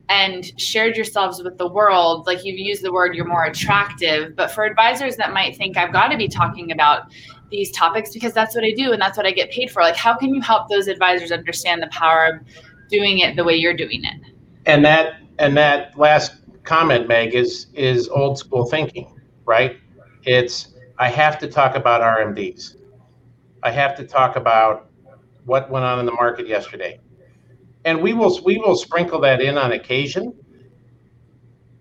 and 0.09 0.53
shared 0.61 0.97
yourselves 0.97 1.45
with 1.45 1.59
the 1.59 1.69
world. 1.69 2.27
Like 2.27 2.45
you've 2.45 2.59
used 2.59 2.83
the 2.83 2.93
word, 2.93 3.15
you're 3.15 3.25
more 3.25 3.45
attractive. 3.45 4.35
But 4.35 4.51
for 4.51 4.65
advisors 4.65 5.15
that 5.19 5.33
might 5.33 5.57
think, 5.57 5.77
I've 5.77 5.93
got 5.93 6.09
to 6.09 6.17
be 6.17 6.27
talking 6.27 6.73
about 6.73 7.13
these 7.53 7.71
topics 7.71 8.13
because 8.13 8.33
that's 8.33 8.53
what 8.53 8.65
I 8.65 8.73
do 8.73 8.91
and 8.91 9.01
that's 9.01 9.17
what 9.17 9.27
I 9.27 9.31
get 9.31 9.53
paid 9.53 9.71
for. 9.71 9.81
Like, 9.81 9.97
how 9.97 10.17
can 10.17 10.35
you 10.35 10.41
help 10.41 10.69
those 10.69 10.89
advisors 10.89 11.31
understand 11.31 11.85
the 11.85 11.89
power 11.93 12.27
of 12.27 12.89
doing 12.89 13.21
it 13.21 13.37
the 13.37 13.45
way 13.45 13.55
you're 13.55 13.77
doing 13.77 14.03
it? 14.05 14.33
And 14.67 14.85
that 14.85 15.21
and 15.39 15.57
that 15.57 15.97
last 15.97 16.38
comment, 16.69 17.09
Meg, 17.09 17.35
is 17.35 17.67
is 17.73 18.09
old 18.09 18.39
school 18.39 18.67
thinking, 18.67 19.19
right? 19.47 19.79
It's 20.25 20.75
I 20.99 21.09
have 21.09 21.39
to 21.39 21.49
talk 21.49 21.75
about 21.75 22.03
RMDs. 22.03 22.77
I 23.63 23.71
have 23.71 23.97
to 23.97 24.05
talk 24.05 24.37
about 24.37 24.91
what 25.47 25.71
went 25.71 25.85
on 25.85 25.99
in 25.99 26.07
the 26.07 26.13
market 26.13 26.47
yesterday. 26.47 27.01
And 27.87 28.03
we 28.03 28.13
will 28.13 28.39
we 28.45 28.59
will 28.59 28.77
sprinkle 28.77 29.21
that 29.23 29.41
in 29.41 29.57
on 29.57 29.73
occasion. 29.73 30.35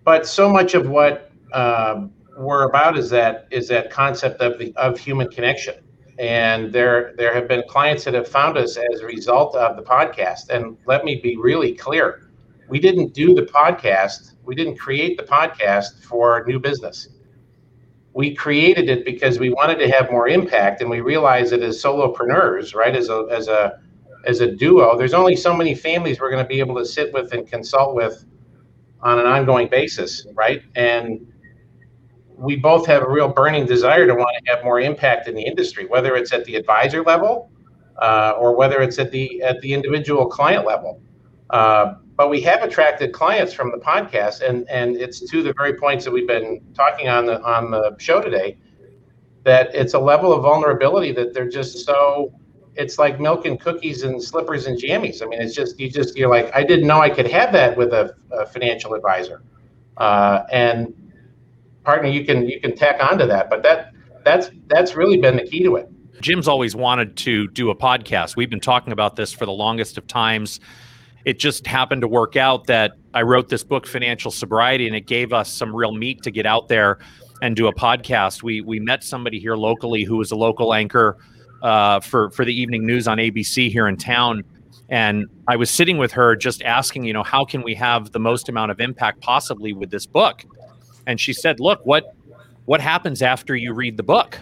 But 0.04 0.26
so 0.26 0.48
much 0.48 0.74
of 0.74 0.88
what 0.88 1.30
um, 1.52 2.10
we're 2.38 2.64
about 2.64 2.96
is 2.96 3.10
that 3.10 3.46
is 3.50 3.68
that 3.68 3.90
concept 3.90 4.40
of 4.40 4.58
the 4.58 4.74
of 4.76 4.98
human 4.98 5.28
connection. 5.28 5.74
And 6.18 6.72
there 6.72 7.14
there 7.18 7.34
have 7.34 7.46
been 7.46 7.62
clients 7.68 8.04
that 8.04 8.14
have 8.14 8.26
found 8.26 8.56
us 8.56 8.78
as 8.78 9.00
a 9.00 9.06
result 9.06 9.54
of 9.54 9.76
the 9.76 9.82
podcast. 9.82 10.48
And 10.48 10.78
let 10.86 11.04
me 11.04 11.20
be 11.20 11.36
really 11.36 11.74
clear. 11.74 12.27
We 12.68 12.78
didn't 12.78 13.14
do 13.14 13.34
the 13.34 13.42
podcast, 13.42 14.34
we 14.44 14.54
didn't 14.54 14.76
create 14.76 15.16
the 15.16 15.24
podcast 15.24 16.04
for 16.04 16.44
new 16.46 16.58
business. 16.58 17.08
We 18.14 18.34
created 18.34 18.88
it 18.88 19.04
because 19.04 19.38
we 19.38 19.50
wanted 19.50 19.78
to 19.78 19.90
have 19.90 20.10
more 20.10 20.28
impact 20.28 20.80
and 20.80 20.90
we 20.90 21.00
realized 21.00 21.52
that 21.52 21.62
as 21.62 21.82
solopreneurs, 21.82 22.74
right, 22.74 22.94
as 22.94 23.08
a 23.08 23.26
as 23.30 23.48
a 23.48 23.80
as 24.26 24.40
a 24.40 24.50
duo, 24.50 24.96
there's 24.96 25.14
only 25.14 25.36
so 25.36 25.54
many 25.54 25.74
families 25.74 26.20
we're 26.20 26.30
going 26.30 26.42
to 26.42 26.48
be 26.48 26.58
able 26.58 26.74
to 26.76 26.84
sit 26.84 27.12
with 27.12 27.32
and 27.32 27.46
consult 27.48 27.94
with 27.94 28.24
on 29.00 29.18
an 29.18 29.26
ongoing 29.26 29.68
basis, 29.68 30.26
right? 30.34 30.62
And 30.74 31.26
we 32.36 32.56
both 32.56 32.86
have 32.86 33.02
a 33.02 33.08
real 33.08 33.28
burning 33.28 33.66
desire 33.66 34.06
to 34.06 34.14
want 34.14 34.30
to 34.44 34.52
have 34.52 34.64
more 34.64 34.80
impact 34.80 35.28
in 35.28 35.34
the 35.34 35.42
industry, 35.42 35.86
whether 35.86 36.16
it's 36.16 36.32
at 36.32 36.44
the 36.44 36.54
advisor 36.56 37.02
level 37.02 37.50
uh, 37.98 38.34
or 38.38 38.56
whether 38.56 38.80
it's 38.80 38.98
at 38.98 39.10
the 39.10 39.42
at 39.42 39.60
the 39.60 39.72
individual 39.72 40.26
client 40.26 40.66
level. 40.66 41.00
Uh, 41.50 41.94
but 42.18 42.30
we 42.30 42.40
have 42.40 42.64
attracted 42.64 43.12
clients 43.12 43.52
from 43.52 43.70
the 43.70 43.78
podcast, 43.78 44.42
and 44.42 44.68
and 44.68 44.96
it's 44.96 45.20
to 45.20 45.40
the 45.40 45.54
very 45.56 45.74
points 45.74 46.04
that 46.04 46.10
we've 46.10 46.26
been 46.26 46.60
talking 46.74 47.08
on 47.08 47.26
the 47.26 47.40
on 47.42 47.70
the 47.70 47.96
show 47.98 48.20
today. 48.20 48.58
That 49.44 49.72
it's 49.72 49.94
a 49.94 50.00
level 50.00 50.32
of 50.32 50.42
vulnerability 50.42 51.12
that 51.12 51.32
they're 51.32 51.48
just 51.48 51.86
so. 51.86 52.32
It's 52.74 52.98
like 52.98 53.20
milk 53.20 53.46
and 53.46 53.58
cookies 53.58 54.02
and 54.02 54.22
slippers 54.22 54.66
and 54.66 54.76
jammies. 54.76 55.22
I 55.22 55.26
mean, 55.26 55.40
it's 55.40 55.54
just 55.54 55.78
you 55.78 55.88
just 55.88 56.16
you're 56.16 56.28
like 56.28 56.50
I 56.54 56.64
didn't 56.64 56.88
know 56.88 57.00
I 57.00 57.08
could 57.08 57.28
have 57.28 57.52
that 57.52 57.76
with 57.76 57.92
a, 57.92 58.16
a 58.32 58.46
financial 58.46 58.94
advisor, 58.94 59.44
uh, 59.96 60.42
and 60.50 60.92
partner 61.84 62.08
you 62.08 62.24
can 62.24 62.48
you 62.48 62.60
can 62.60 62.74
tack 62.74 63.00
onto 63.00 63.28
that. 63.28 63.48
But 63.48 63.62
that 63.62 63.92
that's 64.24 64.50
that's 64.66 64.96
really 64.96 65.18
been 65.18 65.36
the 65.36 65.44
key 65.44 65.62
to 65.62 65.76
it. 65.76 65.88
Jim's 66.20 66.48
always 66.48 66.74
wanted 66.74 67.16
to 67.18 67.46
do 67.46 67.70
a 67.70 67.76
podcast. 67.76 68.34
We've 68.34 68.50
been 68.50 68.58
talking 68.58 68.92
about 68.92 69.14
this 69.14 69.32
for 69.32 69.46
the 69.46 69.52
longest 69.52 69.96
of 69.98 70.08
times. 70.08 70.58
It 71.24 71.38
just 71.38 71.66
happened 71.66 72.02
to 72.02 72.08
work 72.08 72.36
out 72.36 72.66
that 72.66 72.92
I 73.14 73.22
wrote 73.22 73.48
this 73.48 73.64
book, 73.64 73.86
Financial 73.86 74.30
Sobriety, 74.30 74.86
and 74.86 74.96
it 74.96 75.06
gave 75.06 75.32
us 75.32 75.52
some 75.52 75.74
real 75.74 75.92
meat 75.92 76.22
to 76.22 76.30
get 76.30 76.46
out 76.46 76.68
there 76.68 76.98
and 77.42 77.54
do 77.54 77.66
a 77.66 77.74
podcast. 77.74 78.42
We 78.42 78.60
we 78.60 78.80
met 78.80 79.04
somebody 79.04 79.38
here 79.38 79.56
locally 79.56 80.04
who 80.04 80.16
was 80.16 80.30
a 80.30 80.36
local 80.36 80.74
anchor 80.74 81.18
uh, 81.62 82.00
for 82.00 82.30
for 82.30 82.44
the 82.44 82.54
evening 82.54 82.86
news 82.86 83.08
on 83.08 83.18
ABC 83.18 83.70
here 83.70 83.88
in 83.88 83.96
town, 83.96 84.44
and 84.88 85.26
I 85.48 85.56
was 85.56 85.70
sitting 85.70 85.98
with 85.98 86.12
her 86.12 86.36
just 86.36 86.62
asking, 86.62 87.04
you 87.04 87.12
know, 87.12 87.24
how 87.24 87.44
can 87.44 87.62
we 87.62 87.74
have 87.74 88.12
the 88.12 88.20
most 88.20 88.48
amount 88.48 88.70
of 88.70 88.80
impact 88.80 89.20
possibly 89.20 89.72
with 89.72 89.90
this 89.90 90.06
book? 90.06 90.44
and 91.08 91.18
she 91.18 91.32
said, 91.32 91.58
"Look, 91.58 91.84
what 91.84 92.14
what 92.66 92.80
happens 92.80 93.22
after 93.22 93.56
you 93.56 93.72
read 93.72 93.96
the 93.96 94.02
book? 94.04 94.38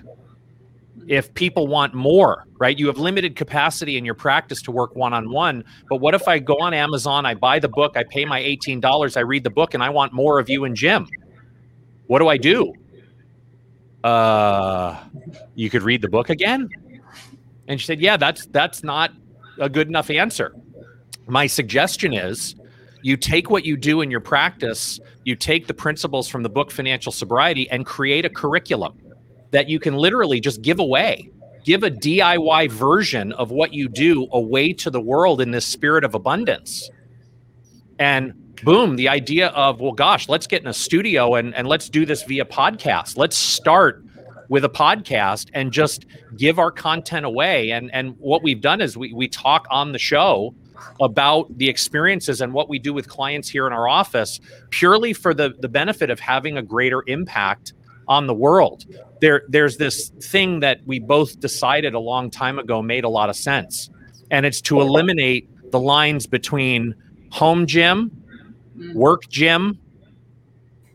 If 1.07 1.33
people 1.35 1.67
want 1.67 1.95
more, 1.95 2.47
right? 2.59 2.77
You 2.77 2.87
have 2.89 2.99
limited 2.99 3.37
capacity 3.37 3.97
in 3.97 4.05
your 4.05 4.15
practice 4.15 4.63
to 4.63 4.73
work 4.73 4.97
one 4.97 5.13
on 5.13 5.31
one, 5.31 5.63
but 5.89 5.97
what 5.97 6.15
if 6.15 6.27
I 6.27 6.39
go 6.39 6.57
on 6.59 6.75
Amazon, 6.75 7.27
I 7.27 7.35
buy 7.35 7.59
the 7.59 7.69
book, 7.69 7.97
I 7.97 8.05
pay 8.05 8.25
my 8.25 8.41
$18, 8.41 9.17
I 9.17 9.21
read 9.21 9.45
the 9.45 9.51
book 9.51 9.75
and 9.75 9.83
I 9.83 9.91
want 9.91 10.13
more 10.13 10.39
of 10.41 10.49
you 10.49 10.65
and 10.65 10.75
Jim? 10.75 11.07
What 12.07 12.21
do 12.21 12.29
I 12.29 12.37
do?" 12.37 12.73
Uh, 14.03 14.97
you 15.55 15.69
could 15.69 15.83
read 15.83 16.01
the 16.01 16.09
book 16.09 16.31
again? 16.31 16.69
And 17.69 17.81
she 17.81 17.87
said, 17.87 18.01
"Yeah, 18.01 18.17
that's 18.17 18.47
that's 18.47 18.85
not 18.85 19.13
a 19.59 19.69
good 19.69 19.89
enough 19.89 20.11
answer." 20.11 20.55
My 21.27 21.47
suggestion 21.47 22.13
is 22.13 22.55
you 23.03 23.17
take 23.17 23.51
what 23.51 23.65
you 23.65 23.77
do 23.77 24.01
in 24.01 24.11
your 24.11 24.21
practice, 24.21 25.01
you 25.25 25.35
take 25.35 25.67
the 25.67 25.75
principles 25.75 26.29
from 26.29 26.43
the 26.45 26.49
book 26.49 26.71
Financial 26.71 27.11
Sobriety 27.11 27.69
and 27.71 27.85
create 27.85 28.25
a 28.25 28.31
curriculum 28.31 28.97
that 29.51 29.69
you 29.69 29.79
can 29.79 29.95
literally 29.95 30.41
just 30.41 30.63
give 30.63 30.79
away. 30.79 31.31
Give 31.65 31.83
a 31.83 31.91
DIY 31.91 32.71
version 32.71 33.33
of 33.33 33.51
what 33.51 33.73
you 33.73 33.89
do 33.89 34.29
away 34.33 34.73
to 34.75 34.91
the 34.91 35.01
world 35.01 35.41
in 35.41 35.51
this 35.51 35.67
spirit 35.67 36.05
of 36.05 36.15
abundance. 36.15 36.91
And 37.99 38.55
boom, 38.63 38.97
the 38.97 39.09
idea 39.09 39.49
of, 39.49 39.81
well, 39.81 39.93
gosh, 39.93 40.29
let's 40.29 40.47
get 40.47 40.63
in 40.63 40.69
a 40.69 40.75
studio 40.75 41.35
and, 41.35 41.55
and 41.55 41.67
let's 41.67 41.89
do 41.89 42.07
this 42.07 42.23
via 42.23 42.45
podcast. 42.45 43.17
Let's 43.17 43.37
start 43.37 44.05
with 44.49 44.65
a 44.65 44.69
podcast 44.69 45.49
and 45.55 45.73
just 45.73 46.07
give 46.37 46.59
our 46.59 46.71
content 46.71 47.27
away. 47.27 47.71
And 47.71 47.91
and 47.93 48.15
what 48.19 48.43
we've 48.43 48.61
done 48.61 48.81
is 48.81 48.97
we 48.97 49.13
we 49.13 49.29
talk 49.29 49.67
on 49.71 49.93
the 49.93 49.99
show 49.99 50.55
about 51.01 51.57
the 51.57 51.69
experiences 51.69 52.41
and 52.41 52.53
what 52.53 52.69
we 52.69 52.79
do 52.79 52.93
with 52.93 53.09
clients 53.09 53.49
here 53.49 53.67
in 53.67 53.73
our 53.73 53.89
office 53.89 54.41
purely 54.71 55.13
for 55.13 55.35
the 55.35 55.55
the 55.61 55.69
benefit 55.69 56.11
of 56.11 56.21
having 56.21 56.57
a 56.57 56.63
greater 56.63 57.03
impact 57.07 57.73
on 58.09 58.27
the 58.27 58.35
world. 58.35 58.85
There 59.21 59.43
there's 59.49 59.77
this 59.77 60.09
thing 60.09 60.61
that 60.61 60.81
we 60.87 60.99
both 60.99 61.41
decided 61.41 61.95
a 61.95 61.99
long 61.99 62.31
time 62.31 62.59
ago 62.59 62.83
made 62.83 63.05
a 63.05 63.09
lot 63.09 63.31
of 63.31 63.37
sense. 63.37 63.91
And 64.31 64.45
it's 64.45 64.61
to 64.63 64.81
eliminate 64.81 65.49
the 65.71 65.81
lines 65.81 66.27
between 66.27 66.95
home 67.31 67.67
gym, 67.67 68.11
work 68.95 69.29
gym, 69.29 69.79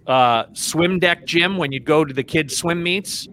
uh, 0.07 0.45
swim 0.53 0.99
deck 0.99 1.25
gym 1.25 1.57
when 1.57 1.71
you 1.71 1.79
go 1.79 2.03
to 2.03 2.13
the 2.13 2.23
kids' 2.23 2.57
swim 2.57 2.83
meets, 2.83 3.27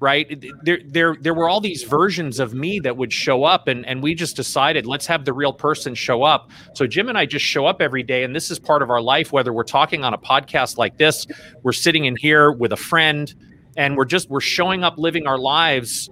right? 0.00 0.44
There, 0.62 0.78
there, 0.84 1.16
there 1.20 1.34
were 1.34 1.48
all 1.48 1.60
these 1.60 1.82
versions 1.82 2.38
of 2.38 2.54
me 2.54 2.80
that 2.80 2.96
would 2.96 3.12
show 3.12 3.44
up, 3.44 3.68
and 3.68 3.86
and 3.86 4.02
we 4.02 4.14
just 4.14 4.36
decided 4.36 4.86
let's 4.86 5.06
have 5.06 5.24
the 5.24 5.32
real 5.32 5.52
person 5.52 5.94
show 5.94 6.22
up. 6.22 6.50
So 6.74 6.86
Jim 6.86 7.08
and 7.08 7.16
I 7.16 7.26
just 7.26 7.44
show 7.44 7.66
up 7.66 7.80
every 7.80 8.02
day, 8.02 8.24
and 8.24 8.34
this 8.34 8.50
is 8.50 8.58
part 8.58 8.82
of 8.82 8.90
our 8.90 9.00
life. 9.00 9.32
Whether 9.32 9.52
we're 9.52 9.64
talking 9.64 10.04
on 10.04 10.14
a 10.14 10.18
podcast 10.18 10.76
like 10.76 10.98
this, 10.98 11.26
we're 11.62 11.72
sitting 11.72 12.04
in 12.04 12.16
here 12.16 12.52
with 12.52 12.72
a 12.72 12.76
friend, 12.76 13.34
and 13.78 13.96
we're 13.96 14.04
just 14.04 14.28
we're 14.28 14.40
showing 14.40 14.84
up, 14.84 14.98
living 14.98 15.26
our 15.26 15.38
lives, 15.38 16.10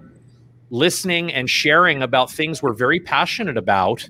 listening 0.71 1.31
and 1.31 1.47
sharing 1.47 2.01
about 2.01 2.31
things 2.31 2.63
we're 2.63 2.73
very 2.73 2.99
passionate 2.99 3.57
about, 3.57 4.07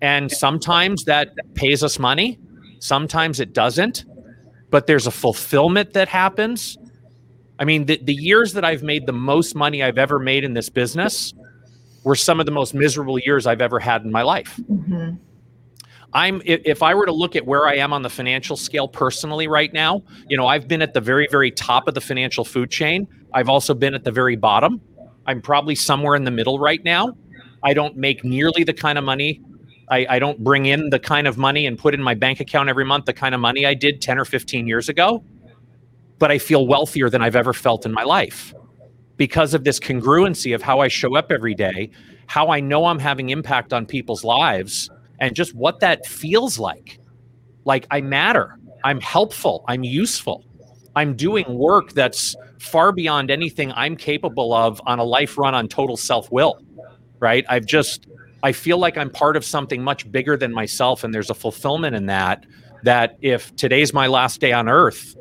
and 0.00 0.30
sometimes 0.30 1.04
that 1.06 1.30
pays 1.54 1.82
us 1.82 1.98
money, 1.98 2.38
sometimes 2.78 3.40
it 3.40 3.52
doesn't, 3.52 4.04
but 4.70 4.86
there's 4.86 5.08
a 5.08 5.10
fulfillment 5.10 5.94
that 5.94 6.06
happens 6.06 6.78
I 7.60 7.64
mean, 7.64 7.84
the, 7.84 8.00
the 8.02 8.14
years 8.14 8.54
that 8.54 8.64
I've 8.64 8.82
made 8.82 9.04
the 9.04 9.12
most 9.12 9.54
money 9.54 9.82
I've 9.82 9.98
ever 9.98 10.18
made 10.18 10.44
in 10.44 10.54
this 10.54 10.70
business 10.70 11.34
were 12.04 12.16
some 12.16 12.40
of 12.40 12.46
the 12.46 12.52
most 12.52 12.72
miserable 12.72 13.18
years 13.18 13.46
I've 13.46 13.60
ever 13.60 13.78
had 13.78 14.02
in 14.02 14.10
my 14.10 14.22
life. 14.22 14.58
Mm-hmm. 14.70 15.16
I'm 16.12 16.42
if 16.44 16.82
I 16.82 16.94
were 16.94 17.06
to 17.06 17.12
look 17.12 17.36
at 17.36 17.46
where 17.46 17.66
I 17.66 17.76
am 17.76 17.92
on 17.92 18.02
the 18.02 18.10
financial 18.10 18.56
scale 18.56 18.88
personally 18.88 19.46
right 19.46 19.72
now, 19.72 20.02
you 20.28 20.36
know, 20.36 20.46
I've 20.46 20.66
been 20.66 20.82
at 20.82 20.94
the 20.94 21.00
very 21.00 21.28
very 21.30 21.50
top 21.50 21.88
of 21.88 21.94
the 21.94 22.00
financial 22.00 22.44
food 22.44 22.70
chain. 22.70 23.06
I've 23.32 23.48
also 23.48 23.74
been 23.74 23.94
at 23.94 24.04
the 24.04 24.12
very 24.12 24.36
bottom. 24.36 24.80
I'm 25.26 25.40
probably 25.40 25.74
somewhere 25.74 26.16
in 26.16 26.24
the 26.24 26.30
middle 26.30 26.58
right 26.58 26.82
now. 26.82 27.16
I 27.62 27.74
don't 27.74 27.96
make 27.96 28.24
nearly 28.24 28.64
the 28.64 28.72
kind 28.72 28.98
of 28.98 29.04
money 29.04 29.40
I, 29.90 30.06
I 30.08 30.18
don't 30.20 30.42
bring 30.42 30.66
in 30.66 30.90
the 30.90 31.00
kind 31.00 31.26
of 31.26 31.36
money 31.36 31.66
and 31.66 31.76
put 31.76 31.94
in 31.94 32.02
my 32.02 32.14
bank 32.14 32.40
account 32.40 32.68
every 32.68 32.84
month 32.84 33.06
the 33.06 33.12
kind 33.12 33.34
of 33.34 33.40
money 33.40 33.66
I 33.66 33.74
did 33.74 34.00
10 34.00 34.18
or 34.18 34.24
15 34.24 34.66
years 34.66 34.88
ago 34.88 35.22
but 36.20 36.30
I 36.30 36.38
feel 36.38 36.66
wealthier 36.66 37.10
than 37.10 37.22
I've 37.22 37.34
ever 37.34 37.52
felt 37.52 37.84
in 37.84 37.92
my 37.92 38.04
life 38.04 38.54
because 39.16 39.52
of 39.54 39.64
this 39.64 39.80
congruency 39.80 40.54
of 40.54 40.62
how 40.62 40.80
I 40.80 40.88
show 40.88 41.16
up 41.16 41.32
every 41.32 41.54
day, 41.54 41.90
how 42.26 42.48
I 42.48 42.60
know 42.60 42.84
I'm 42.84 42.98
having 42.98 43.30
impact 43.30 43.72
on 43.72 43.86
people's 43.86 44.22
lives, 44.22 44.90
and 45.20 45.36
just 45.36 45.54
what 45.54 45.80
that 45.80 46.06
feels 46.06 46.58
like. 46.58 46.98
Like 47.64 47.86
I 47.90 48.00
matter, 48.00 48.58
I'm 48.84 49.00
helpful, 49.00 49.64
I'm 49.68 49.84
useful, 49.84 50.44
I'm 50.96 51.14
doing 51.14 51.44
work 51.48 51.92
that's 51.92 52.34
far 52.58 52.92
beyond 52.92 53.30
anything 53.30 53.72
I'm 53.72 53.96
capable 53.96 54.52
of 54.52 54.80
on 54.86 54.98
a 54.98 55.04
life 55.04 55.38
run 55.38 55.54
on 55.54 55.68
total 55.68 55.96
self 55.96 56.30
will, 56.32 56.60
right? 57.20 57.44
I've 57.48 57.66
just, 57.66 58.06
I 58.42 58.52
feel 58.52 58.78
like 58.78 58.96
I'm 58.98 59.10
part 59.10 59.36
of 59.36 59.44
something 59.44 59.82
much 59.82 60.10
bigger 60.10 60.36
than 60.36 60.52
myself, 60.52 61.04
and 61.04 61.14
there's 61.14 61.30
a 61.30 61.34
fulfillment 61.34 61.94
in 61.94 62.06
that. 62.06 62.44
That 62.82 63.18
if 63.20 63.54
today's 63.56 63.92
my 63.92 64.06
last 64.06 64.40
day 64.40 64.52
on 64.52 64.66
earth, 64.66 65.14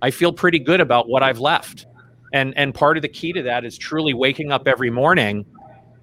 I 0.00 0.12
feel 0.12 0.32
pretty 0.32 0.60
good 0.60 0.80
about 0.80 1.08
what 1.08 1.24
I've 1.24 1.40
left. 1.40 1.86
And 2.32 2.56
and 2.56 2.72
part 2.72 2.96
of 2.96 3.02
the 3.02 3.08
key 3.08 3.32
to 3.32 3.42
that 3.42 3.64
is 3.64 3.76
truly 3.76 4.14
waking 4.14 4.52
up 4.52 4.68
every 4.68 4.90
morning 4.90 5.44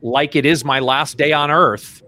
like 0.01 0.35
it 0.35 0.45
is 0.45 0.65
my 0.65 0.79
last 0.79 1.17
day 1.17 1.31
on 1.31 1.49
earth. 1.49 2.01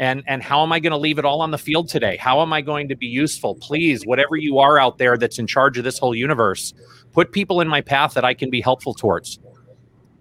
And 0.00 0.24
and 0.26 0.42
how 0.42 0.62
am 0.62 0.72
I 0.72 0.80
going 0.80 0.90
to 0.90 0.98
leave 0.98 1.18
it 1.18 1.24
all 1.24 1.40
on 1.40 1.50
the 1.50 1.58
field 1.58 1.88
today? 1.88 2.16
How 2.16 2.42
am 2.42 2.52
I 2.52 2.60
going 2.60 2.88
to 2.88 2.96
be 2.96 3.06
useful? 3.06 3.54
Please, 3.56 4.04
whatever 4.04 4.36
you 4.36 4.58
are 4.58 4.78
out 4.78 4.98
there 4.98 5.16
that's 5.16 5.38
in 5.38 5.46
charge 5.46 5.78
of 5.78 5.84
this 5.84 5.98
whole 5.98 6.14
universe, 6.14 6.74
put 7.12 7.32
people 7.32 7.60
in 7.60 7.68
my 7.68 7.80
path 7.80 8.14
that 8.14 8.24
I 8.24 8.34
can 8.34 8.50
be 8.50 8.60
helpful 8.60 8.94
towards. 8.94 9.38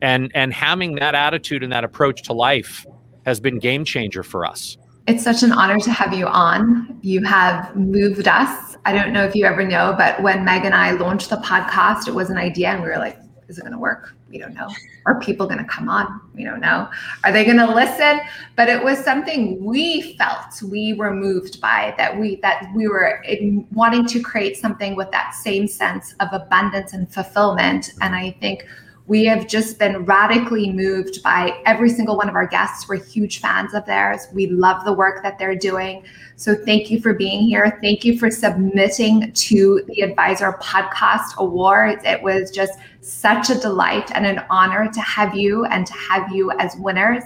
And 0.01 0.31
and 0.35 0.53
having 0.53 0.95
that 0.95 1.15
attitude 1.15 1.63
and 1.63 1.71
that 1.71 1.83
approach 1.83 2.23
to 2.23 2.33
life 2.33 2.85
has 3.25 3.39
been 3.39 3.57
game 3.57 3.85
changer 3.85 4.21
for 4.21 4.45
us. 4.45 4.77
It's 5.07 5.23
such 5.23 5.43
an 5.43 5.51
honor 5.51 5.79
to 5.79 5.91
have 5.91 6.13
you 6.13 6.27
on. 6.27 6.97
You 7.01 7.23
have 7.23 7.75
moved 7.75 8.27
us. 8.27 8.77
I 8.85 8.93
don't 8.93 9.11
know 9.11 9.25
if 9.25 9.35
you 9.35 9.45
ever 9.45 9.65
know, 9.65 9.95
but 9.97 10.21
when 10.21 10.45
Meg 10.45 10.65
and 10.65 10.73
I 10.73 10.91
launched 10.91 11.29
the 11.29 11.37
podcast, 11.37 12.07
it 12.07 12.13
was 12.13 12.29
an 12.29 12.37
idea 12.37 12.69
and 12.69 12.81
we 12.81 12.89
were 12.89 12.97
like, 12.97 13.17
is 13.53 13.59
it 13.59 13.61
going 13.61 13.73
to 13.73 13.79
work? 13.79 14.15
We 14.29 14.39
don't 14.39 14.53
know. 14.53 14.67
Are 15.05 15.19
people 15.19 15.45
going 15.45 15.59
to 15.59 15.65
come 15.65 15.89
on? 15.89 16.21
We 16.33 16.43
don't 16.43 16.59
know. 16.59 16.89
Are 17.23 17.31
they 17.31 17.45
going 17.45 17.57
to 17.57 17.71
listen? 17.71 18.19
But 18.55 18.67
it 18.67 18.83
was 18.83 18.97
something 18.97 19.63
we 19.63 20.17
felt 20.17 20.61
we 20.63 20.93
were 20.93 21.13
moved 21.13 21.61
by 21.61 21.93
that 21.97 22.19
we 22.19 22.37
that 22.37 22.67
we 22.75 22.87
were 22.87 23.23
wanting 23.71 24.07
to 24.07 24.21
create 24.21 24.57
something 24.57 24.95
with 24.95 25.11
that 25.11 25.35
same 25.35 25.67
sense 25.67 26.15
of 26.19 26.29
abundance 26.31 26.93
and 26.93 27.11
fulfillment. 27.13 27.91
And 28.01 28.15
I 28.15 28.31
think 28.41 28.65
we 29.05 29.25
have 29.25 29.47
just 29.47 29.79
been 29.79 30.05
radically 30.05 30.71
moved 30.71 31.21
by 31.23 31.61
every 31.65 31.89
single 31.89 32.15
one 32.15 32.29
of 32.29 32.35
our 32.35 32.47
guests. 32.47 32.87
We're 32.87 33.03
huge 33.03 33.41
fans 33.41 33.73
of 33.73 33.85
theirs. 33.85 34.27
We 34.31 34.47
love 34.47 34.85
the 34.85 34.93
work 34.93 35.21
that 35.23 35.37
they're 35.37 35.57
doing. 35.57 36.05
So 36.37 36.55
thank 36.55 36.89
you 36.89 37.01
for 37.01 37.13
being 37.13 37.41
here. 37.41 37.77
Thank 37.81 38.05
you 38.05 38.17
for 38.17 38.31
submitting 38.31 39.33
to 39.33 39.83
the 39.87 40.01
Advisor 40.01 40.53
Podcast 40.53 41.35
Awards. 41.37 42.01
It 42.05 42.23
was 42.23 42.49
just 42.49 42.79
such 43.01 43.49
a 43.49 43.55
delight 43.55 44.09
and 44.15 44.25
an 44.25 44.45
honor 44.49 44.89
to 44.89 45.01
have 45.01 45.35
you 45.35 45.65
and 45.65 45.85
to 45.85 45.93
have 45.93 46.31
you 46.31 46.51
as 46.51 46.75
winners. 46.77 47.23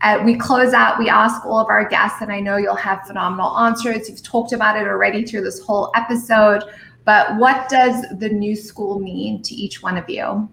Uh, 0.00 0.22
we 0.24 0.36
close 0.36 0.72
out, 0.72 0.98
we 0.98 1.08
ask 1.08 1.44
all 1.44 1.58
of 1.58 1.68
our 1.68 1.86
guests, 1.86 2.22
and 2.22 2.32
I 2.32 2.40
know 2.40 2.56
you'll 2.56 2.74
have 2.76 3.06
phenomenal 3.06 3.56
answers. 3.58 4.08
You've 4.08 4.22
talked 4.22 4.52
about 4.52 4.76
it 4.76 4.86
already 4.86 5.24
through 5.24 5.42
this 5.42 5.60
whole 5.60 5.92
episode, 5.94 6.62
but 7.04 7.36
what 7.36 7.68
does 7.68 8.04
the 8.18 8.28
new 8.28 8.56
school 8.56 8.98
mean 8.98 9.42
to 9.42 9.54
each 9.54 9.82
one 9.82 9.96
of 9.96 10.08
you? 10.08 10.48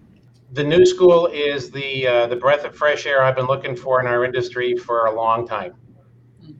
The 0.52 0.62
new 0.62 0.84
school 0.84 1.26
is 1.28 1.70
the 1.70 2.06
uh, 2.06 2.26
the 2.26 2.36
breath 2.36 2.64
of 2.64 2.76
fresh 2.76 3.06
air 3.06 3.22
I've 3.22 3.36
been 3.36 3.46
looking 3.46 3.74
for 3.74 4.00
in 4.00 4.06
our 4.06 4.24
industry 4.24 4.76
for 4.76 5.06
a 5.06 5.14
long 5.14 5.46
time. 5.46 5.74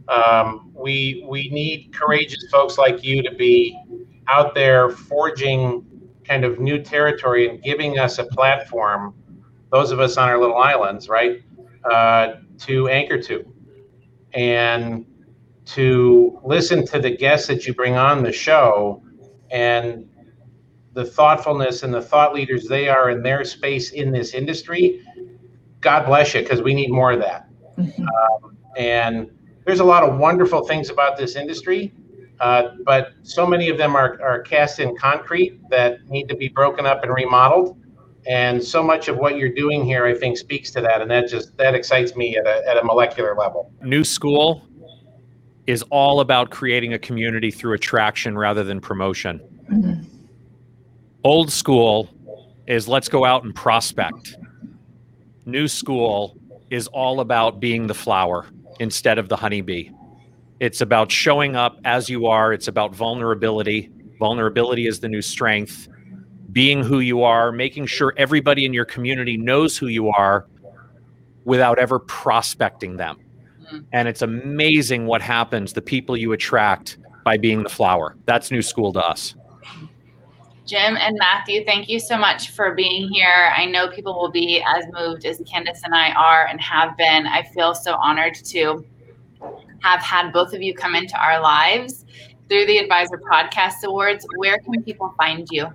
Um, 0.08 0.72
we 0.74 1.24
we 1.28 1.50
need 1.50 1.92
courageous 1.92 2.48
folks 2.50 2.78
like 2.78 3.04
you 3.04 3.22
to 3.22 3.34
be 3.34 3.78
out 4.28 4.54
there 4.54 4.90
forging 4.90 5.84
kind 6.24 6.44
of 6.44 6.58
new 6.58 6.82
territory 6.82 7.48
and 7.48 7.62
giving 7.62 7.98
us 7.98 8.18
a 8.18 8.24
platform, 8.24 9.14
those 9.70 9.90
of 9.90 10.00
us 10.00 10.16
on 10.16 10.28
our 10.28 10.38
little 10.38 10.56
islands, 10.56 11.08
right, 11.08 11.42
uh, 11.84 12.34
to 12.58 12.88
anchor 12.88 13.20
to, 13.20 13.44
and 14.32 15.04
to 15.64 16.40
listen 16.44 16.86
to 16.86 16.98
the 16.98 17.10
guests 17.10 17.46
that 17.48 17.66
you 17.66 17.74
bring 17.74 17.96
on 17.96 18.22
the 18.22 18.32
show 18.32 19.02
and 19.50 20.08
the 20.94 21.04
thoughtfulness 21.04 21.82
and 21.82 21.92
the 21.92 22.02
thought 22.02 22.34
leaders 22.34 22.68
they 22.68 22.88
are 22.88 23.10
in 23.10 23.22
their 23.22 23.44
space 23.44 23.92
in 23.92 24.12
this 24.12 24.34
industry, 24.34 25.04
God 25.80 26.06
bless 26.06 26.34
you, 26.34 26.42
because 26.42 26.62
we 26.62 26.74
need 26.74 26.90
more 26.90 27.12
of 27.12 27.20
that. 27.20 27.48
Mm-hmm. 27.78 28.02
Um, 28.02 28.56
and 28.76 29.30
there's 29.64 29.80
a 29.80 29.84
lot 29.84 30.02
of 30.02 30.18
wonderful 30.18 30.64
things 30.64 30.90
about 30.90 31.16
this 31.16 31.36
industry, 31.36 31.92
uh, 32.40 32.70
but 32.84 33.12
so 33.22 33.46
many 33.46 33.68
of 33.68 33.78
them 33.78 33.96
are, 33.96 34.20
are 34.22 34.40
cast 34.42 34.80
in 34.80 34.96
concrete 34.96 35.60
that 35.70 36.04
need 36.08 36.28
to 36.28 36.36
be 36.36 36.48
broken 36.48 36.86
up 36.86 37.02
and 37.02 37.12
remodeled. 37.14 37.78
And 38.26 38.62
so 38.62 38.82
much 38.82 39.08
of 39.08 39.16
what 39.16 39.36
you're 39.36 39.52
doing 39.52 39.84
here, 39.84 40.06
I 40.06 40.14
think, 40.14 40.38
speaks 40.38 40.70
to 40.72 40.80
that, 40.82 41.00
and 41.02 41.10
that 41.10 41.28
just 41.28 41.56
that 41.56 41.74
excites 41.74 42.14
me 42.14 42.36
at 42.36 42.46
a, 42.46 42.68
at 42.68 42.76
a 42.76 42.84
molecular 42.84 43.34
level. 43.34 43.72
New 43.82 44.04
school 44.04 44.62
is 45.66 45.82
all 45.90 46.20
about 46.20 46.50
creating 46.50 46.92
a 46.92 46.98
community 46.98 47.50
through 47.50 47.72
attraction 47.72 48.38
rather 48.38 48.62
than 48.62 48.80
promotion. 48.80 49.40
Mm-hmm. 49.70 50.11
Old 51.24 51.52
school 51.52 52.08
is 52.66 52.88
let's 52.88 53.08
go 53.08 53.24
out 53.24 53.44
and 53.44 53.54
prospect. 53.54 54.36
New 55.46 55.68
school 55.68 56.36
is 56.70 56.88
all 56.88 57.20
about 57.20 57.60
being 57.60 57.86
the 57.86 57.94
flower 57.94 58.46
instead 58.80 59.18
of 59.18 59.28
the 59.28 59.36
honeybee. 59.36 59.90
It's 60.58 60.80
about 60.80 61.12
showing 61.12 61.54
up 61.54 61.78
as 61.84 62.08
you 62.08 62.26
are, 62.26 62.52
it's 62.52 62.68
about 62.68 62.94
vulnerability. 62.94 63.90
Vulnerability 64.18 64.86
is 64.86 65.00
the 65.00 65.08
new 65.08 65.22
strength. 65.22 65.88
Being 66.50 66.82
who 66.82 67.00
you 67.00 67.22
are, 67.22 67.52
making 67.52 67.86
sure 67.86 68.14
everybody 68.16 68.64
in 68.64 68.72
your 68.72 68.84
community 68.84 69.36
knows 69.36 69.76
who 69.76 69.86
you 69.86 70.08
are 70.08 70.46
without 71.44 71.78
ever 71.78 71.98
prospecting 71.98 72.96
them. 72.96 73.18
Mm-hmm. 73.64 73.78
And 73.92 74.08
it's 74.08 74.22
amazing 74.22 75.06
what 75.06 75.22
happens, 75.22 75.72
the 75.72 75.82
people 75.82 76.16
you 76.16 76.32
attract 76.32 76.98
by 77.24 77.38
being 77.38 77.62
the 77.62 77.68
flower. 77.68 78.16
That's 78.26 78.50
new 78.50 78.62
school 78.62 78.92
to 78.92 79.00
us. 79.00 79.34
Jim 80.64 80.96
and 80.96 81.16
Matthew, 81.18 81.64
thank 81.64 81.88
you 81.88 81.98
so 81.98 82.16
much 82.16 82.50
for 82.50 82.74
being 82.74 83.08
here. 83.08 83.52
I 83.56 83.66
know 83.66 83.88
people 83.88 84.14
will 84.14 84.30
be 84.30 84.62
as 84.66 84.84
moved 84.92 85.24
as 85.26 85.42
Candace 85.50 85.82
and 85.84 85.94
I 85.94 86.12
are 86.12 86.46
and 86.46 86.60
have 86.60 86.96
been. 86.96 87.26
I 87.26 87.42
feel 87.42 87.74
so 87.74 87.94
honored 87.94 88.34
to 88.34 88.84
have 89.80 90.00
had 90.00 90.32
both 90.32 90.52
of 90.54 90.62
you 90.62 90.74
come 90.74 90.94
into 90.94 91.20
our 91.20 91.40
lives. 91.40 92.04
through 92.48 92.66
the 92.66 92.78
Advisor 92.78 93.18
Podcast 93.30 93.82
Awards, 93.84 94.26
where 94.36 94.58
can 94.58 94.82
people 94.82 95.14
find 95.16 95.48
you? 95.50 95.66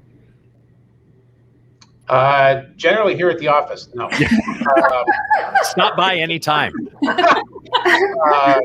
Uh, 2.07 2.61
generally 2.75 3.15
here 3.15 3.29
at 3.29 3.39
the 3.39 3.47
office. 3.47 3.89
No. 3.95 4.05
uh, 4.07 5.03
Stop 5.63 5.97
by 5.97 6.15
anytime. 6.15 6.71
uh, 7.07 8.59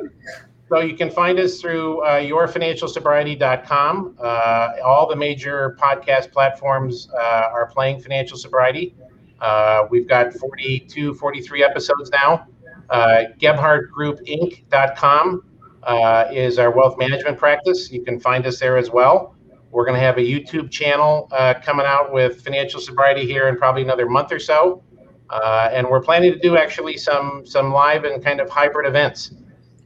so 0.73 0.81
you 0.81 0.97
can 0.97 1.11
find 1.11 1.39
us 1.39 1.61
through 1.61 2.01
uh, 2.01 2.12
yourfinancialsobriety.com. 2.12 4.16
Uh, 4.18 4.70
all 4.83 5.07
the 5.07 5.14
major 5.14 5.77
podcast 5.79 6.33
platforms 6.33 7.11
uh, 7.12 7.51
are 7.53 7.66
playing 7.66 8.01
financial 8.01 8.39
sobriety. 8.39 8.95
Uh, 9.43 9.87
we've 9.91 10.09
got 10.09 10.33
42, 10.33 11.12
43 11.12 11.62
episodes 11.62 12.11
now. 12.11 12.47
Uh, 12.89 13.25
GebhardtGroupInc.com 13.39 15.43
uh, 15.83 16.25
is 16.33 16.59
our 16.59 16.70
wealth 16.70 16.97
management 16.97 17.37
practice. 17.37 17.93
You 17.93 18.03
can 18.03 18.18
find 18.18 18.47
us 18.47 18.59
there 18.59 18.79
as 18.79 18.91
well. 18.91 19.37
We're 19.73 19.85
going 19.85 20.01
to 20.01 20.07
have 20.07 20.16
a 20.16 20.23
YouTube 20.23 20.70
channel 20.70 21.29
uh, 21.33 21.53
coming 21.62 21.85
out 21.85 22.14
with 22.14 22.43
financial 22.43 22.81
sobriety 22.81 23.27
here 23.27 23.49
in 23.49 23.59
probably 23.59 23.83
another 23.83 24.09
month 24.09 24.33
or 24.33 24.39
so. 24.39 24.83
Uh, 25.29 25.68
and 25.70 25.87
we're 25.87 26.01
planning 26.01 26.33
to 26.33 26.39
do 26.39 26.57
actually 26.57 26.97
some 26.97 27.43
some 27.45 27.73
live 27.73 28.05
and 28.05 28.25
kind 28.25 28.41
of 28.41 28.49
hybrid 28.49 28.87
events 28.87 29.33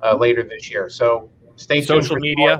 uh, 0.03 0.17
later 0.17 0.43
this 0.43 0.71
year. 0.71 0.89
So 0.89 1.31
stay 1.57 1.81
tuned. 1.81 2.05
Social 2.05 2.17
media. 2.17 2.59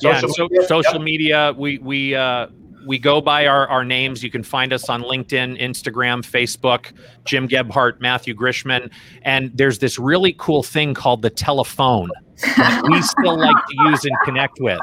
Yeah, 0.00 0.20
social, 0.20 0.34
so, 0.34 0.48
media. 0.48 0.66
social 0.66 0.94
yep. 0.94 1.02
media. 1.02 1.54
We 1.56 1.78
we 1.78 2.14
uh, 2.14 2.48
we 2.86 2.98
go 2.98 3.20
by 3.20 3.46
our, 3.46 3.68
our 3.68 3.84
names. 3.84 4.22
You 4.22 4.30
can 4.30 4.42
find 4.42 4.72
us 4.72 4.88
on 4.88 5.02
LinkedIn, 5.02 5.60
Instagram, 5.60 6.22
Facebook, 6.22 6.92
Jim 7.24 7.46
Gebhardt, 7.48 8.00
Matthew 8.00 8.34
Grishman. 8.34 8.90
And 9.22 9.50
there's 9.54 9.80
this 9.80 9.98
really 9.98 10.34
cool 10.38 10.62
thing 10.62 10.94
called 10.94 11.22
the 11.22 11.30
telephone 11.30 12.08
that 12.56 12.82
we 12.90 13.02
still 13.02 13.38
like 13.38 13.66
to 13.66 13.74
use 13.90 14.04
and 14.04 14.16
connect 14.24 14.60
with. 14.60 14.80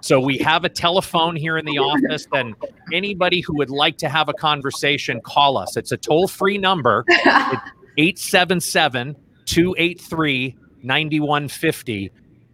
So 0.00 0.20
we 0.20 0.38
have 0.38 0.64
a 0.64 0.68
telephone 0.68 1.34
here 1.34 1.58
in 1.58 1.64
the 1.64 1.78
office, 1.78 2.26
and 2.32 2.54
anybody 2.92 3.40
who 3.40 3.56
would 3.56 3.70
like 3.70 3.98
to 3.98 4.08
have 4.08 4.28
a 4.28 4.34
conversation, 4.34 5.20
call 5.20 5.58
us. 5.58 5.76
It's 5.76 5.92
a 5.92 5.96
toll 5.96 6.28
free 6.28 6.58
number, 6.58 7.04
877 7.08 9.16
283 9.46 10.56
9150 10.82 12.10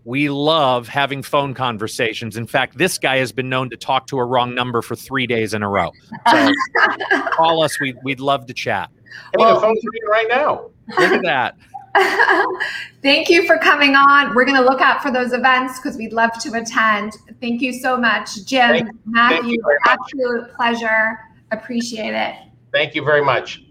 we 0.07 0.29
love 0.29 0.87
having 0.87 1.21
phone 1.21 1.53
conversations. 1.53 2.37
In 2.37 2.47
fact, 2.47 2.79
this 2.79 2.97
guy 2.97 3.17
has 3.17 3.33
been 3.33 3.49
known 3.49 3.69
to 3.71 3.77
talk 3.77 4.07
to 4.07 4.19
a 4.19 4.25
wrong 4.25 4.55
number 4.55 4.81
for 4.81 4.95
three 4.95 5.27
days 5.27 5.53
in 5.53 5.65
a 5.65 5.69
row. 5.69 5.91
So 6.31 6.53
call 7.33 7.65
us. 7.65 7.81
We, 7.81 7.93
we'd 8.05 8.21
love 8.21 8.47
to 8.47 8.55
chat. 8.55 8.89
Hey, 8.93 9.39
well, 9.39 9.57
the 9.57 9.63
phone's 9.63 9.83
ringing 9.85 10.09
right 10.09 10.27
now. 10.29 10.71
Look 10.97 11.11
at 11.11 11.23
that. 11.25 11.57
Thank 13.03 13.29
you 13.29 13.49
for 13.49 13.59
coming 13.59 13.97
on. 13.97 14.33
We're 14.33 14.45
going 14.45 14.57
to 14.57 14.65
look 14.65 14.81
out 14.81 15.03
for 15.03 15.11
those 15.11 15.33
events 15.33 15.81
because 15.81 15.97
we'd 15.97 16.13
love 16.13 16.39
to 16.41 16.53
attend. 16.53 17.15
Thank 17.41 17.61
you 17.61 17.73
so 17.73 17.97
much, 17.97 18.45
Jim, 18.47 18.71
Thank, 18.71 18.91
Matthew. 19.07 19.61
Thank 19.61 20.01
absolute 20.01 20.55
pleasure. 20.55 21.19
Appreciate 21.51 22.15
it. 22.15 22.37
Thank 22.73 22.95
you 22.95 23.03
very 23.03 23.25
much. 23.25 23.65